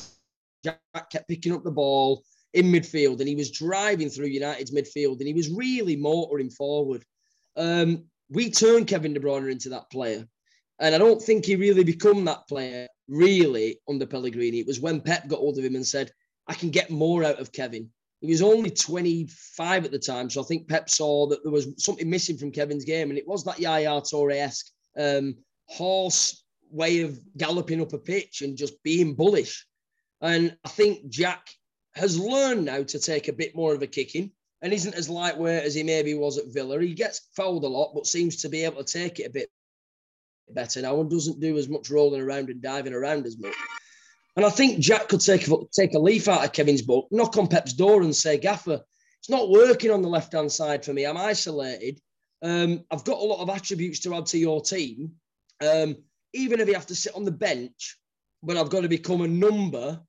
Jack 0.64 0.80
kept 1.10 1.28
picking 1.28 1.52
up 1.52 1.62
the 1.62 1.70
ball 1.70 2.24
in 2.54 2.66
midfield 2.66 3.20
and 3.20 3.28
he 3.28 3.36
was 3.36 3.50
driving 3.50 4.08
through 4.08 4.26
United's 4.26 4.72
midfield 4.72 5.18
and 5.18 5.26
he 5.26 5.34
was 5.34 5.50
really 5.50 5.96
motoring 5.96 6.50
forward. 6.50 7.04
Um, 7.56 8.04
we 8.28 8.50
turned 8.50 8.86
Kevin 8.86 9.14
De 9.14 9.20
Bruyne 9.20 9.50
into 9.50 9.68
that 9.70 9.90
player. 9.90 10.26
And 10.78 10.94
I 10.94 10.98
don't 10.98 11.20
think 11.20 11.44
he 11.44 11.56
really 11.56 11.84
become 11.84 12.24
that 12.24 12.48
player 12.48 12.88
really 13.06 13.80
under 13.88 14.06
Pellegrini. 14.06 14.60
It 14.60 14.66
was 14.66 14.80
when 14.80 15.00
Pep 15.00 15.28
got 15.28 15.40
hold 15.40 15.58
of 15.58 15.64
him 15.64 15.74
and 15.74 15.86
said, 15.86 16.10
I 16.46 16.54
can 16.54 16.70
get 16.70 16.90
more 16.90 17.22
out 17.22 17.38
of 17.38 17.52
Kevin. 17.52 17.90
He 18.20 18.30
was 18.30 18.42
only 18.42 18.70
25 18.70 19.84
at 19.84 19.90
the 19.90 19.98
time. 19.98 20.30
So 20.30 20.40
I 20.40 20.44
think 20.44 20.68
Pep 20.68 20.88
saw 20.88 21.26
that 21.28 21.42
there 21.42 21.52
was 21.52 21.68
something 21.78 22.08
missing 22.08 22.38
from 22.38 22.50
Kevin's 22.50 22.84
game. 22.84 23.10
And 23.10 23.18
it 23.18 23.28
was 23.28 23.44
that 23.44 23.60
Yaya 23.60 24.00
Toure-esque 24.00 24.70
um, 24.98 25.36
horse 25.68 26.44
way 26.70 27.00
of 27.00 27.18
galloping 27.36 27.80
up 27.80 27.92
a 27.92 27.98
pitch 27.98 28.42
and 28.42 28.56
just 28.56 28.82
being 28.82 29.14
bullish. 29.14 29.66
And 30.20 30.56
I 30.64 30.68
think 30.68 31.08
Jack 31.08 31.48
has 32.00 32.18
learned 32.18 32.64
now 32.64 32.82
to 32.82 32.98
take 32.98 33.28
a 33.28 33.32
bit 33.32 33.54
more 33.54 33.74
of 33.74 33.82
a 33.82 33.86
kicking 33.86 34.32
and 34.62 34.72
isn't 34.72 34.94
as 34.94 35.08
lightweight 35.08 35.64
as 35.64 35.74
he 35.74 35.82
maybe 35.82 36.14
was 36.14 36.38
at 36.38 36.52
Villa. 36.52 36.80
He 36.80 36.94
gets 36.94 37.28
fouled 37.36 37.64
a 37.64 37.68
lot, 37.68 37.92
but 37.94 38.06
seems 38.06 38.36
to 38.42 38.48
be 38.48 38.64
able 38.64 38.82
to 38.82 38.92
take 38.92 39.20
it 39.20 39.26
a 39.26 39.30
bit 39.30 39.50
better 40.48 40.82
now 40.82 41.00
and 41.00 41.10
doesn't 41.10 41.40
do 41.40 41.56
as 41.56 41.68
much 41.68 41.90
rolling 41.90 42.20
around 42.20 42.50
and 42.50 42.60
diving 42.60 42.92
around 42.92 43.26
as 43.26 43.38
much. 43.38 43.54
And 44.36 44.44
I 44.44 44.50
think 44.50 44.80
Jack 44.80 45.08
could 45.08 45.20
take 45.20 45.48
a, 45.48 45.56
take 45.72 45.94
a 45.94 45.98
leaf 45.98 46.28
out 46.28 46.44
of 46.44 46.52
Kevin's 46.52 46.82
book, 46.82 47.08
knock 47.10 47.36
on 47.36 47.46
Pep's 47.46 47.72
door 47.72 48.02
and 48.02 48.14
say, 48.14 48.38
Gaffer, 48.38 48.80
it's 49.20 49.30
not 49.30 49.50
working 49.50 49.90
on 49.90 50.02
the 50.02 50.08
left 50.08 50.32
hand 50.32 50.50
side 50.50 50.84
for 50.84 50.92
me. 50.92 51.04
I'm 51.04 51.16
isolated. 51.16 52.00
Um, 52.42 52.84
I've 52.90 53.04
got 53.04 53.18
a 53.18 53.24
lot 53.24 53.42
of 53.42 53.50
attributes 53.50 54.00
to 54.00 54.14
add 54.14 54.26
to 54.26 54.38
your 54.38 54.62
team. 54.62 55.12
Um, 55.62 55.96
even 56.32 56.60
if 56.60 56.68
you 56.68 56.74
have 56.74 56.86
to 56.86 56.94
sit 56.94 57.14
on 57.14 57.24
the 57.24 57.30
bench, 57.32 57.98
but 58.42 58.56
I've 58.56 58.70
got 58.70 58.82
to 58.82 58.88
become 58.88 59.20
a 59.20 59.28
number 59.28 60.00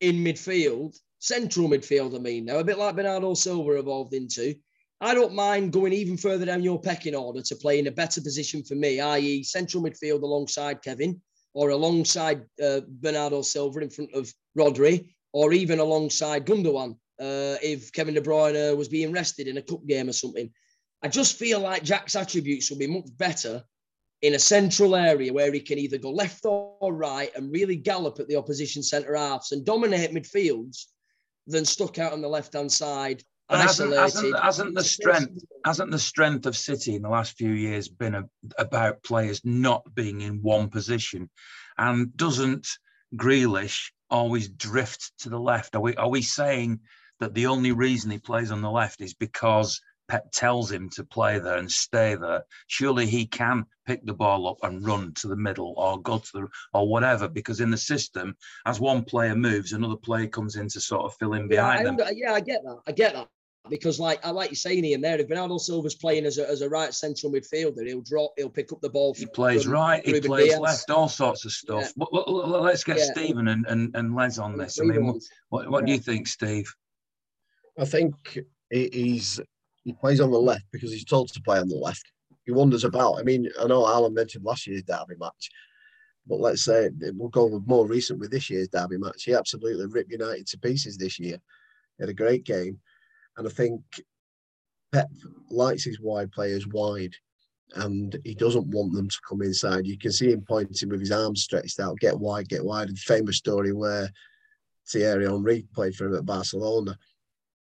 in 0.00 0.16
midfield, 0.16 0.96
central 1.22 1.68
midfield, 1.68 2.16
I 2.16 2.18
mean, 2.18 2.44
now, 2.44 2.58
a 2.58 2.64
bit 2.64 2.78
like 2.78 2.96
Bernardo 2.96 3.34
Silva 3.34 3.78
evolved 3.78 4.12
into. 4.12 4.56
I 5.00 5.14
don't 5.14 5.34
mind 5.34 5.72
going 5.72 5.92
even 5.92 6.16
further 6.16 6.44
down 6.44 6.64
your 6.64 6.80
pecking 6.80 7.14
order 7.14 7.42
to 7.42 7.56
play 7.56 7.78
in 7.78 7.86
a 7.86 7.92
better 7.92 8.20
position 8.20 8.64
for 8.64 8.74
me, 8.74 9.00
i.e., 9.00 9.44
central 9.44 9.84
midfield 9.84 10.22
alongside 10.22 10.82
Kevin 10.82 11.20
or 11.54 11.70
alongside 11.70 12.42
uh, 12.62 12.80
Bernardo 12.88 13.42
Silva 13.42 13.80
in 13.80 13.90
front 13.90 14.12
of 14.14 14.32
Rodri 14.58 15.14
or 15.32 15.52
even 15.52 15.78
alongside 15.78 16.44
Gundogan 16.44 16.96
uh, 17.20 17.56
if 17.62 17.92
Kevin 17.92 18.14
De 18.14 18.20
Bruyne 18.20 18.76
was 18.76 18.88
being 18.88 19.12
rested 19.12 19.46
in 19.46 19.58
a 19.58 19.62
cup 19.62 19.86
game 19.86 20.08
or 20.08 20.12
something. 20.12 20.50
I 21.02 21.08
just 21.08 21.38
feel 21.38 21.60
like 21.60 21.84
Jack's 21.84 22.16
attributes 22.16 22.68
will 22.68 22.78
be 22.78 22.86
much 22.88 23.16
better 23.16 23.62
in 24.22 24.34
a 24.34 24.40
central 24.40 24.96
area 24.96 25.32
where 25.32 25.52
he 25.52 25.60
can 25.60 25.78
either 25.78 25.98
go 25.98 26.10
left 26.10 26.44
or 26.44 26.92
right 26.92 27.30
and 27.36 27.52
really 27.52 27.76
gallop 27.76 28.18
at 28.18 28.28
the 28.28 28.36
opposition 28.36 28.82
centre 28.82 29.16
halves 29.16 29.52
and 29.52 29.64
dominate 29.64 30.12
midfields 30.12 30.86
than 31.46 31.64
stuck 31.64 31.98
out 31.98 32.12
on 32.12 32.20
the 32.20 32.28
left 32.28 32.54
hand 32.54 32.72
side. 32.72 33.22
Hasn't, 33.50 33.94
hasn't, 33.94 34.38
hasn't, 34.38 34.74
the 34.74 34.84
strength 34.84 35.44
hasn't 35.66 35.90
the 35.90 35.98
strength 35.98 36.46
of 36.46 36.56
City 36.56 36.94
in 36.94 37.02
the 37.02 37.10
last 37.10 37.36
few 37.36 37.50
years 37.50 37.88
been 37.88 38.14
a, 38.14 38.24
about 38.56 39.02
players 39.02 39.42
not 39.44 39.82
being 39.94 40.22
in 40.22 40.40
one 40.40 40.70
position, 40.70 41.28
and 41.76 42.16
doesn't 42.16 42.66
Grealish 43.14 43.92
always 44.08 44.48
drift 44.48 45.12
to 45.18 45.28
the 45.28 45.38
left? 45.38 45.76
Are 45.76 45.82
we 45.82 45.94
are 45.96 46.08
we 46.08 46.22
saying 46.22 46.80
that 47.20 47.34
the 47.34 47.46
only 47.46 47.72
reason 47.72 48.10
he 48.10 48.18
plays 48.18 48.50
on 48.50 48.62
the 48.62 48.70
left 48.70 49.02
is 49.02 49.12
because 49.12 49.80
Pep 50.12 50.30
tells 50.30 50.70
him 50.70 50.90
to 50.90 51.02
play 51.04 51.38
there 51.38 51.56
and 51.56 51.72
stay 51.72 52.14
there, 52.16 52.44
surely 52.66 53.06
he 53.06 53.24
can 53.24 53.64
pick 53.86 54.04
the 54.04 54.12
ball 54.12 54.46
up 54.46 54.58
and 54.62 54.84
run 54.84 55.14
to 55.14 55.26
the 55.26 55.36
middle 55.36 55.72
or 55.78 56.02
go 56.02 56.18
to 56.18 56.32
the 56.34 56.48
or 56.74 56.86
whatever. 56.86 57.28
Because 57.28 57.60
in 57.60 57.70
the 57.70 57.78
system, 57.78 58.36
as 58.66 58.78
one 58.78 59.04
player 59.04 59.34
moves, 59.34 59.72
another 59.72 59.96
player 59.96 60.26
comes 60.26 60.56
in 60.56 60.68
to 60.68 60.80
sort 60.82 61.06
of 61.06 61.14
fill 61.14 61.32
in 61.32 61.48
behind 61.48 61.78
yeah, 61.78 61.84
them. 61.84 61.96
Uh, 61.98 62.10
yeah, 62.14 62.34
I 62.34 62.40
get 62.40 62.62
that. 62.62 62.80
I 62.86 62.92
get 62.92 63.14
that. 63.14 63.28
Because, 63.70 63.98
like 63.98 64.22
I 64.22 64.32
like 64.32 64.50
you 64.50 64.56
saying, 64.56 64.84
Ian, 64.84 65.00
there, 65.00 65.18
if 65.18 65.28
Bernardo 65.28 65.56
Silva's 65.56 65.94
playing 65.94 66.26
as 66.26 66.36
a, 66.36 66.46
as 66.46 66.60
a 66.60 66.68
right 66.68 66.92
central 66.92 67.32
midfielder, 67.32 67.86
he'll 67.86 68.02
drop, 68.02 68.32
he'll 68.36 68.50
pick 68.50 68.70
up 68.70 68.82
the 68.82 68.90
ball. 68.90 69.14
He 69.14 69.24
plays 69.24 69.66
right, 69.66 70.04
he 70.04 70.20
plays 70.20 70.48
Diaz. 70.48 70.60
left, 70.60 70.90
all 70.90 71.08
sorts 71.08 71.46
of 71.46 71.52
stuff. 71.52 71.90
Yeah. 71.96 72.06
let's 72.12 72.84
get 72.84 72.98
yeah. 72.98 73.12
Stephen 73.12 73.48
and, 73.48 73.64
and, 73.66 73.96
and 73.96 74.14
Les 74.14 74.36
on 74.36 74.58
this. 74.58 74.78
I 74.78 74.84
mean, 74.84 75.18
what, 75.48 75.70
what 75.70 75.86
do 75.86 75.92
you 75.92 75.98
think, 75.98 76.26
Steve? 76.26 76.70
I 77.78 77.86
think 77.86 78.14
he's 78.70 79.40
he 79.84 79.92
plays 79.92 80.20
on 80.20 80.30
the 80.30 80.38
left 80.38 80.64
because 80.72 80.92
he's 80.92 81.04
told 81.04 81.32
to 81.32 81.42
play 81.42 81.58
on 81.58 81.68
the 81.68 81.76
left. 81.76 82.12
He 82.44 82.52
wanders 82.52 82.84
about. 82.84 83.18
I 83.18 83.22
mean, 83.22 83.48
I 83.60 83.66
know 83.66 83.86
Alan 83.86 84.14
mentioned 84.14 84.44
last 84.44 84.66
year's 84.66 84.82
derby 84.82 85.14
match, 85.18 85.50
but 86.26 86.40
let's 86.40 86.64
say 86.64 86.90
we'll 87.14 87.28
go 87.28 87.46
with 87.46 87.66
more 87.66 87.86
recent 87.86 88.18
with 88.18 88.30
this 88.30 88.50
year's 88.50 88.68
derby 88.68 88.98
match. 88.98 89.24
He 89.24 89.34
absolutely 89.34 89.86
ripped 89.86 90.10
United 90.10 90.46
to 90.48 90.58
pieces 90.58 90.96
this 90.96 91.18
year. 91.18 91.38
He 91.98 92.02
had 92.02 92.10
a 92.10 92.14
great 92.14 92.44
game, 92.44 92.80
and 93.36 93.46
I 93.46 93.50
think 93.50 93.82
Pep 94.92 95.10
likes 95.50 95.84
his 95.84 96.00
wide 96.00 96.32
players 96.32 96.66
wide, 96.66 97.14
and 97.74 98.16
he 98.24 98.34
doesn't 98.34 98.66
want 98.68 98.92
them 98.92 99.08
to 99.08 99.20
come 99.28 99.42
inside. 99.42 99.86
You 99.86 99.98
can 99.98 100.12
see 100.12 100.32
him 100.32 100.44
pointing 100.46 100.88
with 100.88 101.00
his 101.00 101.12
arms 101.12 101.42
stretched 101.42 101.80
out, 101.80 101.98
get 101.98 102.18
wide, 102.18 102.48
get 102.48 102.64
wide. 102.64 102.88
And 102.88 102.98
famous 102.98 103.36
story 103.36 103.72
where 103.72 104.10
Thierry 104.88 105.26
Henry 105.26 105.64
played 105.74 105.94
for 105.94 106.06
him 106.06 106.16
at 106.16 106.26
Barcelona, 106.26 106.96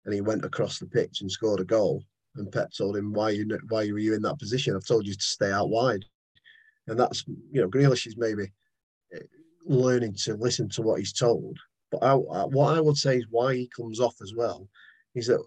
and 0.05 0.13
he 0.13 0.21
went 0.21 0.43
across 0.43 0.79
the 0.79 0.87
pitch 0.87 1.21
and 1.21 1.31
scored 1.31 1.59
a 1.59 1.65
goal 1.65 2.03
and 2.35 2.51
Pep 2.51 2.71
told 2.71 2.97
him, 2.97 3.13
"Why 3.13 3.31
you 3.31 3.59
why 3.69 3.91
were 3.91 3.99
you 3.99 4.13
in 4.13 4.21
that 4.23 4.39
position? 4.39 4.75
I've 4.75 4.85
told 4.85 5.05
you 5.05 5.13
to 5.13 5.21
stay 5.21 5.51
out 5.51 5.69
wide." 5.69 6.05
And 6.87 6.99
that's 6.99 7.25
you 7.27 7.61
know, 7.61 7.69
Grealish 7.69 8.07
is 8.07 8.17
maybe 8.17 8.51
eh, 9.13 9.19
learning 9.65 10.15
to 10.23 10.35
listen 10.35 10.69
to 10.69 10.81
what 10.81 10.99
he's 10.99 11.13
told. 11.13 11.57
But 11.91 12.03
I, 12.03 12.13
what 12.13 12.77
I 12.77 12.81
would 12.81 12.97
say 12.97 13.17
is 13.17 13.25
why 13.29 13.55
he 13.55 13.69
comes 13.75 13.99
off 13.99 14.15
as 14.21 14.33
well 14.35 14.67
is 15.13 15.27
that 15.27 15.43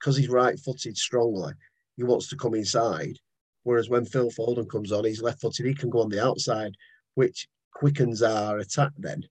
because 0.00 0.16
he's 0.16 0.28
right-footed 0.28 0.96
strongly, 0.96 1.52
he 1.96 2.02
wants 2.02 2.28
to 2.28 2.36
come 2.36 2.54
inside. 2.54 3.18
Whereas 3.62 3.88
when 3.88 4.04
Phil 4.04 4.30
Foden 4.30 4.68
comes 4.68 4.92
on, 4.92 5.04
he's 5.04 5.22
left-footed. 5.22 5.64
He 5.64 5.74
can 5.74 5.90
go 5.90 6.02
on 6.02 6.08
the 6.08 6.24
outside, 6.24 6.72
which 7.14 7.48
quickens 7.72 8.22
our 8.22 8.58
attack. 8.58 8.92
Then, 8.98 9.22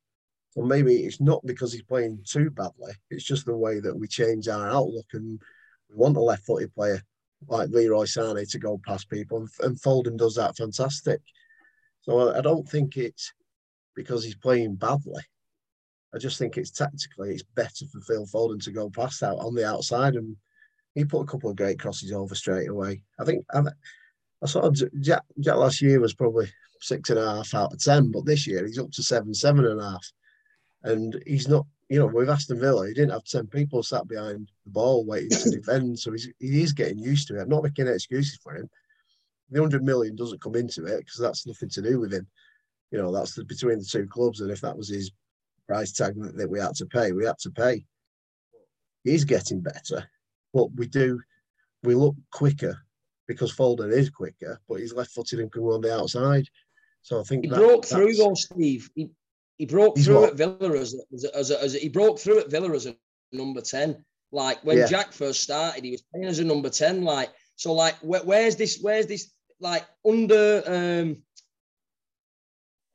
so 0.51 0.61
maybe 0.61 0.95
it's 1.05 1.21
not 1.21 1.45
because 1.45 1.71
he's 1.71 1.83
playing 1.83 2.21
too 2.25 2.49
badly. 2.49 2.93
It's 3.09 3.25
just 3.25 3.45
the 3.45 3.55
way 3.55 3.79
that 3.79 3.95
we 3.97 4.07
change 4.07 4.47
our 4.47 4.69
outlook 4.69 5.07
and 5.13 5.41
we 5.89 5.95
want 5.95 6.17
a 6.17 6.21
left-footed 6.21 6.73
player 6.73 7.01
like 7.47 7.69
Leroy 7.69 8.05
Sané 8.05 8.49
to 8.49 8.59
go 8.59 8.79
past 8.85 9.09
people, 9.09 9.39
and, 9.39 9.49
and 9.61 9.81
Foden 9.81 10.17
does 10.17 10.35
that 10.35 10.57
fantastic. 10.57 11.21
So 12.01 12.29
I, 12.29 12.39
I 12.39 12.41
don't 12.41 12.67
think 12.67 12.97
it's 12.97 13.33
because 13.95 14.23
he's 14.23 14.35
playing 14.35 14.75
badly. 14.75 15.23
I 16.13 16.17
just 16.17 16.39
think 16.39 16.57
it's 16.57 16.71
tactically 16.71 17.31
it's 17.31 17.43
better 17.43 17.85
for 17.91 18.01
Phil 18.01 18.25
Foden 18.25 18.63
to 18.63 18.71
go 18.71 18.89
past 18.89 19.21
out 19.21 19.39
on 19.39 19.53
the 19.53 19.67
outside, 19.67 20.15
and 20.15 20.35
he 20.93 21.03
put 21.03 21.21
a 21.21 21.25
couple 21.25 21.49
of 21.49 21.57
great 21.57 21.79
crosses 21.79 22.11
over 22.11 22.35
straight 22.35 22.69
away. 22.69 23.01
I 23.19 23.25
think 23.25 23.45
I, 23.53 23.61
I 24.41 24.45
sort 24.47 24.65
of 24.65 25.01
Jack, 25.01 25.23
Jack 25.39 25.55
last 25.57 25.81
year 25.81 25.99
was 25.99 26.13
probably 26.13 26.47
six 26.79 27.09
and 27.09 27.19
a 27.19 27.35
half 27.35 27.53
out 27.53 27.73
of 27.73 27.79
ten, 27.81 28.11
but 28.11 28.25
this 28.25 28.47
year 28.47 28.65
he's 28.65 28.79
up 28.79 28.91
to 28.91 29.03
seven, 29.03 29.33
seven 29.33 29.65
and 29.65 29.81
a 29.81 29.91
half, 29.91 30.11
and 30.83 31.21
he's 31.27 31.47
not 31.47 31.65
you 31.89 31.99
know, 31.99 32.07
with 32.07 32.29
Aston 32.29 32.59
Villa, 32.59 32.87
he 32.87 32.93
didn't 32.93 33.11
have 33.11 33.23
10 33.23 33.47
people 33.47 33.83
sat 33.83 34.07
behind 34.07 34.49
the 34.65 34.71
ball 34.71 35.05
waiting 35.05 35.29
to 35.29 35.49
defend. 35.51 35.99
So 35.99 36.11
he's, 36.11 36.29
he 36.39 36.63
is 36.63 36.73
getting 36.73 36.99
used 36.99 37.27
to 37.27 37.37
it. 37.37 37.43
I'm 37.43 37.49
not 37.49 37.63
making 37.63 37.87
excuses 37.87 38.39
for 38.41 38.55
him. 38.55 38.69
The 39.51 39.61
100 39.61 39.83
million 39.83 40.15
doesn't 40.15 40.41
come 40.41 40.55
into 40.55 40.85
it 40.85 40.99
because 40.99 41.19
that's 41.19 41.45
nothing 41.45 41.69
to 41.69 41.81
do 41.81 41.99
with 41.99 42.11
him. 42.11 42.27
You 42.91 42.99
know, 42.99 43.11
that's 43.11 43.35
the, 43.35 43.43
between 43.43 43.79
the 43.79 43.85
two 43.85 44.07
clubs. 44.07 44.41
And 44.41 44.51
if 44.51 44.61
that 44.61 44.75
was 44.75 44.89
his 44.89 45.11
price 45.67 45.91
tag 45.91 46.15
that, 46.21 46.35
that 46.37 46.49
we 46.49 46.59
had 46.59 46.75
to 46.75 46.85
pay, 46.87 47.11
we 47.11 47.25
had 47.25 47.37
to 47.39 47.51
pay. 47.51 47.85
He's 49.03 49.23
getting 49.23 49.61
better, 49.61 50.09
but 50.51 50.73
we 50.75 50.87
do, 50.87 51.21
we 51.83 51.93
look 51.93 52.15
quicker 52.31 52.75
because 53.27 53.55
Foden 53.55 53.91
is 53.91 54.09
quicker, 54.09 54.59
but 54.67 54.79
he's 54.79 54.93
left 54.93 55.11
footed 55.11 55.39
and 55.39 55.51
can 55.51 55.61
go 55.61 55.73
on 55.73 55.81
the 55.81 55.95
outside. 55.95 56.47
So 57.03 57.19
I 57.19 57.23
think 57.23 57.43
he 57.43 57.49
that, 57.51 57.57
broke 57.57 57.85
through 57.85 58.15
though, 58.15 58.33
Steve. 58.33 58.89
He, 58.95 59.09
he 59.57 59.65
broke 59.65 59.97
He's 59.97 60.05
through 60.05 60.21
what? 60.21 60.31
at 60.31 60.35
Villa 60.35 60.77
as, 60.77 60.93
a, 60.93 61.37
as, 61.37 61.51
a, 61.51 61.63
as 61.63 61.75
a, 61.75 61.79
he 61.79 61.89
broke 61.89 62.19
through 62.19 62.39
at 62.39 62.51
Villa 62.51 62.73
as 62.73 62.85
a 62.85 62.95
number 63.31 63.61
ten. 63.61 64.03
Like 64.31 64.63
when 64.63 64.77
yeah. 64.77 64.87
Jack 64.87 65.13
first 65.13 65.41
started, 65.41 65.83
he 65.83 65.91
was 65.91 66.01
playing 66.01 66.27
as 66.27 66.39
a 66.39 66.43
number 66.43 66.69
ten. 66.69 67.03
Like 67.03 67.31
so, 67.55 67.73
like 67.73 67.95
where, 67.99 68.23
where's 68.23 68.55
this? 68.55 68.79
Where's 68.81 69.07
this? 69.07 69.31
Like 69.61 69.85
under 70.05 70.63
um, 70.65 71.23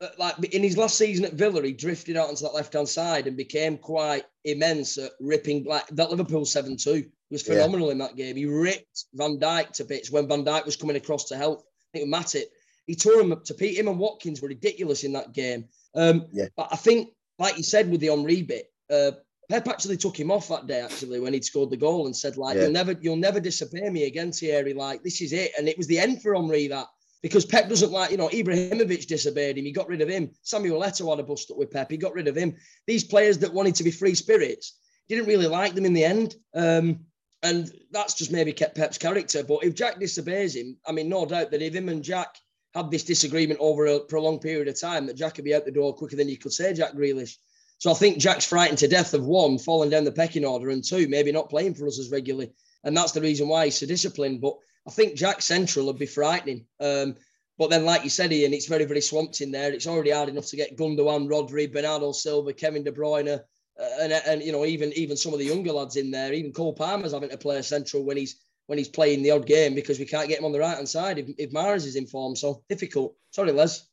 uh, 0.01 0.07
like 0.17 0.53
in 0.53 0.61
his 0.61 0.77
last 0.77 0.97
season 0.97 1.25
at 1.25 1.33
Villa, 1.33 1.63
he 1.63 1.73
drifted 1.73 2.17
out 2.17 2.29
onto 2.29 2.43
that 2.43 2.53
left 2.53 2.73
hand 2.73 2.87
side 2.87 3.27
and 3.27 3.35
became 3.35 3.77
quite 3.77 4.25
immense 4.43 4.97
at 4.97 5.11
ripping 5.19 5.63
black. 5.63 5.87
That 5.87 6.11
Liverpool 6.11 6.45
seven 6.45 6.77
two 6.77 7.05
was 7.31 7.41
phenomenal 7.41 7.87
yeah. 7.87 7.93
in 7.93 7.97
that 7.99 8.15
game. 8.15 8.35
He 8.35 8.45
ripped 8.45 9.05
Van 9.13 9.39
Dijk 9.39 9.71
to 9.73 9.85
bits 9.85 10.11
when 10.11 10.27
Van 10.27 10.45
Dijk 10.45 10.65
was 10.65 10.75
coming 10.75 10.95
across 10.95 11.25
to 11.25 11.37
help. 11.37 11.63
I 11.93 11.99
think 11.99 12.13
Matip. 12.13 12.45
He 12.87 12.95
tore 12.95 13.21
him 13.21 13.31
up 13.31 13.45
to 13.45 13.53
Pete. 13.53 13.77
Him 13.77 13.87
and 13.87 13.99
Watkins 13.99 14.41
were 14.41 14.49
ridiculous 14.49 15.03
in 15.03 15.13
that 15.13 15.33
game. 15.33 15.65
Um, 15.95 16.27
yeah. 16.31 16.45
But 16.55 16.69
I 16.71 16.75
think, 16.75 17.09
like 17.39 17.57
you 17.57 17.63
said 17.63 17.89
with 17.89 18.01
the 18.01 18.07
Henry 18.07 18.41
bit, 18.41 18.71
uh, 18.89 19.11
Pep 19.49 19.67
actually 19.67 19.97
took 19.97 20.17
him 20.17 20.31
off 20.31 20.47
that 20.47 20.67
day 20.67 20.79
actually 20.79 21.19
when 21.19 21.33
he'd 21.33 21.43
scored 21.43 21.69
the 21.69 21.77
goal 21.77 22.05
and 22.05 22.15
said 22.15 22.37
like, 22.37 22.55
yeah. 22.55 22.63
"You'll 22.63 22.71
never, 22.71 22.95
you'll 23.01 23.15
never 23.17 23.39
disappear 23.39 23.91
me 23.91 24.05
again, 24.05 24.31
Thierry. 24.31 24.73
Like 24.73 25.03
this 25.03 25.21
is 25.21 25.33
it." 25.33 25.51
And 25.57 25.67
it 25.67 25.77
was 25.77 25.87
the 25.87 25.99
end 25.99 26.21
for 26.21 26.33
Henry 26.33 26.67
that 26.67 26.87
because 27.21 27.45
Pep 27.45 27.69
doesn't 27.69 27.91
like, 27.91 28.11
you 28.11 28.17
know, 28.17 28.29
Ibrahimovic 28.29 29.07
disobeyed 29.07 29.57
him. 29.57 29.65
He 29.65 29.71
got 29.71 29.87
rid 29.87 30.01
of 30.01 30.09
him. 30.09 30.31
Samuel 30.41 30.81
Eto'o 30.81 31.11
had 31.11 31.19
a 31.19 31.23
bust 31.23 31.51
up 31.51 31.57
with 31.57 31.71
Pep. 31.71 31.91
He 31.91 31.97
got 31.97 32.13
rid 32.13 32.27
of 32.27 32.35
him. 32.35 32.55
These 32.87 33.03
players 33.03 33.37
that 33.39 33.53
wanted 33.53 33.75
to 33.75 33.83
be 33.83 33.91
free 33.91 34.15
spirits 34.15 34.77
didn't 35.07 35.27
really 35.27 35.47
like 35.47 35.75
them 35.75 35.85
in 35.85 35.93
the 35.93 36.03
end. 36.03 36.35
Um, 36.55 37.05
and 37.43 37.71
that's 37.91 38.13
just 38.13 38.31
maybe 38.31 38.53
kept 38.53 38.75
Pep's 38.75 38.97
character. 38.97 39.43
But 39.43 39.63
if 39.63 39.75
Jack 39.75 39.99
disobeys 39.99 40.55
him, 40.55 40.77
I 40.85 40.91
mean, 40.91 41.09
no 41.09 41.25
doubt 41.25 41.51
that 41.51 41.61
if 41.61 41.75
him 41.75 41.89
and 41.89 42.03
Jack 42.03 42.35
had 42.73 42.89
this 42.89 43.03
disagreement 43.03 43.59
over 43.59 43.85
a 43.85 43.99
prolonged 43.99 44.41
period 44.41 44.67
of 44.67 44.79
time 44.79 45.05
that 45.05 45.17
Jack 45.17 45.35
could 45.35 45.45
be 45.45 45.53
out 45.53 45.65
the 45.65 45.71
door 45.71 45.93
quicker 45.93 46.15
than 46.15 46.29
you 46.29 46.37
could 46.37 46.53
say 46.53 46.73
Jack 46.73 46.93
Grealish. 46.93 47.37
So 47.79 47.91
I 47.91 47.95
think 47.95 48.19
Jack's 48.19 48.45
frightened 48.45 48.77
to 48.79 48.87
death 48.87 49.13
of 49.13 49.25
one, 49.25 49.57
falling 49.57 49.89
down 49.89 50.03
the 50.03 50.11
pecking 50.11 50.45
order, 50.45 50.69
and 50.69 50.83
two, 50.83 51.07
maybe 51.07 51.31
not 51.31 51.49
playing 51.49 51.73
for 51.73 51.87
us 51.87 51.99
as 51.99 52.11
regularly. 52.11 52.51
And 52.83 52.95
that's 52.95 53.11
the 53.11 53.21
reason 53.21 53.47
why 53.47 53.65
he's 53.65 53.79
so 53.79 53.87
disciplined. 53.87 54.39
But 54.39 54.55
I 54.87 54.91
think 54.91 55.15
Jack 55.15 55.41
Central 55.41 55.87
would 55.87 55.97
be 55.97 56.05
frightening. 56.05 56.65
Um, 56.79 57.15
but 57.57 57.69
then, 57.69 57.85
like 57.85 58.03
you 58.03 58.09
said, 58.09 58.31
Ian, 58.31 58.53
it's 58.53 58.67
very, 58.67 58.85
very 58.85 59.01
swamped 59.01 59.41
in 59.41 59.51
there. 59.51 59.71
It's 59.71 59.87
already 59.87 60.11
hard 60.11 60.29
enough 60.29 60.47
to 60.47 60.55
get 60.55 60.77
Gundogan, 60.77 61.27
Rodri, 61.27 61.71
Bernardo 61.71 62.11
Silva, 62.11 62.53
Kevin 62.53 62.83
De 62.83 62.91
Bruyne, 62.91 63.39
uh, 63.79 63.85
and, 63.99 64.11
and 64.11 64.41
you 64.43 64.51
know 64.51 64.65
even 64.65 64.91
even 64.93 65.17
some 65.17 65.33
of 65.33 65.39
the 65.39 65.45
younger 65.45 65.71
lads 65.71 65.95
in 65.95 66.11
there. 66.11 66.33
Even 66.33 66.53
Cole 66.53 66.73
Palmer's 66.73 67.13
having 67.13 67.29
to 67.29 67.37
play 67.37 67.61
central 67.61 68.03
when 68.03 68.17
he's 68.17 68.41
when 68.67 68.77
he's 68.77 68.89
playing 68.89 69.21
the 69.21 69.31
odd 69.31 69.45
game 69.45 69.75
because 69.75 69.99
we 69.99 70.05
can't 70.05 70.29
get 70.29 70.39
him 70.39 70.45
on 70.45 70.51
the 70.51 70.59
right 70.59 70.75
hand 70.75 70.87
side 70.87 71.19
if, 71.19 71.27
if 71.37 71.51
Mahrez 71.51 71.85
is 71.85 71.95
in 71.95 72.07
form. 72.07 72.35
So 72.35 72.63
difficult. 72.69 73.15
Sorry, 73.31 73.51
Les. 73.51 73.87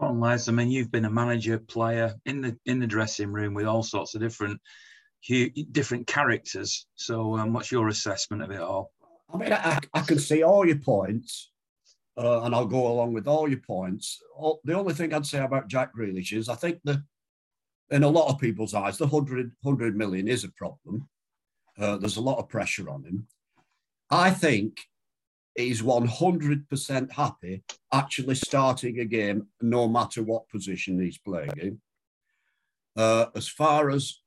On 0.00 0.18
Les, 0.20 0.48
I 0.48 0.52
mean, 0.52 0.70
you've 0.70 0.90
been 0.90 1.04
a 1.04 1.10
manager, 1.10 1.58
player 1.58 2.14
in 2.26 2.40
the 2.40 2.58
in 2.66 2.80
the 2.80 2.86
dressing 2.86 3.30
room 3.30 3.54
with 3.54 3.66
all 3.66 3.82
sorts 3.82 4.14
of 4.14 4.20
different 4.20 4.60
different 5.70 6.06
characters. 6.06 6.86
So, 6.96 7.36
um, 7.36 7.52
what's 7.52 7.70
your 7.70 7.88
assessment 7.88 8.42
of 8.42 8.50
it 8.50 8.60
all? 8.60 8.92
I 9.32 9.36
mean, 9.36 9.52
I, 9.52 9.78
I 9.92 10.00
can 10.00 10.18
see 10.18 10.42
all 10.42 10.66
your 10.66 10.78
points, 10.78 11.50
uh, 12.16 12.42
and 12.42 12.54
I'll 12.54 12.66
go 12.66 12.88
along 12.88 13.14
with 13.14 13.26
all 13.26 13.48
your 13.48 13.60
points. 13.60 14.20
All, 14.36 14.60
the 14.64 14.74
only 14.74 14.94
thing 14.94 15.14
I'd 15.14 15.26
say 15.26 15.38
about 15.38 15.68
Jack 15.68 15.92
Grealish 15.96 16.32
is 16.32 16.48
I 16.48 16.54
think 16.56 16.80
that 16.84 17.02
in 17.90 18.02
a 18.02 18.08
lot 18.08 18.28
of 18.28 18.40
people's 18.40 18.74
eyes, 18.74 18.98
the 18.98 19.06
100, 19.06 19.52
100 19.62 19.96
million 19.96 20.28
is 20.28 20.44
a 20.44 20.52
problem. 20.52 21.08
Uh, 21.78 21.96
there's 21.96 22.16
a 22.16 22.22
lot 22.22 22.38
of 22.38 22.48
pressure 22.48 22.88
on 22.88 23.04
him. 23.04 23.26
I 24.14 24.30
think 24.30 24.80
he's 25.56 25.82
100% 25.82 27.12
happy 27.12 27.64
actually 27.92 28.36
starting 28.36 29.00
a 29.00 29.04
game, 29.04 29.48
no 29.60 29.88
matter 29.88 30.22
what 30.22 30.48
position 30.48 31.00
he's 31.00 31.18
playing 31.18 31.58
in. 31.60 31.80
Uh, 32.96 33.26
as 33.34 33.48
far 33.48 33.90
as 33.90 34.20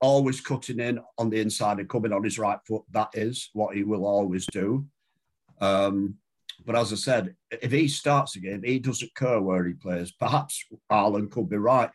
always 0.00 0.40
cutting 0.40 0.78
in 0.78 1.00
on 1.18 1.30
the 1.30 1.40
inside 1.40 1.80
and 1.80 1.88
coming 1.88 2.12
on 2.12 2.22
his 2.22 2.38
right 2.38 2.60
foot, 2.64 2.84
that 2.92 3.08
is 3.14 3.50
what 3.54 3.74
he 3.74 3.82
will 3.82 4.06
always 4.06 4.46
do. 4.52 4.86
Um, 5.60 6.14
but 6.64 6.76
as 6.76 6.92
I 6.92 6.96
said, 6.96 7.34
if 7.50 7.72
he 7.72 7.88
starts 7.88 8.36
a 8.36 8.38
game, 8.38 8.62
he 8.62 8.78
doesn't 8.78 9.16
care 9.16 9.40
where 9.40 9.66
he 9.66 9.72
plays. 9.72 10.12
Perhaps 10.12 10.64
Haaland 10.92 11.32
could 11.32 11.48
be 11.48 11.56
right. 11.56 11.90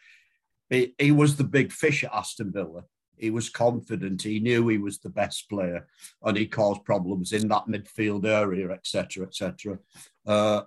He, 0.70 0.93
he 0.97 1.14
was 1.14 1.38
the 1.38 1.45
big 1.45 1.72
fish 1.72 2.03
at 2.03 2.14
Aston 2.14 2.51
Villa. 2.51 2.84
He 3.18 3.30
was 3.30 3.49
confident. 3.49 4.22
He 4.22 4.39
knew 4.39 4.68
he 4.68 4.78
was 4.78 4.99
the 4.99 5.09
best 5.09 5.49
player, 5.49 5.88
and 6.24 6.38
he 6.38 6.47
caused 6.47 6.86
problems 6.86 7.34
in 7.34 7.47
that 7.49 7.68
midfield 7.68 8.26
area, 8.26 8.70
etc., 8.72 9.26
etc. 9.26 9.80
Uh, 10.26 10.61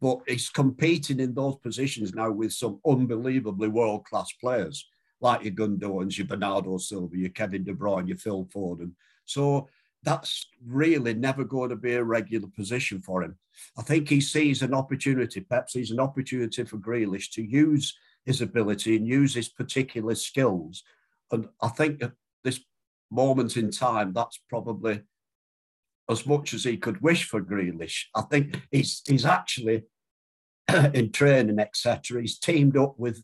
but 0.00 0.20
he's 0.26 0.50
competing 0.50 1.20
in 1.20 1.34
those 1.34 1.56
positions 1.56 2.14
now 2.14 2.30
with 2.30 2.52
some 2.52 2.80
unbelievably 2.86 3.68
world 3.68 4.04
class 4.04 4.30
players 4.32 4.86
like 5.20 5.42
your 5.42 5.54
Gundogans, 5.54 6.18
your 6.18 6.26
Bernardo 6.26 6.76
Silva, 6.76 7.16
your 7.16 7.30
Kevin 7.30 7.64
De 7.64 7.72
Bruyne, 7.72 8.08
your 8.08 8.18
Phil 8.18 8.46
Foden. 8.54 8.92
So 9.24 9.68
that's 10.02 10.46
really 10.64 11.14
never 11.14 11.44
going 11.44 11.70
to 11.70 11.76
be 11.76 11.94
a 11.94 12.04
regular 12.04 12.48
position 12.48 13.00
for 13.00 13.22
him. 13.22 13.36
I 13.78 13.82
think 13.82 14.08
he 14.08 14.20
sees 14.20 14.62
an 14.62 14.74
opportunity, 14.74 15.40
Pep 15.40 15.70
sees 15.70 15.90
an 15.90 16.00
opportunity 16.00 16.64
for 16.64 16.76
Grealish 16.76 17.30
to 17.32 17.42
use 17.42 17.96
his 18.24 18.40
ability 18.40 18.96
and 18.96 19.06
use 19.06 19.34
his 19.34 19.48
particular 19.48 20.14
skills. 20.14 20.82
And 21.30 21.48
I 21.60 21.68
think 21.68 22.02
at 22.02 22.12
this 22.44 22.60
moment 23.10 23.56
in 23.56 23.70
time, 23.70 24.12
that's 24.12 24.40
probably 24.48 25.02
as 26.08 26.26
much 26.26 26.54
as 26.54 26.64
he 26.64 26.76
could 26.76 27.00
wish 27.00 27.28
for 27.28 27.42
Grealish. 27.42 28.04
I 28.14 28.22
think 28.22 28.60
he's 28.70 29.02
he's 29.06 29.24
actually 29.24 29.84
in 30.94 31.12
training, 31.12 31.58
etc. 31.58 32.20
He's 32.20 32.38
teamed 32.38 32.76
up 32.76 32.98
with 32.98 33.22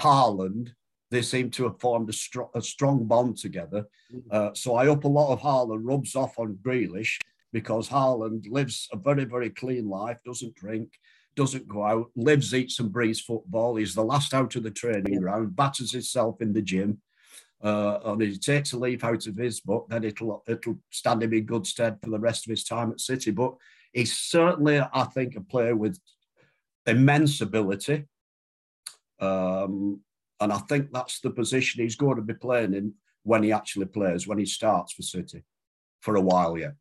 Haaland. 0.00 0.72
They 1.10 1.22
seem 1.22 1.50
to 1.52 1.64
have 1.64 1.80
formed 1.80 2.08
a, 2.08 2.12
str- 2.12 2.52
a 2.54 2.62
strong 2.62 3.04
bond 3.06 3.36
together. 3.36 3.86
Mm. 4.14 4.22
Uh, 4.30 4.54
so 4.54 4.76
I 4.76 4.86
hope 4.86 5.04
a 5.04 5.08
lot 5.08 5.32
of 5.32 5.40
Haaland 5.40 5.80
rubs 5.82 6.14
off 6.14 6.38
on 6.38 6.58
Grealish 6.62 7.18
because 7.52 7.88
Haaland 7.88 8.48
lives 8.48 8.88
a 8.92 8.96
very, 8.96 9.24
very 9.24 9.50
clean 9.50 9.88
life, 9.88 10.20
doesn't 10.24 10.54
drink, 10.54 10.92
doesn't 11.34 11.66
go 11.66 11.84
out, 11.84 12.10
lives, 12.14 12.54
eats, 12.54 12.78
and 12.78 12.92
breathes 12.92 13.20
football. 13.20 13.76
He's 13.76 13.94
the 13.94 14.04
last 14.04 14.34
out 14.34 14.54
of 14.54 14.62
the 14.62 14.70
training 14.70 15.20
ground, 15.20 15.56
batters 15.56 15.92
himself 15.92 16.40
in 16.40 16.52
the 16.52 16.62
gym. 16.62 17.00
Uh, 17.62 17.98
and 18.06 18.22
he 18.22 18.38
takes 18.38 18.72
a 18.72 18.78
leaf 18.78 19.04
out 19.04 19.26
of 19.26 19.36
his 19.36 19.60
book, 19.60 19.86
then 19.90 20.04
it'll 20.04 20.42
it'll 20.48 20.78
stand 20.90 21.22
him 21.22 21.34
in 21.34 21.44
good 21.44 21.66
stead 21.66 21.98
for 22.02 22.10
the 22.10 22.18
rest 22.18 22.46
of 22.46 22.50
his 22.50 22.64
time 22.64 22.90
at 22.90 23.00
City. 23.00 23.30
But 23.30 23.54
he's 23.92 24.16
certainly, 24.16 24.80
I 24.80 25.04
think, 25.04 25.36
a 25.36 25.42
player 25.42 25.76
with 25.76 25.98
immense 26.86 27.40
ability. 27.40 28.06
Um, 29.20 30.00
and 30.40 30.52
I 30.52 30.58
think 30.58 30.90
that's 30.90 31.20
the 31.20 31.30
position 31.30 31.82
he's 31.82 31.96
going 31.96 32.16
to 32.16 32.22
be 32.22 32.32
playing 32.32 32.72
in 32.72 32.94
when 33.24 33.42
he 33.42 33.52
actually 33.52 33.86
plays, 33.86 34.26
when 34.26 34.38
he 34.38 34.46
starts 34.46 34.94
for 34.94 35.02
City 35.02 35.44
for 36.00 36.16
a 36.16 36.20
while 36.20 36.56
yet. 36.56 36.72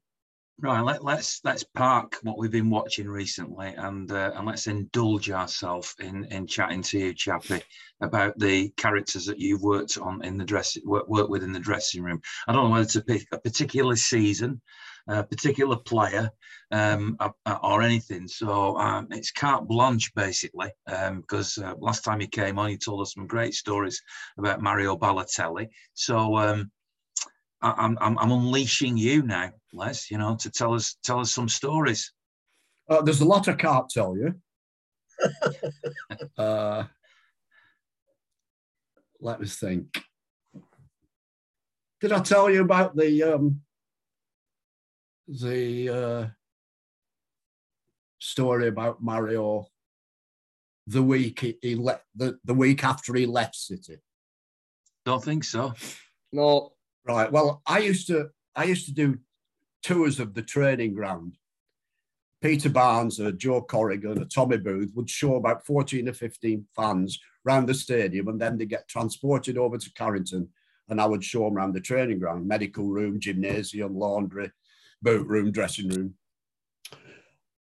Right, 0.61 0.81
let, 0.81 0.97
us 0.97 1.03
let's, 1.03 1.41
let's 1.45 1.63
park 1.63 2.17
what 2.23 2.37
we've 2.37 2.51
been 2.51 2.69
watching 2.69 3.07
recently, 3.07 3.73
and 3.77 4.11
uh, 4.11 4.31
and 4.35 4.45
let's 4.45 4.67
indulge 4.67 5.31
ourselves 5.31 5.95
in 5.99 6.25
in 6.25 6.47
chatting 6.47 6.81
to 6.81 6.99
you, 6.99 7.13
Chappie, 7.13 7.61
about 8.01 8.37
the 8.37 8.69
characters 8.75 9.25
that 9.27 9.39
you've 9.39 9.61
worked 9.61 9.97
on 9.97 10.21
in 10.25 10.37
the 10.37 10.43
dress 10.43 10.77
work, 10.83 11.07
work 11.07 11.29
with 11.29 11.43
in 11.43 11.53
the 11.53 11.61
dressing 11.61 12.03
room. 12.03 12.19
I 12.45 12.51
don't 12.51 12.65
know 12.65 12.71
whether 12.71 12.89
to 12.89 13.01
pick 13.01 13.25
a 13.31 13.39
particular 13.39 13.95
season, 13.95 14.59
a 15.07 15.23
particular 15.23 15.77
player, 15.77 16.29
um, 16.71 17.17
or 17.63 17.81
anything. 17.81 18.27
So 18.27 18.77
um, 18.77 19.07
it's 19.11 19.31
carte 19.31 19.65
blanche 19.65 20.13
basically, 20.13 20.71
because 20.85 21.57
um, 21.57 21.63
uh, 21.63 21.73
last 21.79 22.03
time 22.03 22.19
you 22.19 22.27
came 22.27 22.59
on, 22.59 22.69
you 22.69 22.77
told 22.77 23.01
us 23.01 23.13
some 23.13 23.27
great 23.27 23.53
stories 23.53 24.01
about 24.37 24.61
Mario 24.61 24.97
Balotelli. 24.97 25.67
So 25.93 26.35
um, 26.37 26.69
I'm, 27.61 27.97
I'm, 27.99 28.17
I'm 28.17 28.31
unleashing 28.31 28.97
you 28.97 29.23
now, 29.23 29.51
Les. 29.73 30.09
You 30.09 30.17
know, 30.17 30.35
to 30.37 30.49
tell 30.49 30.73
us 30.73 30.95
tell 31.03 31.19
us 31.19 31.31
some 31.31 31.49
stories. 31.49 32.13
Uh, 32.89 33.01
there's 33.01 33.21
a 33.21 33.25
lot 33.25 33.47
I 33.47 33.53
can't 33.53 33.89
tell 33.89 34.17
you. 34.17 34.35
uh, 36.37 36.83
let 39.19 39.41
me 39.41 39.47
think. 39.47 40.01
Did 42.01 42.13
I 42.13 42.19
tell 42.19 42.49
you 42.49 42.61
about 42.61 42.95
the 42.95 43.23
um, 43.23 43.61
the 45.27 45.89
uh, 45.89 46.27
story 48.19 48.67
about 48.67 49.03
Mario 49.03 49.67
the 50.87 51.03
week 51.03 51.39
he, 51.41 51.57
he 51.61 51.75
left 51.75 52.03
the, 52.15 52.39
the 52.45 52.53
week 52.53 52.83
after 52.83 53.13
he 53.13 53.25
left 53.25 53.55
City? 53.55 53.97
Don't 55.05 55.23
think 55.23 55.43
so. 55.43 55.73
No. 56.31 56.71
Right. 57.05 57.31
Well, 57.31 57.61
I 57.65 57.79
used 57.79 58.07
to 58.07 58.29
I 58.55 58.65
used 58.65 58.85
to 58.87 58.93
do 58.93 59.19
tours 59.83 60.19
of 60.19 60.33
the 60.33 60.41
training 60.41 60.93
ground. 60.93 61.37
Peter 62.41 62.69
Barnes, 62.69 63.19
uh, 63.19 63.31
Joe 63.31 63.61
Corrigan, 63.61 64.19
uh, 64.19 64.25
Tommy 64.33 64.57
Booth 64.57 64.91
would 64.95 65.09
show 65.09 65.35
about 65.35 65.65
14 65.65 66.07
or 66.07 66.13
15 66.13 66.65
fans 66.75 67.19
around 67.45 67.65
the 67.65 67.73
stadium, 67.73 68.27
and 68.29 68.39
then 68.39 68.57
they 68.57 68.65
get 68.65 68.87
transported 68.87 69.57
over 69.57 69.77
to 69.77 69.93
Carrington, 69.93 70.47
and 70.87 71.01
I 71.01 71.05
would 71.05 71.23
show 71.23 71.43
them 71.43 71.57
around 71.57 71.73
the 71.73 71.81
training 71.81 72.19
ground, 72.19 72.47
medical 72.47 72.87
room, 72.87 73.19
gymnasium, 73.19 73.97
laundry, 73.97 74.51
boat 75.01 75.27
room, 75.27 75.51
dressing 75.51 75.89
room. 75.89 76.15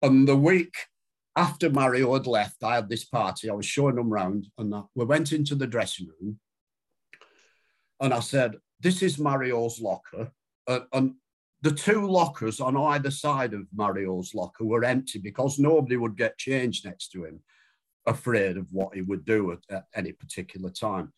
And 0.02 0.26
the 0.26 0.36
week 0.36 0.74
after 1.34 1.68
Mario 1.68 2.14
had 2.14 2.26
left, 2.26 2.62
I 2.62 2.76
had 2.76 2.88
this 2.88 3.04
party. 3.04 3.50
I 3.50 3.54
was 3.54 3.66
showing 3.66 3.96
them 3.96 4.12
around, 4.12 4.46
and 4.56 4.72
we 4.94 5.04
went 5.04 5.32
into 5.32 5.56
the 5.56 5.66
dressing 5.66 6.08
room, 6.20 6.38
and 8.00 8.14
I 8.14 8.20
said, 8.20 8.56
this 8.80 9.02
is 9.02 9.18
Mario's 9.18 9.80
locker. 9.80 10.30
Uh, 10.66 10.80
and 10.92 11.14
the 11.62 11.70
two 11.70 12.06
lockers 12.06 12.60
on 12.60 12.76
either 12.76 13.10
side 13.10 13.52
of 13.52 13.66
Mario's 13.74 14.34
locker 14.34 14.64
were 14.64 14.84
empty 14.84 15.18
because 15.18 15.58
nobody 15.58 15.96
would 15.96 16.16
get 16.16 16.38
changed 16.38 16.84
next 16.84 17.08
to 17.12 17.24
him, 17.24 17.40
afraid 18.06 18.56
of 18.56 18.72
what 18.72 18.94
he 18.94 19.02
would 19.02 19.24
do 19.24 19.52
at, 19.52 19.58
at 19.70 19.84
any 19.94 20.12
particular 20.12 20.70
time. 20.70 21.12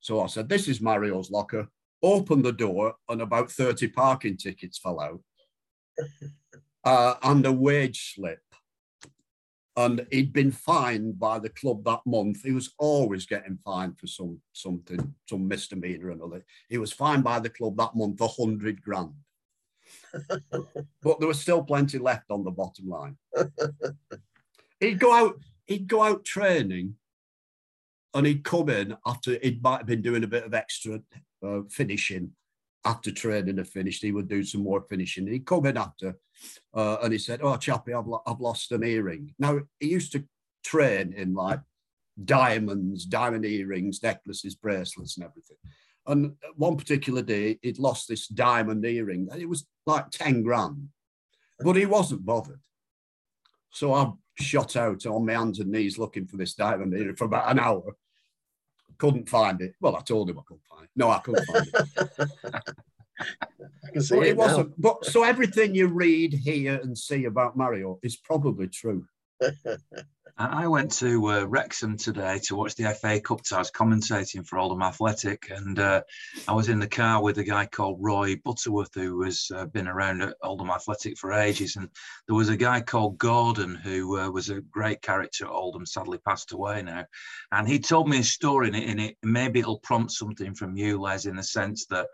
So 0.00 0.20
I 0.20 0.26
said, 0.26 0.48
This 0.48 0.68
is 0.68 0.80
Mario's 0.80 1.30
locker. 1.30 1.68
Open 2.02 2.42
the 2.42 2.52
door, 2.52 2.94
and 3.08 3.22
about 3.22 3.50
30 3.50 3.88
parking 3.88 4.36
tickets 4.36 4.78
fell 4.78 5.00
out. 5.00 5.20
Uh, 6.84 7.14
and 7.22 7.46
a 7.46 7.52
wage 7.52 8.12
slip 8.12 8.42
and 9.76 10.06
he'd 10.10 10.32
been 10.32 10.52
fined 10.52 11.18
by 11.18 11.38
the 11.38 11.48
club 11.48 11.84
that 11.84 12.00
month. 12.04 12.42
He 12.42 12.52
was 12.52 12.74
always 12.78 13.26
getting 13.26 13.58
fined 13.64 13.98
for 13.98 14.06
some 14.06 14.40
something, 14.52 15.14
some 15.28 15.48
misdemeanor 15.48 16.10
and 16.10 16.22
other. 16.22 16.44
He 16.68 16.78
was 16.78 16.92
fined 16.92 17.24
by 17.24 17.40
the 17.40 17.50
club 17.50 17.76
that 17.78 17.94
month 17.94 18.20
a 18.20 18.28
hundred 18.28 18.82
grand. 18.82 19.12
but 21.02 21.18
there 21.18 21.28
was 21.28 21.40
still 21.40 21.62
plenty 21.62 21.98
left 21.98 22.30
on 22.30 22.44
the 22.44 22.50
bottom 22.50 22.88
line. 22.88 23.16
he'd 24.80 24.98
go 24.98 25.12
out, 25.12 25.38
he'd 25.64 25.88
go 25.88 26.02
out 26.02 26.24
training, 26.24 26.94
and 28.14 28.26
he'd 28.26 28.44
come 28.44 28.68
in 28.68 28.96
after 29.06 29.38
he'd 29.42 29.62
might 29.62 29.78
have 29.78 29.86
been 29.86 30.02
doing 30.02 30.24
a 30.24 30.28
bit 30.28 30.44
of 30.44 30.54
extra 30.54 31.00
uh, 31.42 31.60
finishing 31.70 32.32
after 32.84 33.12
training 33.12 33.58
had 33.58 33.68
finished, 33.68 34.02
he 34.02 34.12
would 34.12 34.28
do 34.28 34.42
some 34.42 34.62
more 34.62 34.84
finishing. 34.88 35.26
He'd 35.26 35.46
come 35.46 35.66
in 35.66 35.76
after 35.76 36.16
uh, 36.74 36.98
and 37.02 37.12
he 37.12 37.18
said, 37.18 37.40
Oh, 37.42 37.56
Chappie, 37.56 37.94
I've, 37.94 38.06
I've 38.26 38.40
lost 38.40 38.72
an 38.72 38.84
earring. 38.84 39.34
Now, 39.38 39.60
he 39.80 39.88
used 39.88 40.12
to 40.12 40.24
train 40.64 41.12
in 41.12 41.34
like 41.34 41.60
diamonds, 42.24 43.04
diamond 43.04 43.44
earrings, 43.44 44.02
necklaces, 44.02 44.54
bracelets, 44.54 45.16
and 45.16 45.24
everything. 45.24 45.56
And 46.06 46.34
one 46.56 46.76
particular 46.76 47.22
day, 47.22 47.58
he'd 47.62 47.78
lost 47.78 48.08
this 48.08 48.26
diamond 48.26 48.84
earring. 48.84 49.28
It 49.38 49.48
was 49.48 49.66
like 49.86 50.10
10 50.10 50.42
grand, 50.42 50.88
but 51.60 51.76
he 51.76 51.86
wasn't 51.86 52.26
bothered. 52.26 52.60
So 53.70 53.94
I 53.94 54.10
shot 54.34 54.76
out 54.76 55.06
on 55.06 55.26
my 55.26 55.32
hands 55.32 55.60
and 55.60 55.70
knees 55.70 55.98
looking 55.98 56.26
for 56.26 56.36
this 56.36 56.54
diamond 56.54 56.92
earring 56.94 57.16
for 57.16 57.24
about 57.24 57.50
an 57.50 57.60
hour 57.60 57.96
couldn't 59.02 59.28
find 59.28 59.60
it. 59.60 59.74
Well, 59.80 59.96
I 59.96 60.00
told 60.00 60.30
him 60.30 60.38
I 60.38 60.42
couldn't 60.46 60.64
find 60.64 60.84
it. 60.84 60.90
No, 60.94 61.10
I 61.10 61.18
couldn't 61.18 61.44
find 61.44 61.66
it. 61.66 62.70
I 63.84 63.90
can 63.92 64.02
see 64.02 64.16
but 64.16 64.26
it, 64.26 64.30
it 64.30 64.36
wasn't. 64.36 64.80
But 64.80 65.04
so 65.04 65.22
everything 65.22 65.74
you 65.74 65.88
read, 65.88 66.32
hear, 66.32 66.80
and 66.82 66.96
see 66.96 67.24
about 67.24 67.56
Mario 67.56 67.98
is 68.02 68.16
probably 68.16 68.68
true. 68.68 69.06
I 70.38 70.66
went 70.66 70.90
to 70.92 71.30
uh, 71.30 71.44
Wrexham 71.44 71.96
today 71.96 72.38
to 72.44 72.56
watch 72.56 72.74
the 72.74 72.94
FA 72.94 73.20
Cup 73.20 73.40
I 73.52 73.58
was 73.58 73.70
commentating 73.70 74.46
for 74.46 74.58
Oldham 74.58 74.82
Athletic, 74.82 75.50
and 75.50 75.78
uh, 75.78 76.02
I 76.48 76.54
was 76.54 76.68
in 76.68 76.78
the 76.78 76.88
car 76.88 77.22
with 77.22 77.38
a 77.38 77.44
guy 77.44 77.66
called 77.66 77.98
Roy 78.00 78.36
Butterworth, 78.42 78.94
who 78.94 79.22
has 79.22 79.50
uh, 79.54 79.66
been 79.66 79.86
around 79.86 80.22
at 80.22 80.36
Oldham 80.42 80.70
Athletic 80.70 81.18
for 81.18 81.32
ages, 81.32 81.76
and 81.76 81.88
there 82.26 82.36
was 82.36 82.48
a 82.48 82.56
guy 82.56 82.80
called 82.80 83.18
Gordon, 83.18 83.74
who 83.74 84.18
uh, 84.18 84.30
was 84.30 84.48
a 84.48 84.62
great 84.62 85.02
character 85.02 85.44
at 85.44 85.50
Oldham, 85.50 85.84
sadly 85.84 86.18
passed 86.26 86.52
away 86.52 86.82
now, 86.82 87.04
and 87.52 87.68
he 87.68 87.78
told 87.78 88.08
me 88.08 88.20
a 88.20 88.24
story, 88.24 88.68
and 88.68 88.76
it, 88.76 88.88
and 88.88 89.00
it 89.00 89.16
maybe 89.22 89.60
it'll 89.60 89.80
prompt 89.80 90.12
something 90.12 90.54
from 90.54 90.76
you, 90.76 90.98
Les, 90.98 91.26
in 91.26 91.36
the 91.36 91.42
sense 91.42 91.86
that 91.86 92.06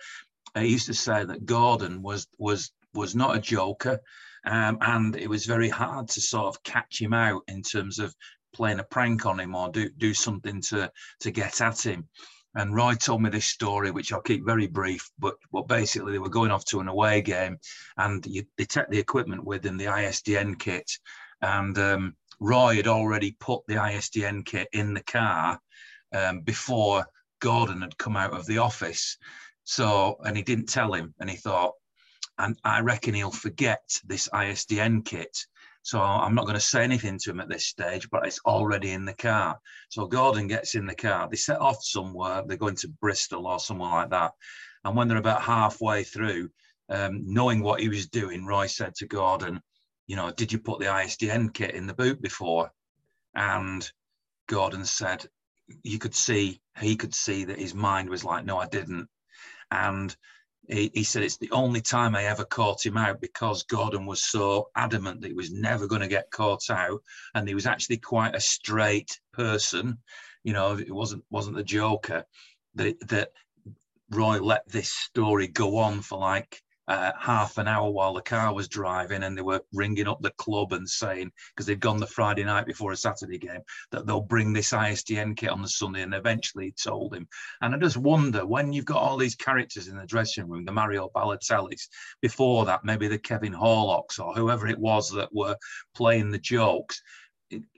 he 0.63 0.73
used 0.73 0.87
to 0.87 0.95
say 0.95 1.25
that 1.25 1.47
Gordon 1.47 2.03
was 2.03 2.27
was 2.39 2.73
was 2.95 3.15
not 3.15 3.37
a 3.37 3.41
joker. 3.41 4.01
Um, 4.45 4.79
and 4.81 5.17
it 5.17 5.29
was 5.29 5.47
very 5.47 5.69
hard 5.69 6.09
to 6.09 6.21
sort 6.21 6.47
of 6.47 6.63
catch 6.63 7.03
him 7.03 7.13
out 7.13 7.43
in 7.49 7.61
terms 7.61 7.99
of 7.99 8.15
playing 8.55 8.79
a 8.79 8.85
prank 8.85 9.27
on 9.27 9.41
him 9.41 9.55
or 9.55 9.71
do, 9.71 9.91
do 9.91 10.15
something 10.15 10.63
to, 10.63 10.91
to 11.21 11.31
get 11.31 11.61
at 11.61 11.85
him. 11.85 12.09
And 12.55 12.75
Roy 12.75 12.95
told 12.95 13.23
me 13.23 13.31
this 13.31 13.47
story, 13.47 13.91
which 13.91 14.13
I'll 14.13 14.23
keep 14.23 14.45
very 14.45 14.67
brief, 14.67 15.11
but, 15.19 15.35
but 15.53 15.69
basically 15.69 16.13
they 16.13 16.19
were 16.19 16.31
going 16.31 16.51
off 16.51 16.65
to 16.67 16.81
an 16.81 16.89
away 16.89 17.21
game 17.21 17.59
and 17.99 18.25
you, 18.27 18.45
they 18.57 18.65
took 18.65 18.89
the 18.89 18.99
equipment 18.99 19.45
with 19.45 19.63
them, 19.63 19.77
the 19.77 19.85
ISDN 19.85 20.59
kit. 20.59 20.91
And 21.43 21.79
um, 21.79 22.17
Roy 22.41 22.77
had 22.77 22.89
already 22.89 23.37
put 23.39 23.63
the 23.67 23.75
ISDN 23.75 24.45
kit 24.47 24.69
in 24.73 24.95
the 24.95 25.03
car 25.03 25.61
um, 26.15 26.41
before 26.41 27.07
Gordon 27.41 27.83
had 27.83 27.99
come 27.99 28.17
out 28.17 28.33
of 28.33 28.47
the 28.47 28.59
office. 28.59 29.19
So, 29.69 30.17
and 30.25 30.35
he 30.35 30.43
didn't 30.43 30.71
tell 30.71 30.95
him, 30.95 31.15
and 31.21 31.29
he 31.29 31.37
thought, 31.37 31.75
and 32.39 32.59
I 32.65 32.81
reckon 32.81 33.13
he'll 33.13 33.31
forget 33.31 33.83
this 34.07 34.27
ISDN 34.33 35.05
kit. 35.05 35.37
So 35.83 36.01
I'm 36.01 36.35
not 36.35 36.47
going 36.47 36.55
to 36.55 36.61
say 36.61 36.83
anything 36.83 37.19
to 37.19 37.31
him 37.31 37.41
at 37.41 37.51
this 37.51 37.67
stage, 37.67 38.09
but 38.09 38.27
it's 38.27 38.41
already 38.47 38.93
in 38.93 39.05
the 39.05 39.13
car. 39.13 39.59
So 39.91 40.07
Gordon 40.07 40.47
gets 40.47 40.75
in 40.75 40.87
the 40.87 40.95
car. 40.95 41.29
They 41.29 41.37
set 41.37 41.61
off 41.61 41.85
somewhere. 41.85 42.45
They're 42.47 42.57
going 42.57 42.77
to 42.77 42.89
Bristol 42.89 43.47
or 43.47 43.61
somewhere 43.61 43.91
like 43.91 44.09
that. 44.09 44.33
And 44.85 44.97
when 44.97 45.07
they're 45.07 45.19
about 45.19 45.43
halfway 45.43 46.03
through, 46.03 46.49
um, 46.89 47.21
knowing 47.27 47.61
what 47.61 47.81
he 47.81 47.91
was 47.91 48.09
doing, 48.09 48.47
Roy 48.47 48.69
said 48.69 48.95
to 48.97 49.07
Gordon, 49.07 49.61
you 50.07 50.17
know, 50.17 50.31
did 50.31 50.51
you 50.51 50.61
put 50.61 50.81
the 50.81 50.87
ISDN 50.87 51.53
kit 51.53 51.75
in 51.75 51.87
the 51.87 51.93
boot 51.93 52.23
before? 52.23 52.73
And 53.35 53.87
Gordon 54.47 54.87
said, 54.87 55.27
you 55.83 55.99
could 55.99 56.15
see, 56.15 56.63
he 56.81 56.97
could 56.97 57.15
see 57.15 57.45
that 57.45 57.59
his 57.59 57.75
mind 57.75 58.09
was 58.09 58.25
like, 58.25 58.47
no, 58.47 58.57
I 58.57 58.67
didn't. 58.67 59.11
And 59.71 60.15
he, 60.69 60.91
he, 60.95 61.05
said 61.05 61.23
it's 61.23 61.39
the 61.39 61.51
only 61.51 61.81
time 61.81 62.15
I 62.15 62.25
ever 62.25 62.45
caught 62.45 62.85
him 62.85 62.97
out 62.97 63.21
because 63.21 63.63
Gordon 63.63 64.07
was 64.07 64.23
so 64.23 64.71
adamant 64.77 65.21
that 65.21 65.29
he 65.29 65.35
was 65.35 65.53
never 65.53 65.87
going 65.87 66.03
to 66.03 66.09
get 66.09 66.31
caught 66.31 66.71
out, 66.71 67.03
and 67.35 67.49
he 67.49 67.55
was 67.55 67.67
actually 67.67 67.99
quite 67.99 68.35
a 68.35 68.41
straight 68.41 69.19
person. 69.33 69.99
You 70.45 70.53
know, 70.53 70.79
it 70.79 70.95
wasn't 70.95 71.25
wasn't 71.31 71.57
the 71.57 71.63
Joker. 71.63 72.25
That 72.75 72.97
that 73.09 73.31
Roy 74.11 74.41
let 74.41 74.69
this 74.69 74.91
story 74.91 75.49
go 75.49 75.79
on 75.79 76.01
for 76.01 76.19
like 76.19 76.63
uh, 76.89 77.13
half 77.19 77.59
an 77.59 77.69
hour 77.69 77.91
while 77.91 78.15
the 78.15 78.23
car 78.23 78.55
was 78.55 78.67
driving 78.67 79.23
and 79.23 79.37
they 79.37 79.43
were 79.43 79.61
ringing 79.75 80.09
up 80.09 80.21
the 80.23 80.33
club 80.33 80.73
and 80.73 80.89
saying 80.89 81.31
because 81.55 81.67
they'd 81.67 81.81
gone 81.81 81.99
the 81.99 82.07
friday 82.07 82.43
night 82.43 82.65
before 82.65 82.93
a 82.93 82.97
saturday 82.97 83.39
game 83.39 83.61
that 83.93 84.07
they'll 84.07 84.23
bring 84.23 84.53
this 84.53 84.73
isdn 84.73 85.37
kit 85.37 85.51
on 85.51 85.61
the 85.61 85.69
sunday 85.69 86.03
and 86.03 86.15
eventually 86.15 86.73
told 86.73 87.15
him. 87.15 87.29
And 87.61 87.75
i 87.75 87.79
just 87.79 87.99
wonder 87.99 88.47
when 88.47 88.73
you've 88.73 88.87
got 88.87 89.03
all 89.03 89.19
these 89.19 89.35
characters 89.35 89.89
in 89.89 89.97
the 89.97 90.07
dressing 90.07 90.49
room 90.49 90.65
the 90.65 90.73
mario 90.73 91.11
balotellis 91.15 91.89
before 92.23 92.65
that 92.65 92.85
maybe 92.85 93.07
the 93.07 93.19
kevin 93.19 93.53
horlocks 93.53 94.19
or 94.19 94.35
whoever 94.35 94.67
it 94.67 94.79
was 94.79 95.11
that 95.11 95.29
were 95.33 95.57
playing 95.95 96.31
the 96.31 96.39
jokes 96.39 97.03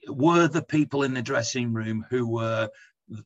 were 0.09 0.49
the 0.49 0.63
people 0.63 1.03
in 1.03 1.15
the 1.15 1.23
dressing 1.23 1.73
room 1.73 2.05
who 2.11 2.29
were 2.29 2.69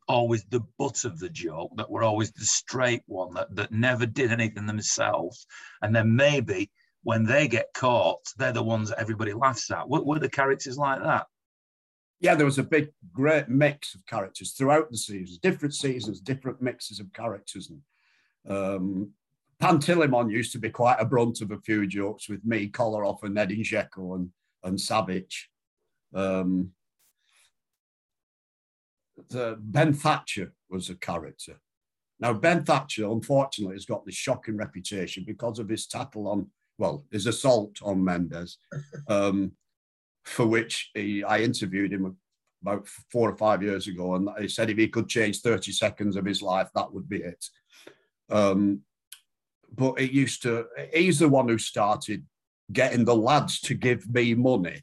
always 0.08 0.44
the 0.44 0.64
butt 0.78 1.04
of 1.04 1.18
the 1.18 1.28
joke, 1.28 1.72
that 1.76 1.90
were 1.90 2.02
always 2.02 2.32
the 2.32 2.44
straight 2.44 3.02
one, 3.06 3.34
that, 3.34 3.54
that 3.54 3.72
never 3.72 4.06
did 4.06 4.32
anything 4.32 4.66
themselves. 4.66 5.46
And 5.82 5.94
then 5.94 6.14
maybe 6.14 6.70
when 7.02 7.24
they 7.24 7.48
get 7.48 7.68
caught, 7.74 8.20
they're 8.38 8.52
the 8.52 8.62
ones 8.62 8.88
that 8.88 9.00
everybody 9.00 9.32
laughs 9.32 9.70
at. 9.70 9.88
Were, 9.88 10.02
were 10.02 10.18
the 10.18 10.28
characters 10.28 10.78
like 10.78 11.02
that? 11.02 11.26
Yeah, 12.20 12.34
there 12.34 12.46
was 12.46 12.58
a 12.58 12.62
big, 12.62 12.90
great 13.12 13.48
mix 13.48 13.94
of 13.94 14.06
characters 14.06 14.52
throughout 14.52 14.90
the 14.90 14.96
seasons, 14.96 15.38
different 15.38 15.74
seasons, 15.74 16.20
different 16.20 16.62
mixes 16.62 16.98
of 17.00 17.12
characters. 17.12 17.70
And 17.70 18.56
um, 18.56 19.10
Pantilimon 19.60 20.30
used 20.30 20.52
to 20.52 20.58
be 20.58 20.70
quite 20.70 20.96
a 20.98 21.04
brunt 21.04 21.42
of 21.42 21.50
a 21.50 21.60
few 21.60 21.86
jokes 21.86 22.28
with 22.28 22.44
me, 22.44 22.68
Kolarov 22.68 23.22
and 23.22 23.38
Edin 23.38 23.62
Dzeko 23.62 24.14
and, 24.16 24.30
and 24.62 24.78
Savic. 24.78 25.32
Um, 26.14 26.70
the 29.28 29.56
Ben 29.60 29.92
Thatcher 29.92 30.52
was 30.70 30.90
a 30.90 30.94
character. 30.94 31.60
Now, 32.20 32.32
Ben 32.32 32.64
Thatcher, 32.64 33.10
unfortunately, 33.10 33.74
has 33.74 33.86
got 33.86 34.06
this 34.06 34.14
shocking 34.14 34.56
reputation 34.56 35.24
because 35.26 35.58
of 35.58 35.68
his 35.68 35.86
tackle 35.86 36.28
on, 36.28 36.48
well, 36.78 37.04
his 37.10 37.26
assault 37.26 37.78
on 37.82 38.04
Mendes, 38.04 38.58
um, 39.08 39.52
for 40.24 40.46
which 40.46 40.90
he, 40.94 41.24
I 41.24 41.40
interviewed 41.40 41.92
him 41.92 42.16
about 42.62 42.88
four 43.12 43.30
or 43.30 43.36
five 43.36 43.62
years 43.62 43.88
ago, 43.88 44.14
and 44.14 44.28
he 44.38 44.48
said 44.48 44.70
if 44.70 44.78
he 44.78 44.88
could 44.88 45.08
change 45.08 45.40
30 45.40 45.72
seconds 45.72 46.16
of 46.16 46.24
his 46.24 46.40
life, 46.40 46.68
that 46.74 46.92
would 46.92 47.08
be 47.08 47.18
it. 47.18 47.44
Um, 48.30 48.80
but 49.74 50.00
it 50.00 50.12
used 50.12 50.42
to, 50.42 50.66
he's 50.94 51.18
the 51.18 51.28
one 51.28 51.48
who 51.48 51.58
started 51.58 52.24
getting 52.72 53.04
the 53.04 53.14
lads 53.14 53.60
to 53.60 53.74
give 53.74 54.08
me 54.12 54.34
money 54.34 54.80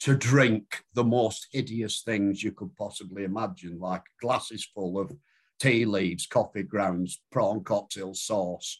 to 0.00 0.16
drink 0.16 0.82
the 0.94 1.04
most 1.04 1.48
hideous 1.52 2.02
things 2.02 2.42
you 2.42 2.52
could 2.52 2.74
possibly 2.76 3.24
imagine, 3.24 3.78
like 3.78 4.02
glasses 4.20 4.66
full 4.74 4.98
of 4.98 5.12
tea 5.58 5.84
leaves, 5.84 6.26
coffee 6.26 6.62
grounds, 6.62 7.20
prawn 7.30 7.62
cocktail 7.62 8.14
sauce, 8.14 8.78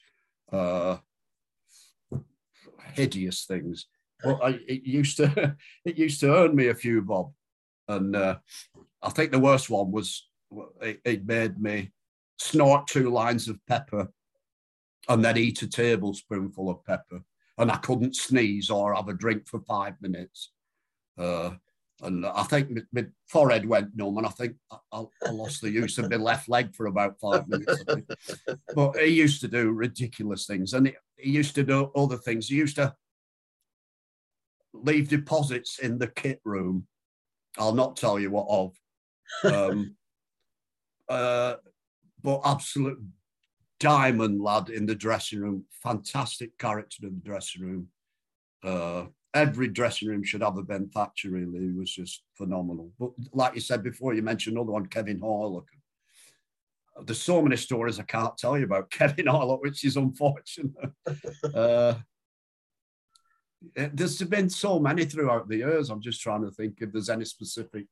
uh, 0.50 0.96
hideous 2.94 3.44
things. 3.44 3.86
But 4.24 4.42
I, 4.42 4.48
it 4.66 4.84
used 4.84 5.18
to 5.18 5.56
it 5.84 5.98
used 5.98 6.20
to 6.20 6.34
earn 6.34 6.54
me 6.54 6.68
a 6.68 6.74
few 6.74 7.02
bob, 7.02 7.32
and 7.88 8.16
uh, 8.16 8.38
I 9.02 9.10
think 9.10 9.30
the 9.30 9.38
worst 9.38 9.70
one 9.70 9.92
was 9.92 10.26
it, 10.80 11.00
it 11.04 11.26
made 11.26 11.60
me 11.60 11.92
snort 12.38 12.86
two 12.86 13.10
lines 13.10 13.48
of 13.48 13.64
pepper 13.66 14.08
and 15.08 15.24
then 15.24 15.36
eat 15.36 15.62
a 15.62 15.68
tablespoonful 15.68 16.70
of 16.70 16.84
pepper, 16.84 17.22
and 17.58 17.70
I 17.70 17.76
couldn't 17.76 18.16
sneeze 18.16 18.70
or 18.70 18.94
have 18.94 19.08
a 19.08 19.14
drink 19.14 19.48
for 19.48 19.60
five 19.60 19.94
minutes. 20.00 20.52
Uh, 21.20 21.50
and 22.02 22.24
I 22.24 22.44
think 22.44 22.70
my, 22.70 22.82
my, 22.92 23.06
forehead 23.28 23.66
went 23.66 23.94
numb, 23.94 24.16
and 24.16 24.26
I 24.26 24.30
think 24.30 24.54
I, 24.70 25.04
I, 25.26 25.30
lost 25.30 25.60
the 25.60 25.70
use 25.70 25.98
of 25.98 26.10
my 26.10 26.16
left 26.16 26.48
leg 26.48 26.74
for 26.74 26.86
about 26.86 27.20
five 27.20 27.46
minutes. 27.46 27.84
But 28.74 28.96
he 28.96 29.08
used 29.08 29.42
to 29.42 29.48
do 29.48 29.70
ridiculous 29.70 30.46
things, 30.46 30.72
and 30.72 30.86
he, 30.86 30.94
he 31.18 31.30
used 31.30 31.54
to 31.56 31.62
do 31.62 31.92
other 31.94 32.16
things. 32.16 32.48
He 32.48 32.56
used 32.56 32.76
to 32.76 32.94
leave 34.72 35.08
deposits 35.08 35.78
in 35.78 35.98
the 35.98 36.08
kit 36.08 36.40
room. 36.44 36.86
I'll 37.58 37.74
not 37.74 37.96
tell 37.96 38.18
you 38.18 38.30
what 38.30 38.46
of. 38.48 39.52
Um, 39.52 39.96
uh, 41.08 41.56
but 42.22 42.40
absolute 42.44 42.98
diamond 43.78 44.40
lad 44.40 44.70
in 44.70 44.86
the 44.86 44.94
dressing 44.94 45.40
room, 45.40 45.64
fantastic 45.82 46.56
character 46.58 47.06
in 47.06 47.14
the 47.14 47.28
dressing 47.28 47.62
room. 47.62 47.88
Uh, 48.62 49.06
every 49.34 49.68
dressing 49.68 50.08
room 50.08 50.22
should 50.22 50.42
have 50.42 50.56
a 50.56 50.62
Ben 50.62 50.88
Thatcher, 50.88 51.30
really. 51.30 51.72
Was 51.72 51.90
just 51.90 52.22
phenomenal. 52.34 52.90
But 52.98 53.10
like 53.32 53.54
you 53.54 53.60
said 53.60 53.82
before, 53.82 54.14
you 54.14 54.22
mentioned 54.22 54.56
another 54.56 54.72
one, 54.72 54.86
Kevin 54.86 55.20
Horlock. 55.20 55.66
There's 57.04 57.22
so 57.22 57.40
many 57.40 57.56
stories 57.56 57.98
I 57.98 58.02
can't 58.04 58.36
tell 58.36 58.58
you 58.58 58.64
about 58.64 58.90
Kevin 58.90 59.26
Horlock, 59.26 59.62
which 59.62 59.84
is 59.84 59.96
unfortunate. 59.96 60.72
uh, 61.54 61.94
there's 63.74 64.22
been 64.22 64.48
so 64.48 64.78
many 64.78 65.04
throughout 65.04 65.48
the 65.48 65.58
years. 65.58 65.90
I'm 65.90 66.00
just 66.00 66.20
trying 66.20 66.42
to 66.42 66.50
think 66.50 66.78
if 66.80 66.92
there's 66.92 67.10
any 67.10 67.24
specific 67.24 67.86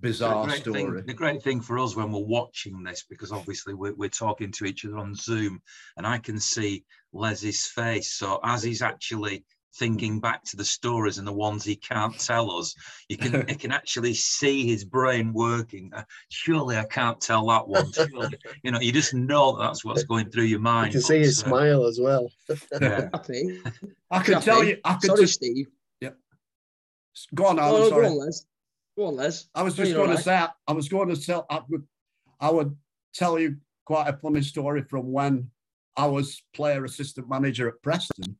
bizarre 0.00 0.46
the 0.46 0.52
story. 0.52 0.82
Thing, 0.98 1.06
the 1.06 1.14
great 1.14 1.42
thing 1.42 1.60
for 1.60 1.78
us 1.78 1.96
when 1.96 2.12
we're 2.12 2.20
watching 2.20 2.82
this, 2.82 3.04
because 3.08 3.32
obviously 3.32 3.74
we're, 3.74 3.94
we're 3.94 4.08
talking 4.08 4.50
to 4.52 4.64
each 4.64 4.84
other 4.84 4.98
on 4.98 5.14
Zoom, 5.14 5.60
and 5.96 6.06
I 6.06 6.18
can 6.18 6.38
see 6.38 6.84
Les's 7.12 7.66
face. 7.66 8.12
So 8.12 8.40
as 8.44 8.62
he's 8.62 8.82
actually 8.82 9.44
thinking 9.74 10.20
back 10.20 10.44
to 10.44 10.56
the 10.56 10.64
stories 10.64 11.18
and 11.18 11.26
the 11.26 11.32
ones 11.32 11.64
he 11.64 11.76
can't 11.76 12.18
tell 12.18 12.50
us. 12.50 12.74
You 13.08 13.16
can 13.16 13.32
you 13.48 13.56
can 13.56 13.72
actually 13.72 14.14
see 14.14 14.66
his 14.66 14.84
brain 14.84 15.32
working. 15.32 15.90
Uh, 15.94 16.04
surely 16.28 16.76
I 16.76 16.84
can't 16.84 17.20
tell 17.20 17.46
that 17.48 17.68
one. 17.68 17.92
Surely, 17.92 18.28
you 18.62 18.70
know, 18.70 18.80
you 18.80 18.92
just 18.92 19.14
know 19.14 19.56
that 19.56 19.64
that's 19.64 19.84
what's 19.84 20.04
going 20.04 20.30
through 20.30 20.44
your 20.44 20.60
mind. 20.60 20.94
You 20.94 21.00
can 21.00 21.06
see 21.06 21.18
his 21.20 21.42
uh, 21.42 21.46
smile 21.46 21.86
as 21.86 21.98
well. 22.00 22.30
yeah. 22.80 23.08
I 24.10 24.22
can 24.22 24.40
tell 24.40 24.64
you. 24.64 24.78
I 24.84 24.94
can 24.94 25.00
Sorry, 25.02 25.20
just, 25.22 25.34
Steve. 25.34 25.68
Yeah. 26.00 26.10
Go 27.34 27.46
on, 27.46 27.58
Alan. 27.58 27.88
Sorry. 27.88 28.06
Go 28.06 28.12
on, 28.12 28.18
Les. 28.18 28.46
Go 28.96 29.06
on, 29.06 29.16
Les. 29.16 29.48
I 29.54 29.62
was 29.62 29.74
just 29.74 29.94
going 29.94 30.10
right. 30.10 30.16
to 30.16 30.22
say. 30.22 30.46
I 30.66 30.72
was 30.72 30.88
going 30.88 31.08
to 31.08 31.20
tell. 31.20 31.46
I 31.50 31.60
would, 31.68 31.86
I 32.40 32.50
would 32.50 32.76
tell 33.14 33.38
you 33.38 33.56
quite 33.84 34.08
a 34.08 34.12
funny 34.14 34.42
story 34.42 34.82
from 34.82 35.12
when 35.12 35.50
I 35.96 36.06
was 36.06 36.42
player 36.54 36.84
assistant 36.84 37.28
manager 37.28 37.68
at 37.68 37.82
Preston 37.82 38.36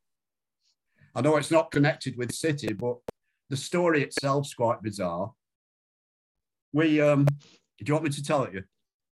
I 1.18 1.20
know 1.20 1.36
it's 1.36 1.50
not 1.50 1.72
connected 1.72 2.16
with 2.16 2.32
City, 2.32 2.72
but 2.72 2.98
the 3.50 3.56
story 3.56 4.04
itself's 4.04 4.54
quite 4.54 4.80
bizarre. 4.84 5.32
We 6.72 7.00
um, 7.00 7.24
do 7.24 7.84
you 7.84 7.92
want 7.92 8.04
me 8.04 8.10
to 8.10 8.22
tell 8.22 8.44
it 8.44 8.54
you? 8.54 8.62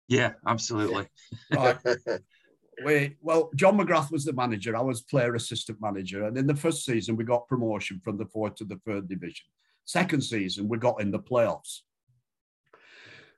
Yeah, 0.08 0.32
absolutely. 0.46 1.06
Right. 1.50 1.78
we 2.84 3.16
well, 3.22 3.48
John 3.54 3.78
McGrath 3.78 4.10
was 4.10 4.26
the 4.26 4.34
manager. 4.34 4.76
I 4.76 4.82
was 4.82 5.00
player 5.00 5.34
assistant 5.34 5.78
manager, 5.80 6.24
and 6.24 6.36
in 6.36 6.46
the 6.46 6.54
first 6.54 6.84
season 6.84 7.16
we 7.16 7.24
got 7.24 7.48
promotion 7.48 8.02
from 8.04 8.18
the 8.18 8.26
fourth 8.26 8.56
to 8.56 8.66
the 8.66 8.80
third 8.86 9.08
division. 9.08 9.46
Second 9.86 10.20
season 10.20 10.68
we 10.68 10.76
got 10.76 11.00
in 11.00 11.10
the 11.10 11.20
playoffs. 11.20 11.80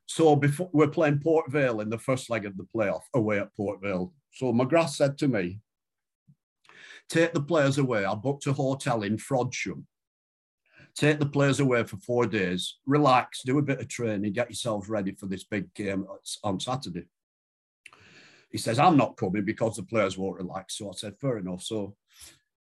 So 0.07 0.35
before 0.35 0.71
we're 0.73 0.89
playing 0.89 1.21
Port 1.21 1.53
Vale 1.53 1.83
in 1.83 1.89
the 1.89 1.99
first 1.99 2.31
leg 2.31 2.45
of 2.45 2.57
the 2.57 2.67
playoff 2.75 3.03
away 3.15 3.39
at 3.39 3.55
Port 3.55 3.81
Vale. 3.81 4.13
So 4.33 4.53
McGrath 4.53 4.91
said 4.91 5.19
to 5.19 5.29
me, 5.29 5.61
"Take 7.09 7.33
the 7.33 7.43
players 7.43 7.79
away. 7.79 8.05
I 8.05 8.15
booked 8.15 8.47
a 8.47 8.53
hotel 8.53 9.03
in 9.03 9.17
Frodsham. 9.17 9.85
Take 10.95 11.19
the 11.19 11.27
players 11.27 11.61
away 11.61 11.85
for 11.85 11.99
four 11.99 12.27
days. 12.27 12.79
Relax, 12.87 13.43
do 13.45 13.59
a 13.59 13.63
bit 13.63 13.81
of 13.81 13.89
training, 13.89 14.33
get 14.33 14.49
yourselves 14.49 14.89
ready 14.89 15.13
for 15.13 15.27
this 15.27 15.45
big 15.45 15.73
game 15.75 16.07
on 16.43 16.59
Saturday." 16.59 17.07
He 18.51 18.59
says, 18.59 18.79
I'm 18.79 18.97
not 18.97 19.17
coming 19.17 19.45
because 19.45 19.77
the 19.77 19.83
players 19.83 20.17
won't 20.17 20.39
relax. 20.39 20.79
So 20.79 20.89
I 20.89 20.93
said, 20.93 21.19
fair 21.21 21.39
enough. 21.39 21.63
So 21.63 21.97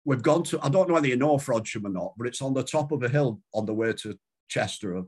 we've 0.05 0.23
gone 0.23 0.43
to, 0.45 0.59
I 0.63 0.69
don't 0.69 0.87
know 0.87 0.95
whether 0.95 1.07
you 1.07 1.17
know 1.17 1.37
Frodsham 1.37 1.85
or 1.85 1.89
not, 1.89 2.13
but 2.17 2.25
it's 2.25 2.41
on 2.41 2.53
the 2.53 2.63
top 2.63 2.91
of 2.91 3.03
a 3.03 3.09
hill 3.09 3.41
on 3.53 3.65
the 3.65 3.73
way 3.73 3.93
to 3.93 4.17
Chester 4.47 5.03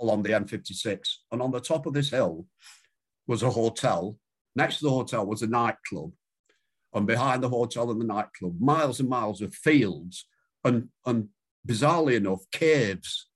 along 0.00 0.22
the 0.22 0.30
M56. 0.30 0.98
And 1.30 1.42
on 1.42 1.50
the 1.50 1.60
top 1.60 1.86
of 1.86 1.92
this 1.92 2.10
hill 2.10 2.46
was 3.26 3.42
a 3.42 3.50
hotel. 3.50 4.16
Next 4.54 4.78
to 4.78 4.84
the 4.84 4.90
hotel 4.90 5.26
was 5.26 5.42
a 5.42 5.46
nightclub. 5.46 6.12
And 6.94 7.06
behind 7.06 7.42
the 7.42 7.48
hotel 7.48 7.90
and 7.90 8.00
the 8.00 8.04
nightclub, 8.04 8.60
miles 8.60 9.00
and 9.00 9.08
miles 9.08 9.40
of 9.40 9.54
fields 9.54 10.26
and, 10.64 10.88
and 11.06 11.28
bizarrely 11.66 12.16
enough, 12.16 12.40
caves. 12.52 13.28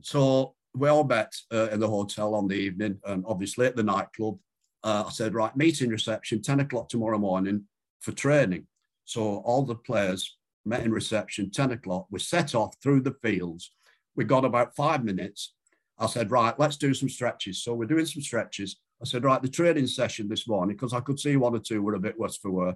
So 0.00 0.54
we 0.74 0.88
all 0.88 1.04
met 1.04 1.34
uh, 1.52 1.68
in 1.70 1.80
the 1.80 1.88
hotel 1.88 2.34
on 2.34 2.48
the 2.48 2.54
evening 2.54 2.98
and 3.04 3.24
obviously 3.26 3.66
at 3.66 3.76
the 3.76 3.82
nightclub 3.82 4.38
uh, 4.82 5.04
I 5.06 5.10
said, 5.10 5.34
right, 5.34 5.54
meeting 5.56 5.90
reception, 5.90 6.42
10 6.42 6.60
o'clock 6.60 6.88
tomorrow 6.88 7.18
morning 7.18 7.64
for 8.00 8.12
training. 8.12 8.66
So 9.04 9.38
all 9.44 9.64
the 9.64 9.74
players 9.74 10.38
met 10.64 10.84
in 10.84 10.92
reception, 10.92 11.50
10 11.50 11.72
o'clock. 11.72 12.06
We 12.10 12.18
set 12.18 12.54
off 12.54 12.74
through 12.82 13.02
the 13.02 13.14
fields. 13.22 13.72
We 14.16 14.24
got 14.24 14.44
about 14.44 14.74
five 14.74 15.04
minutes. 15.04 15.54
I 15.98 16.06
said, 16.06 16.30
right, 16.30 16.58
let's 16.58 16.78
do 16.78 16.94
some 16.94 17.08
stretches. 17.08 17.62
So 17.62 17.74
we're 17.74 17.84
doing 17.84 18.06
some 18.06 18.22
stretches. 18.22 18.76
I 19.02 19.06
said, 19.06 19.24
right, 19.24 19.40
the 19.40 19.48
training 19.48 19.86
session 19.86 20.28
this 20.28 20.46
morning, 20.46 20.76
because 20.76 20.92
I 20.92 21.00
could 21.00 21.18
see 21.18 21.36
one 21.36 21.54
or 21.54 21.58
two 21.58 21.82
were 21.82 21.94
a 21.94 22.00
bit 22.00 22.18
worse 22.18 22.36
for 22.36 22.50
wear. 22.50 22.74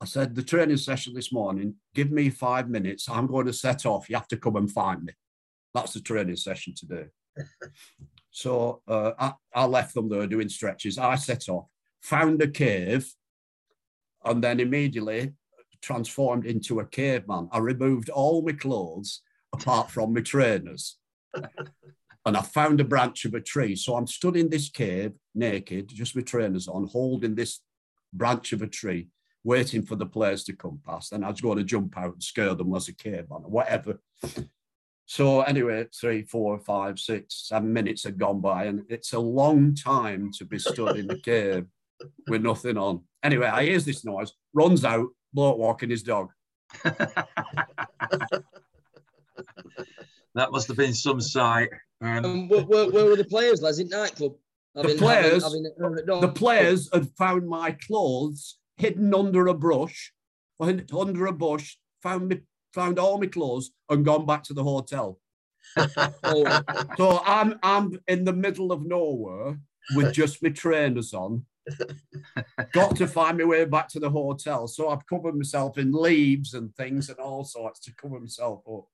I 0.00 0.06
said, 0.06 0.34
the 0.34 0.42
training 0.42 0.78
session 0.78 1.12
this 1.12 1.32
morning, 1.32 1.74
give 1.94 2.10
me 2.10 2.30
five 2.30 2.70
minutes. 2.70 3.08
I'm 3.08 3.26
going 3.26 3.46
to 3.46 3.52
set 3.52 3.84
off. 3.84 4.08
You 4.08 4.16
have 4.16 4.28
to 4.28 4.38
come 4.38 4.56
and 4.56 4.70
find 4.70 5.04
me. 5.04 5.12
That's 5.74 5.92
the 5.92 6.00
training 6.00 6.36
session 6.36 6.74
today. 6.76 7.06
So 8.30 8.80
uh, 8.86 9.12
I, 9.18 9.32
I 9.52 9.64
left 9.66 9.94
them 9.94 10.08
there 10.08 10.26
doing 10.26 10.48
stretches. 10.48 10.98
I 10.98 11.16
set 11.16 11.48
off, 11.48 11.66
found 12.00 12.40
a 12.40 12.48
cave, 12.48 13.12
and 14.24 14.42
then 14.42 14.60
immediately 14.60 15.32
transformed 15.82 16.46
into 16.46 16.80
a 16.80 16.86
caveman. 16.86 17.48
I 17.52 17.58
removed 17.58 18.08
all 18.08 18.42
my 18.42 18.52
clothes 18.52 19.22
apart 19.52 19.90
from 19.90 20.14
my 20.14 20.20
trainers. 20.20 20.96
and 22.26 22.36
I 22.36 22.42
found 22.42 22.80
a 22.80 22.84
branch 22.84 23.24
of 23.24 23.34
a 23.34 23.40
tree. 23.40 23.74
So 23.76 23.96
I'm 23.96 24.06
stood 24.06 24.36
in 24.36 24.50
this 24.50 24.68
cave 24.68 25.12
naked, 25.34 25.88
just 25.88 26.14
with 26.14 26.26
trainers 26.26 26.68
on, 26.68 26.86
holding 26.86 27.34
this 27.34 27.60
branch 28.12 28.52
of 28.52 28.62
a 28.62 28.66
tree, 28.66 29.08
waiting 29.42 29.82
for 29.82 29.96
the 29.96 30.06
players 30.06 30.44
to 30.44 30.52
come 30.52 30.80
past. 30.86 31.12
And 31.12 31.24
I 31.24 31.30
was 31.30 31.40
going 31.40 31.58
to 31.58 31.64
jump 31.64 31.96
out 31.96 32.14
and 32.14 32.22
scare 32.22 32.54
them 32.54 32.74
as 32.74 32.88
a 32.88 32.94
cave 32.94 33.26
caveman 33.28 33.44
or 33.44 33.50
whatever. 33.50 34.00
So 35.06 35.40
anyway, 35.40 35.86
three, 35.92 36.22
four, 36.22 36.58
five, 36.60 37.00
six, 37.00 37.48
seven 37.48 37.72
minutes 37.72 38.04
had 38.04 38.16
gone 38.18 38.40
by, 38.40 38.66
and 38.66 38.84
it's 38.88 39.12
a 39.12 39.18
long 39.18 39.74
time 39.74 40.30
to 40.38 40.44
be 40.44 40.58
stood 40.58 40.98
in 40.98 41.08
the 41.08 41.18
cave 41.18 41.66
with 42.28 42.42
nothing 42.42 42.78
on. 42.78 43.02
Anyway, 43.22 43.46
I 43.46 43.64
hears 43.64 43.84
this 43.84 44.04
noise, 44.04 44.32
runs 44.52 44.84
out, 44.84 45.08
bloke 45.32 45.58
walking 45.58 45.90
his 45.90 46.04
dog. 46.04 46.30
that 46.84 48.42
must 50.36 50.68
have 50.68 50.76
been 50.76 50.94
some 50.94 51.20
sight. 51.20 51.70
Um, 52.00 52.24
um, 52.24 52.48
where, 52.48 52.62
where, 52.62 52.90
where, 52.90 53.04
were 53.06 53.16
the 53.16 53.24
players, 53.24 53.60
Les? 53.60 53.78
In 53.78 53.88
nightclub? 53.88 54.32
The 54.74 54.94
players, 54.96 55.42
having, 55.42 55.70
having, 55.80 56.10
uh, 56.10 56.20
the 56.20 56.28
players 56.28 56.88
had 56.92 57.10
found 57.18 57.48
my 57.48 57.72
clothes 57.72 58.58
hidden 58.76 59.12
under 59.14 59.48
a 59.48 59.54
brush, 59.54 60.12
under 60.60 61.26
a 61.26 61.32
bush, 61.32 61.76
found 62.02 62.28
me 62.28 62.40
found 62.72 62.98
all 62.98 63.18
my 63.18 63.26
clothes, 63.26 63.72
and 63.88 64.04
gone 64.04 64.24
back 64.26 64.44
to 64.44 64.54
the 64.54 64.62
hotel. 64.62 65.18
so 66.96 67.20
I'm 67.26 67.58
I'm 67.62 67.98
in 68.06 68.24
the 68.24 68.32
middle 68.32 68.72
of 68.72 68.86
nowhere 68.86 69.58
with 69.94 70.12
just 70.12 70.42
my 70.42 70.50
trainers 70.50 71.12
on. 71.12 71.44
Got 72.72 72.96
to 72.96 73.06
find 73.06 73.38
my 73.38 73.44
way 73.44 73.64
back 73.64 73.88
to 73.88 74.00
the 74.00 74.10
hotel. 74.10 74.66
So 74.68 74.88
I've 74.88 75.06
covered 75.06 75.36
myself 75.36 75.78
in 75.78 75.92
leaves 75.92 76.54
and 76.54 76.74
things 76.74 77.10
and 77.10 77.18
all 77.18 77.44
sorts 77.44 77.80
to 77.80 77.94
cover 77.94 78.18
myself 78.18 78.62
up. 78.66 78.86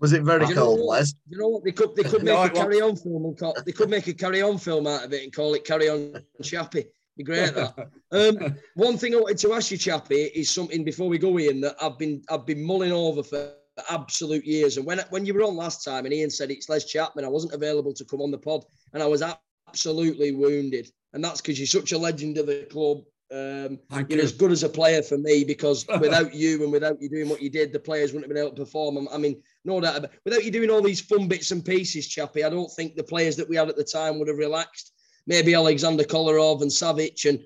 Was 0.00 0.12
it 0.12 0.22
very 0.22 0.46
cold, 0.52 0.80
Les? 0.80 1.14
You 1.28 1.38
know 1.38 1.48
what? 1.48 1.64
They 1.64 1.72
could 1.72 1.96
they 1.96 2.02
could 2.02 2.22
make 2.22 2.34
no, 2.34 2.44
a 2.44 2.50
carry 2.50 2.80
on 2.80 2.96
film 2.96 3.24
and 3.24 3.38
call, 3.38 3.56
they 3.64 3.72
could 3.72 3.88
make 3.88 4.06
a 4.08 4.14
carry 4.14 4.42
on 4.42 4.58
film 4.58 4.86
out 4.86 5.04
of 5.04 5.12
it 5.12 5.22
and 5.22 5.32
call 5.32 5.54
it 5.54 5.64
Carry 5.64 5.88
On 5.88 6.14
Chappie. 6.42 6.84
Be 7.16 7.24
great 7.24 7.54
that. 7.54 7.88
Um, 8.12 8.56
one 8.74 8.96
thing 8.96 9.14
I 9.14 9.18
wanted 9.18 9.38
to 9.38 9.52
ask 9.54 9.70
you, 9.70 9.78
Chappie, 9.78 10.30
is 10.34 10.48
something 10.50 10.84
before 10.84 11.08
we 11.08 11.18
go 11.18 11.38
in 11.38 11.60
that 11.62 11.76
I've 11.82 11.98
been 11.98 12.22
I've 12.30 12.46
been 12.46 12.62
mulling 12.62 12.92
over 12.92 13.22
for 13.22 13.52
absolute 13.90 14.44
years. 14.44 14.76
And 14.76 14.86
when 14.86 15.00
when 15.10 15.24
you 15.24 15.34
were 15.34 15.42
on 15.42 15.56
last 15.56 15.84
time 15.84 16.04
and 16.04 16.14
Ian 16.14 16.30
said 16.30 16.50
it's 16.50 16.68
Les 16.68 16.84
Chapman, 16.84 17.24
I 17.24 17.28
wasn't 17.28 17.54
available 17.54 17.92
to 17.94 18.04
come 18.04 18.20
on 18.20 18.30
the 18.30 18.38
pod, 18.38 18.64
and 18.92 19.02
I 19.02 19.06
was 19.06 19.22
absolutely 19.68 20.32
wounded. 20.32 20.88
And 21.14 21.24
that's 21.24 21.40
because 21.40 21.58
you're 21.58 21.66
such 21.66 21.92
a 21.92 21.98
legend 21.98 22.38
of 22.38 22.46
the 22.46 22.66
club. 22.70 23.02
Um, 23.32 23.80
you're 24.08 24.18
you. 24.18 24.20
as 24.20 24.32
good 24.32 24.52
as 24.52 24.62
a 24.62 24.68
player 24.68 25.02
for 25.02 25.18
me 25.18 25.42
because 25.42 25.84
without 26.00 26.32
you 26.32 26.62
and 26.62 26.70
without 26.70 27.00
you 27.02 27.08
doing 27.08 27.28
what 27.28 27.42
you 27.42 27.50
did, 27.50 27.72
the 27.72 27.80
players 27.80 28.12
wouldn't 28.12 28.24
have 28.24 28.34
been 28.34 28.44
able 28.44 28.54
to 28.54 28.62
perform. 28.62 29.08
I 29.12 29.18
mean, 29.18 29.42
no 29.64 29.80
doubt 29.80 29.96
about 29.96 30.10
without 30.24 30.44
you 30.44 30.50
doing 30.50 30.70
all 30.70 30.82
these 30.82 31.00
fun 31.00 31.26
bits 31.26 31.50
and 31.50 31.64
pieces, 31.64 32.06
Chappie, 32.06 32.44
I 32.44 32.50
don't 32.50 32.70
think 32.72 32.94
the 32.94 33.02
players 33.02 33.36
that 33.36 33.48
we 33.48 33.56
had 33.56 33.68
at 33.68 33.76
the 33.76 33.84
time 33.84 34.18
would 34.18 34.28
have 34.28 34.38
relaxed 34.38 34.92
maybe 35.26 35.54
Alexander 35.54 36.04
Kolarov 36.04 36.62
and 36.62 36.70
Savic 36.70 37.28
and 37.28 37.44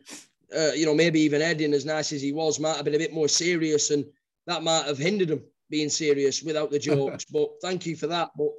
uh, 0.56 0.72
you 0.74 0.86
know 0.86 0.94
maybe 0.94 1.20
even 1.20 1.42
Edin, 1.42 1.74
as 1.74 1.86
nice 1.86 2.12
as 2.12 2.22
he 2.22 2.32
was, 2.32 2.60
might 2.60 2.76
have 2.76 2.84
been 2.84 2.94
a 2.94 2.98
bit 2.98 3.12
more 3.12 3.28
serious, 3.28 3.90
and 3.90 4.04
that 4.46 4.62
might 4.62 4.84
have 4.86 4.98
hindered 4.98 5.30
him 5.30 5.42
being 5.70 5.88
serious 5.88 6.42
without 6.42 6.70
the 6.70 6.78
jokes. 6.78 7.24
but 7.32 7.50
thank 7.62 7.86
you 7.86 7.96
for 7.96 8.08
that. 8.08 8.30
But 8.36 8.50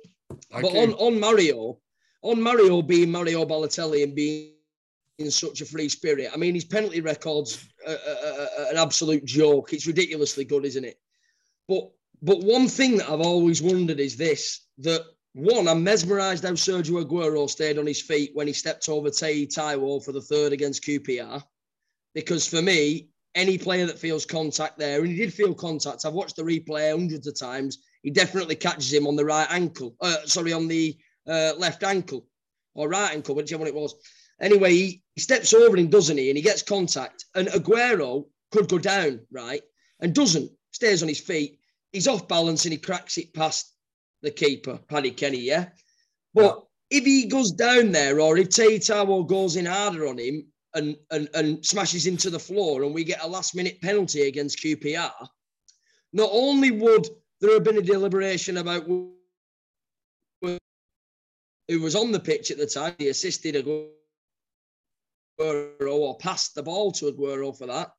thank 0.52 0.64
but 0.64 0.76
on 0.76 0.94
on 0.94 1.20
Mario, 1.20 1.80
on 2.22 2.42
Mario 2.42 2.82
being 2.82 3.12
Mario 3.12 3.46
Balotelli 3.46 4.04
and 4.04 4.16
being 4.16 4.51
in 5.26 5.32
such 5.32 5.62
a 5.62 5.66
free 5.66 5.90
spirit. 5.90 6.30
I 6.34 6.38
mean, 6.38 6.56
his 6.56 6.66
penalty 6.66 7.02
record's 7.02 7.68
a, 7.86 7.92
a, 7.92 7.96
a, 7.96 8.70
an 8.72 8.78
absolute 8.78 9.26
joke. 9.26 9.74
It's 9.74 9.88
ridiculously 9.88 10.46
good, 10.46 10.66
isn't 10.66 10.86
it? 10.86 10.98
But 11.68 11.90
but 12.22 12.40
one 12.42 12.68
thing 12.68 12.98
that 12.98 13.10
I've 13.10 13.22
always 13.22 13.62
wondered 13.62 14.00
is 14.00 14.18
this: 14.18 14.62
that 14.80 15.04
one, 15.34 15.68
I'm 15.68 15.84
mesmerised 15.84 16.44
how 16.44 16.52
Sergio 16.52 17.04
Aguero 17.04 17.50
stayed 17.50 17.78
on 17.78 17.88
his 17.88 18.02
feet 18.02 18.32
when 18.34 18.48
he 18.48 18.54
stepped 18.54 18.90
over 18.90 19.10
Taye 19.10 19.48
Taiwo 19.48 20.04
for 20.04 20.12
the 20.12 20.22
third 20.22 20.52
against 20.52 20.84
QPR. 20.84 21.42
Because 22.14 22.46
for 22.46 22.62
me, 22.62 23.10
any 23.34 23.58
player 23.58 23.86
that 23.86 23.98
feels 23.98 24.26
contact 24.26 24.78
there, 24.78 25.00
and 25.00 25.08
he 25.08 25.16
did 25.16 25.34
feel 25.34 25.54
contact, 25.54 26.06
I've 26.06 26.14
watched 26.14 26.36
the 26.36 26.44
replay 26.44 26.92
hundreds 26.92 27.28
of 27.28 27.40
times, 27.40 27.78
he 28.04 28.10
definitely 28.10 28.56
catches 28.56 28.92
him 28.92 29.08
on 29.08 29.16
the 29.16 29.24
right 29.24 29.48
ankle, 29.50 29.96
uh, 30.02 30.18
sorry, 30.26 30.52
on 30.52 30.68
the 30.68 30.98
uh, 31.28 31.54
left 31.58 31.84
ankle 31.84 32.28
or 32.74 32.90
right 32.90 33.14
ankle, 33.14 33.36
whichever 33.36 33.60
one 33.60 33.68
it 33.68 33.76
was. 33.76 33.96
Anyway, 34.42 34.72
he, 34.74 35.04
he 35.16 35.22
steps 35.22 35.54
over 35.54 35.78
him, 35.78 35.90
doesn't 35.90 36.18
he? 36.18 36.30
And 36.30 36.38
he 36.38 36.44
gets 36.44 36.64
contact. 36.64 37.26
And 37.36 37.48
Aguero 37.50 38.26
could 38.52 38.68
go 38.68 38.80
down, 38.80 39.22
right? 39.32 39.62
And 40.00 40.16
doesn't, 40.16 40.52
stays 40.72 41.04
on 41.04 41.10
his 41.10 41.20
feet. 41.20 41.60
He's 41.92 42.08
off 42.08 42.28
balance 42.28 42.66
and 42.66 42.72
he 42.72 42.80
cracks 42.80 43.18
it 43.18 43.34
past 43.34 43.74
the 44.22 44.32
keeper, 44.32 44.80
Paddy 44.90 45.12
Kenny, 45.12 45.40
yeah? 45.40 45.70
But 46.34 46.64
yeah. 46.90 47.00
if 47.00 47.06
he 47.06 47.28
goes 47.28 47.52
down 47.52 47.92
there 47.92 48.20
or 48.20 48.38
if 48.38 48.50
Taye 48.50 48.78
Taiwo 48.78 49.28
goes 49.28 49.56
in 49.58 49.66
harder 49.66 50.08
on 50.08 50.18
him 50.18 50.46
and, 50.74 50.96
and, 51.12 51.30
and 51.34 51.66
smashes 51.66 52.08
into 52.08 52.30
the 52.30 52.40
floor 52.40 52.84
and 52.84 52.94
we 52.94 53.04
get 53.04 53.24
a 53.24 53.28
last 53.28 53.56
minute 53.56 53.80
penalty 53.82 54.24
against 54.24 54.60
QPR, 54.60 55.12
not 56.14 56.30
only 56.32 56.72
would 56.72 57.08
there 57.42 57.54
have 57.54 57.64
been 57.64 57.78
a 57.78 57.82
deliberation 57.82 58.58
about 58.58 58.86
who 58.86 59.14
was 61.80 61.96
on 61.96 62.12
the 62.12 62.20
pitch 62.20 62.52
at 62.52 62.58
the 62.58 62.66
time, 62.66 62.94
he 62.98 63.08
assisted 63.10 63.56
Aguero 65.40 65.96
or 65.96 66.18
passed 66.18 66.56
the 66.56 66.64
ball 66.64 66.92
to 66.94 67.12
Aguero 67.12 67.58
for 67.58 67.68
that 67.68 67.92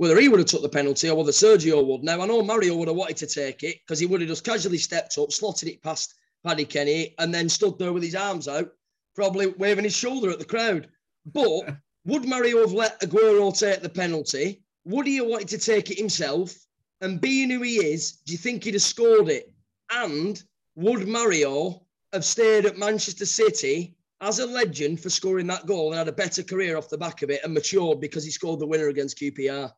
whether 0.00 0.18
he 0.18 0.30
would 0.30 0.40
have 0.40 0.48
took 0.48 0.62
the 0.62 0.68
penalty 0.70 1.10
or 1.10 1.14
whether 1.14 1.30
Sergio 1.30 1.84
would. 1.84 2.02
Now, 2.02 2.22
I 2.22 2.26
know 2.26 2.42
Mario 2.42 2.74
would 2.74 2.88
have 2.88 2.96
wanted 2.96 3.18
to 3.18 3.26
take 3.26 3.62
it 3.62 3.80
because 3.84 3.98
he 3.98 4.06
would 4.06 4.22
have 4.22 4.30
just 4.30 4.46
casually 4.46 4.78
stepped 4.78 5.18
up, 5.18 5.30
slotted 5.30 5.68
it 5.68 5.82
past 5.82 6.14
Paddy 6.42 6.64
Kenny, 6.64 7.14
and 7.18 7.34
then 7.34 7.50
stood 7.50 7.78
there 7.78 7.92
with 7.92 8.02
his 8.02 8.14
arms 8.14 8.48
out, 8.48 8.70
probably 9.14 9.48
waving 9.48 9.84
his 9.84 9.94
shoulder 9.94 10.30
at 10.30 10.38
the 10.38 10.44
crowd. 10.46 10.88
But 11.26 11.76
would 12.06 12.24
Mario 12.24 12.60
have 12.60 12.72
let 12.72 12.98
Aguero 13.02 13.52
take 13.52 13.82
the 13.82 13.90
penalty? 13.90 14.62
Would 14.86 15.06
he 15.06 15.16
have 15.16 15.26
wanted 15.26 15.48
to 15.48 15.58
take 15.58 15.90
it 15.90 15.98
himself? 15.98 16.56
And 17.02 17.20
being 17.20 17.50
who 17.50 17.60
he 17.60 17.84
is, 17.92 18.12
do 18.24 18.32
you 18.32 18.38
think 18.38 18.64
he'd 18.64 18.72
have 18.72 18.82
scored 18.82 19.28
it 19.28 19.52
And 19.90 20.42
would 20.76 21.06
Mario 21.08 21.84
have 22.14 22.24
stayed 22.24 22.64
at 22.64 22.78
Manchester 22.78 23.26
City 23.26 23.96
as 24.20 24.38
a 24.38 24.46
legend 24.46 25.00
for 25.00 25.10
scoring 25.10 25.46
that 25.46 25.66
goal 25.66 25.88
and 25.88 25.98
had 25.98 26.08
a 26.08 26.12
better 26.12 26.42
career 26.42 26.76
off 26.76 26.88
the 26.88 26.98
back 26.98 27.22
of 27.22 27.30
it 27.30 27.40
and 27.42 27.54
matured 27.54 28.00
because 28.00 28.24
he 28.24 28.30
scored 28.30 28.60
the 28.60 28.66
winner 28.66 28.88
against 28.88 29.18
QPR? 29.18 29.72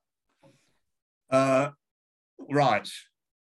Uh, 1.30 1.70
right. 2.50 2.88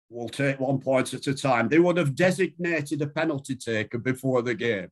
We'll 0.09 0.29
take 0.29 0.59
one 0.59 0.79
point 0.79 1.13
at 1.13 1.27
a 1.27 1.33
time. 1.33 1.69
They 1.69 1.79
would 1.79 1.97
have 1.97 2.15
designated 2.15 3.01
a 3.01 3.07
penalty 3.07 3.55
taker 3.55 3.97
before 3.97 4.41
the 4.41 4.53
game. 4.53 4.89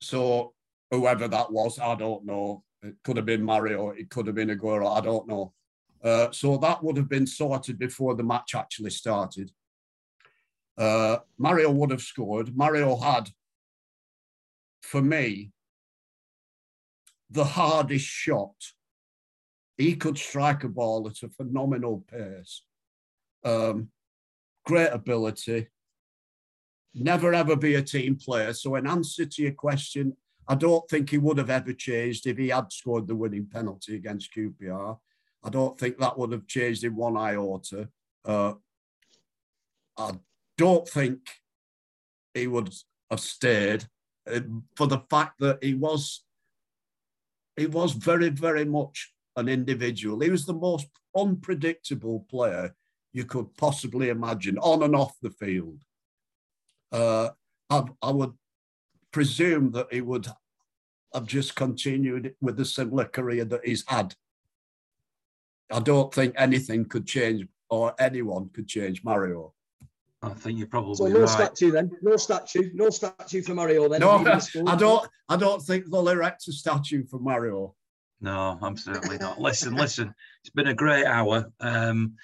So 0.00 0.54
whoever 0.90 1.26
that 1.26 1.50
was, 1.50 1.78
I 1.78 1.96
don't 1.96 2.24
know. 2.24 2.62
It 2.82 2.94
could 3.02 3.16
have 3.16 3.26
been 3.26 3.42
Mario, 3.42 3.90
it 3.90 4.10
could 4.10 4.26
have 4.26 4.36
been 4.36 4.50
Aguero, 4.50 4.96
I 4.96 5.00
don't 5.00 5.26
know. 5.26 5.52
Uh, 6.04 6.30
so 6.30 6.56
that 6.58 6.84
would 6.84 6.96
have 6.96 7.08
been 7.08 7.26
sorted 7.26 7.78
before 7.78 8.14
the 8.14 8.22
match 8.22 8.54
actually 8.54 8.90
started. 8.90 9.50
Uh, 10.78 11.16
Mario 11.38 11.70
would 11.70 11.90
have 11.90 12.02
scored. 12.02 12.56
Mario 12.56 12.96
had, 12.96 13.28
for 14.86 15.02
me, 15.02 15.50
the 17.30 17.44
hardest 17.44 18.06
shot. 18.06 18.54
He 19.76 19.96
could 19.96 20.16
strike 20.16 20.64
a 20.64 20.68
ball 20.68 21.08
at 21.08 21.22
a 21.22 21.28
phenomenal 21.28 22.04
pace. 22.10 22.62
Um, 23.44 23.88
great 24.64 24.88
ability. 24.88 25.68
Never 26.94 27.34
ever 27.34 27.56
be 27.56 27.74
a 27.74 27.82
team 27.82 28.16
player. 28.16 28.52
So, 28.54 28.76
in 28.76 28.86
answer 28.86 29.26
to 29.26 29.42
your 29.42 29.52
question, 29.52 30.16
I 30.48 30.54
don't 30.54 30.88
think 30.88 31.10
he 31.10 31.18
would 31.18 31.38
have 31.38 31.50
ever 31.50 31.72
changed 31.72 32.26
if 32.26 32.38
he 32.38 32.48
had 32.48 32.72
scored 32.72 33.06
the 33.06 33.16
winning 33.16 33.46
penalty 33.52 33.96
against 33.96 34.32
QPR. 34.34 34.96
I 35.44 35.50
don't 35.50 35.78
think 35.78 35.98
that 35.98 36.16
would 36.16 36.32
have 36.32 36.46
changed 36.46 36.84
in 36.84 36.96
one 36.96 37.16
iota. 37.16 37.88
Uh, 38.24 38.54
I 39.98 40.12
don't 40.56 40.88
think 40.88 41.20
he 42.32 42.46
would 42.46 42.72
have 43.10 43.20
stayed 43.20 43.86
for 44.76 44.86
the 44.86 45.02
fact 45.10 45.38
that 45.40 45.62
he 45.62 45.74
was 45.74 46.24
he 47.56 47.66
was 47.66 47.92
very 47.92 48.28
very 48.28 48.64
much 48.64 49.12
an 49.36 49.48
individual. 49.48 50.20
He 50.20 50.30
was 50.30 50.46
the 50.46 50.54
most 50.54 50.88
unpredictable 51.16 52.26
player 52.30 52.74
you 53.12 53.24
could 53.24 53.54
possibly 53.56 54.08
imagine 54.08 54.58
on 54.58 54.82
and 54.82 54.94
off 54.94 55.16
the 55.22 55.30
field. 55.30 55.80
Uh, 56.92 57.30
I, 57.70 57.84
I 58.02 58.10
would 58.10 58.32
presume 59.10 59.72
that 59.72 59.88
he 59.90 60.00
would 60.00 60.26
have 61.14 61.26
just 61.26 61.56
continued 61.56 62.34
with 62.40 62.56
the 62.56 62.64
similar 62.64 63.06
career 63.06 63.44
that 63.46 63.64
he's 63.64 63.84
had. 63.86 64.14
I 65.72 65.80
don't 65.80 66.12
think 66.12 66.34
anything 66.36 66.84
could 66.84 67.06
change 67.06 67.46
or 67.70 67.94
anyone 67.98 68.50
could 68.52 68.68
change 68.68 69.02
Mario. 69.02 69.54
I 70.22 70.30
think 70.30 70.58
you're 70.58 70.66
probably 70.66 70.96
so 70.96 71.06
no 71.06 71.20
right. 71.20 71.28
statue 71.28 71.70
then. 71.70 71.90
No 72.02 72.16
statue. 72.16 72.70
No 72.74 72.90
statue 72.90 73.42
for 73.42 73.54
Mario 73.54 73.88
then. 73.88 74.00
No, 74.00 74.24
I 74.66 74.76
don't. 74.76 75.08
I 75.28 75.36
don't 75.36 75.62
think 75.62 75.90
they'll 75.90 76.08
erect 76.08 76.48
a 76.48 76.52
statue 76.52 77.04
for 77.06 77.18
Mario. 77.18 77.74
No, 78.20 78.58
I'm 78.62 78.76
certainly 78.76 79.18
not. 79.18 79.40
listen, 79.40 79.74
listen. 79.74 80.14
It's 80.42 80.50
been 80.50 80.68
a 80.68 80.74
great 80.74 81.04
hour. 81.04 81.52
Um, 81.60 82.14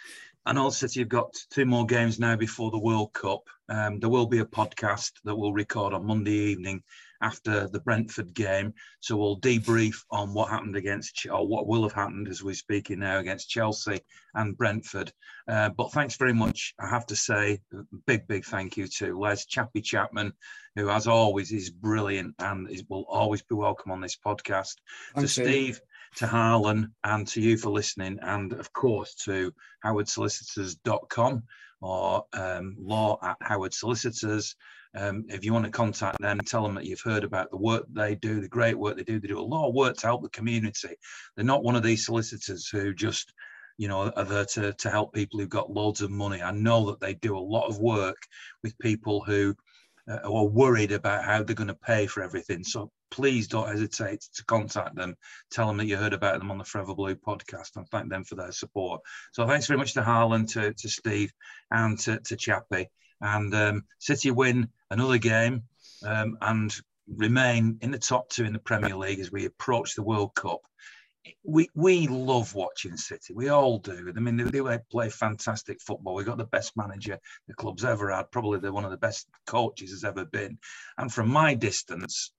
I 0.45 0.53
know 0.53 0.71
City 0.71 1.01
have 1.01 1.09
got 1.09 1.37
two 1.51 1.65
more 1.65 1.87
games 1.87 2.19
now 2.19 2.35
before 2.35 2.73
the 2.73 2.79
World 2.79 3.13
Cup. 3.13 3.43
Um, 3.69 4.01
there 4.01 4.11
will 4.11 4.27
be 4.27 4.41
a 4.41 4.45
podcast 4.45 5.13
that 5.25 5.37
we'll 5.37 5.53
record 5.53 5.95
on 5.95 6.05
Monday 6.05 6.33
evening 6.33 6.83
after 7.23 7.69
the 7.69 7.79
Brentford 7.79 8.35
game. 8.35 8.75
So 8.99 9.17
we'll 9.17 9.39
debrief 9.39 9.95
on 10.11 10.35
what 10.35 10.51
happened 10.51 10.75
against, 10.75 11.25
or 11.31 11.47
what 11.47 11.69
will 11.69 11.85
have 11.85 11.93
happened 11.93 12.27
as 12.27 12.43
we're 12.43 12.55
speaking 12.55 12.99
now 12.99 13.19
against 13.19 13.51
Chelsea 13.51 14.01
and 14.35 14.57
Brentford. 14.57 15.13
Uh, 15.47 15.69
but 15.69 15.93
thanks 15.93 16.17
very 16.17 16.35
much. 16.35 16.75
I 16.81 16.89
have 16.89 17.07
to 17.07 17.17
say, 17.17 17.61
big, 18.09 18.27
big 18.27 18.45
thank 18.45 18.77
you 18.77 18.89
to 18.99 19.17
Les 19.17 19.47
Chappie 19.47 19.81
Chapman, 19.81 20.33
who, 20.75 20.91
as 20.91 21.07
always, 21.07 21.53
is 21.53 21.71
brilliant 21.71 22.35
and 22.41 22.69
is, 22.69 22.83
will 22.89 23.07
always 23.09 23.43
be 23.43 23.55
welcome 23.55 23.93
on 23.93 24.01
this 24.01 24.17
podcast. 24.17 24.75
Thanks, 25.15 25.37
to 25.37 25.43
Steve, 25.45 25.81
to 26.17 26.27
Harlan, 26.27 26.93
and 27.05 27.27
to 27.29 27.41
you 27.41 27.57
for 27.57 27.71
listening, 27.71 28.19
and 28.23 28.53
of 28.53 28.73
course 28.73 29.15
to 29.25 29.53
howardsolicitors.com 29.85 31.43
or 31.81 32.25
um, 32.33 32.77
law 32.79 33.19
at 33.23 33.37
Howard 33.43 33.75
Solicitors. 33.75 34.55
Um, 34.95 35.25
if 35.29 35.45
you 35.45 35.53
want 35.53 35.65
to 35.65 35.71
contact 35.71 36.21
them, 36.21 36.39
tell 36.41 36.63
them 36.63 36.75
that 36.75 36.85
you've 36.85 37.01
heard 37.01 37.25
about 37.25 37.51
the 37.51 37.57
work 37.57 37.85
they 37.93 38.15
do, 38.15 38.41
the 38.41 38.49
great 38.49 38.79
work 38.79 38.97
they 38.97 39.05
do. 39.05 39.19
They 39.19 39.29
do 39.29 39.41
a 39.41 39.43
lot 39.43 39.69
of 39.69 39.75
work 39.75 39.97
to 39.99 40.07
help 40.07 40.23
the 40.23 40.29
community. 40.29 40.95
They're 41.35 41.45
not 41.45 41.65
one 41.65 41.77
of 41.77 41.83
these 41.83 42.05
solicitors 42.05 42.69
who 42.69 42.93
just, 42.93 43.33
you 43.79 43.89
know, 43.89 44.11
are 44.11 44.25
there 44.25 44.45
to, 44.45 44.73
to 44.75 44.91
help 44.91 45.15
people 45.15 45.41
who've 45.41 45.49
got 45.49 45.73
loads 45.73 46.03
of 46.03 46.11
money. 46.11 46.43
I 46.43 46.53
know 46.53 46.87
that 46.87 47.01
they 47.01 47.15
do 47.15 47.37
a 47.37 47.41
lot 47.41 47.69
of 47.69 47.79
work 47.79 48.19
with 48.63 48.79
people 48.79 49.25
who 49.25 49.57
uh, 50.09 50.19
are 50.25 50.45
worried 50.45 50.93
about 50.93 51.25
how 51.25 51.43
they're 51.43 51.57
going 51.57 51.69
to 51.69 51.75
pay 51.75 52.07
for 52.07 52.23
everything. 52.23 52.63
So 52.63 52.91
please 53.13 53.47
don't 53.47 53.69
hesitate 53.69 54.27
to 54.35 54.45
contact 54.47 54.97
them. 54.97 55.15
Tell 55.51 55.69
them 55.69 55.77
that 55.77 55.87
you 55.87 55.97
heard 55.97 56.15
about 56.15 56.39
them 56.39 56.51
on 56.51 56.59
the 56.59 56.65
Forever 56.65 56.95
Blue 56.95 57.15
podcast 57.15 57.77
and 57.77 57.87
thank 57.89 58.09
them 58.09 58.25
for 58.25 58.37
their 58.37 58.53
support. 58.53 59.03
So 59.33 59.47
thanks 59.47 59.67
very 59.67 59.79
much 59.79 59.93
to 59.95 60.03
Harlan, 60.03 60.47
to, 60.47 60.73
to 60.73 60.89
Steve, 60.89 61.31
and 61.71 61.99
to, 62.01 62.19
to 62.19 62.37
Chappie. 62.37 62.89
And 63.21 63.55
um, 63.55 63.85
City 63.99 64.31
win 64.31 64.69
another 64.91 65.19
game 65.19 65.65
um, 66.05 66.39
and 66.41 66.75
remain 67.07 67.79
in 67.83 67.91
the 67.91 67.99
top 67.99 68.31
two 68.31 68.45
in 68.45 68.55
the 68.55 68.59
Premier 68.59 68.97
League 68.97 69.21
as 69.21 69.31
we 69.31 69.45
approach 69.45 69.95
the 69.95 70.03
World 70.03 70.35
Cup. 70.35 70.61
We 71.45 71.69
we 71.77 72.09
love 72.09 72.53
watching 72.55 72.97
City. 72.97 73.33
We 73.33 73.49
all 73.49 73.79
do. 73.79 74.13
I 74.17 74.19
mean, 74.19 74.37
they, 74.37 74.59
they 74.59 74.79
play 74.91 75.09
fantastic 75.09 75.81
football. 75.81 76.15
We've 76.15 76.27
got 76.27 76.39
the 76.39 76.45
best 76.45 76.77
manager 76.77 77.19
the 77.47 77.55
club's 77.55 77.85
ever 77.85 78.11
had. 78.11 78.33
Probably 78.33 78.59
the 78.59 78.73
one 78.73 78.85
of 78.85 78.91
the 78.91 78.97
best 78.97 79.29
coaches 79.47 79.91
has 79.91 80.03
ever 80.03 80.25
been. 80.25 80.59
And 80.99 81.13
from 81.13 81.29
my 81.29 81.55
distance, 81.55 82.33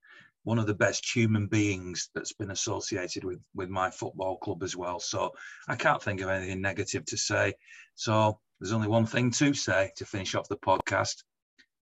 one 0.44 0.58
of 0.58 0.66
the 0.66 0.74
best 0.74 1.14
human 1.14 1.46
beings 1.46 2.10
that's 2.14 2.32
been 2.32 2.50
associated 2.50 3.24
with 3.24 3.40
with 3.54 3.68
my 3.68 3.90
football 3.90 4.36
club 4.38 4.62
as 4.62 4.76
well. 4.76 5.00
So 5.00 5.32
I 5.68 5.74
can't 5.74 6.02
think 6.02 6.20
of 6.20 6.28
anything 6.28 6.60
negative 6.60 7.04
to 7.06 7.16
say. 7.16 7.54
So 7.94 8.38
there's 8.60 8.72
only 8.72 8.88
one 8.88 9.06
thing 9.06 9.30
to 9.32 9.52
say 9.54 9.90
to 9.96 10.04
finish 10.04 10.34
off 10.34 10.48
the 10.48 10.56
podcast. 10.56 11.24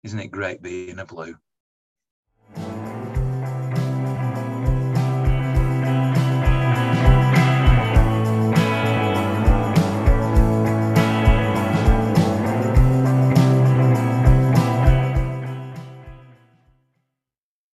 Isn't 0.05 0.21
it 0.21 0.29
great 0.29 0.63
being 0.63 0.99
a 0.99 1.05
blue? 1.05 1.37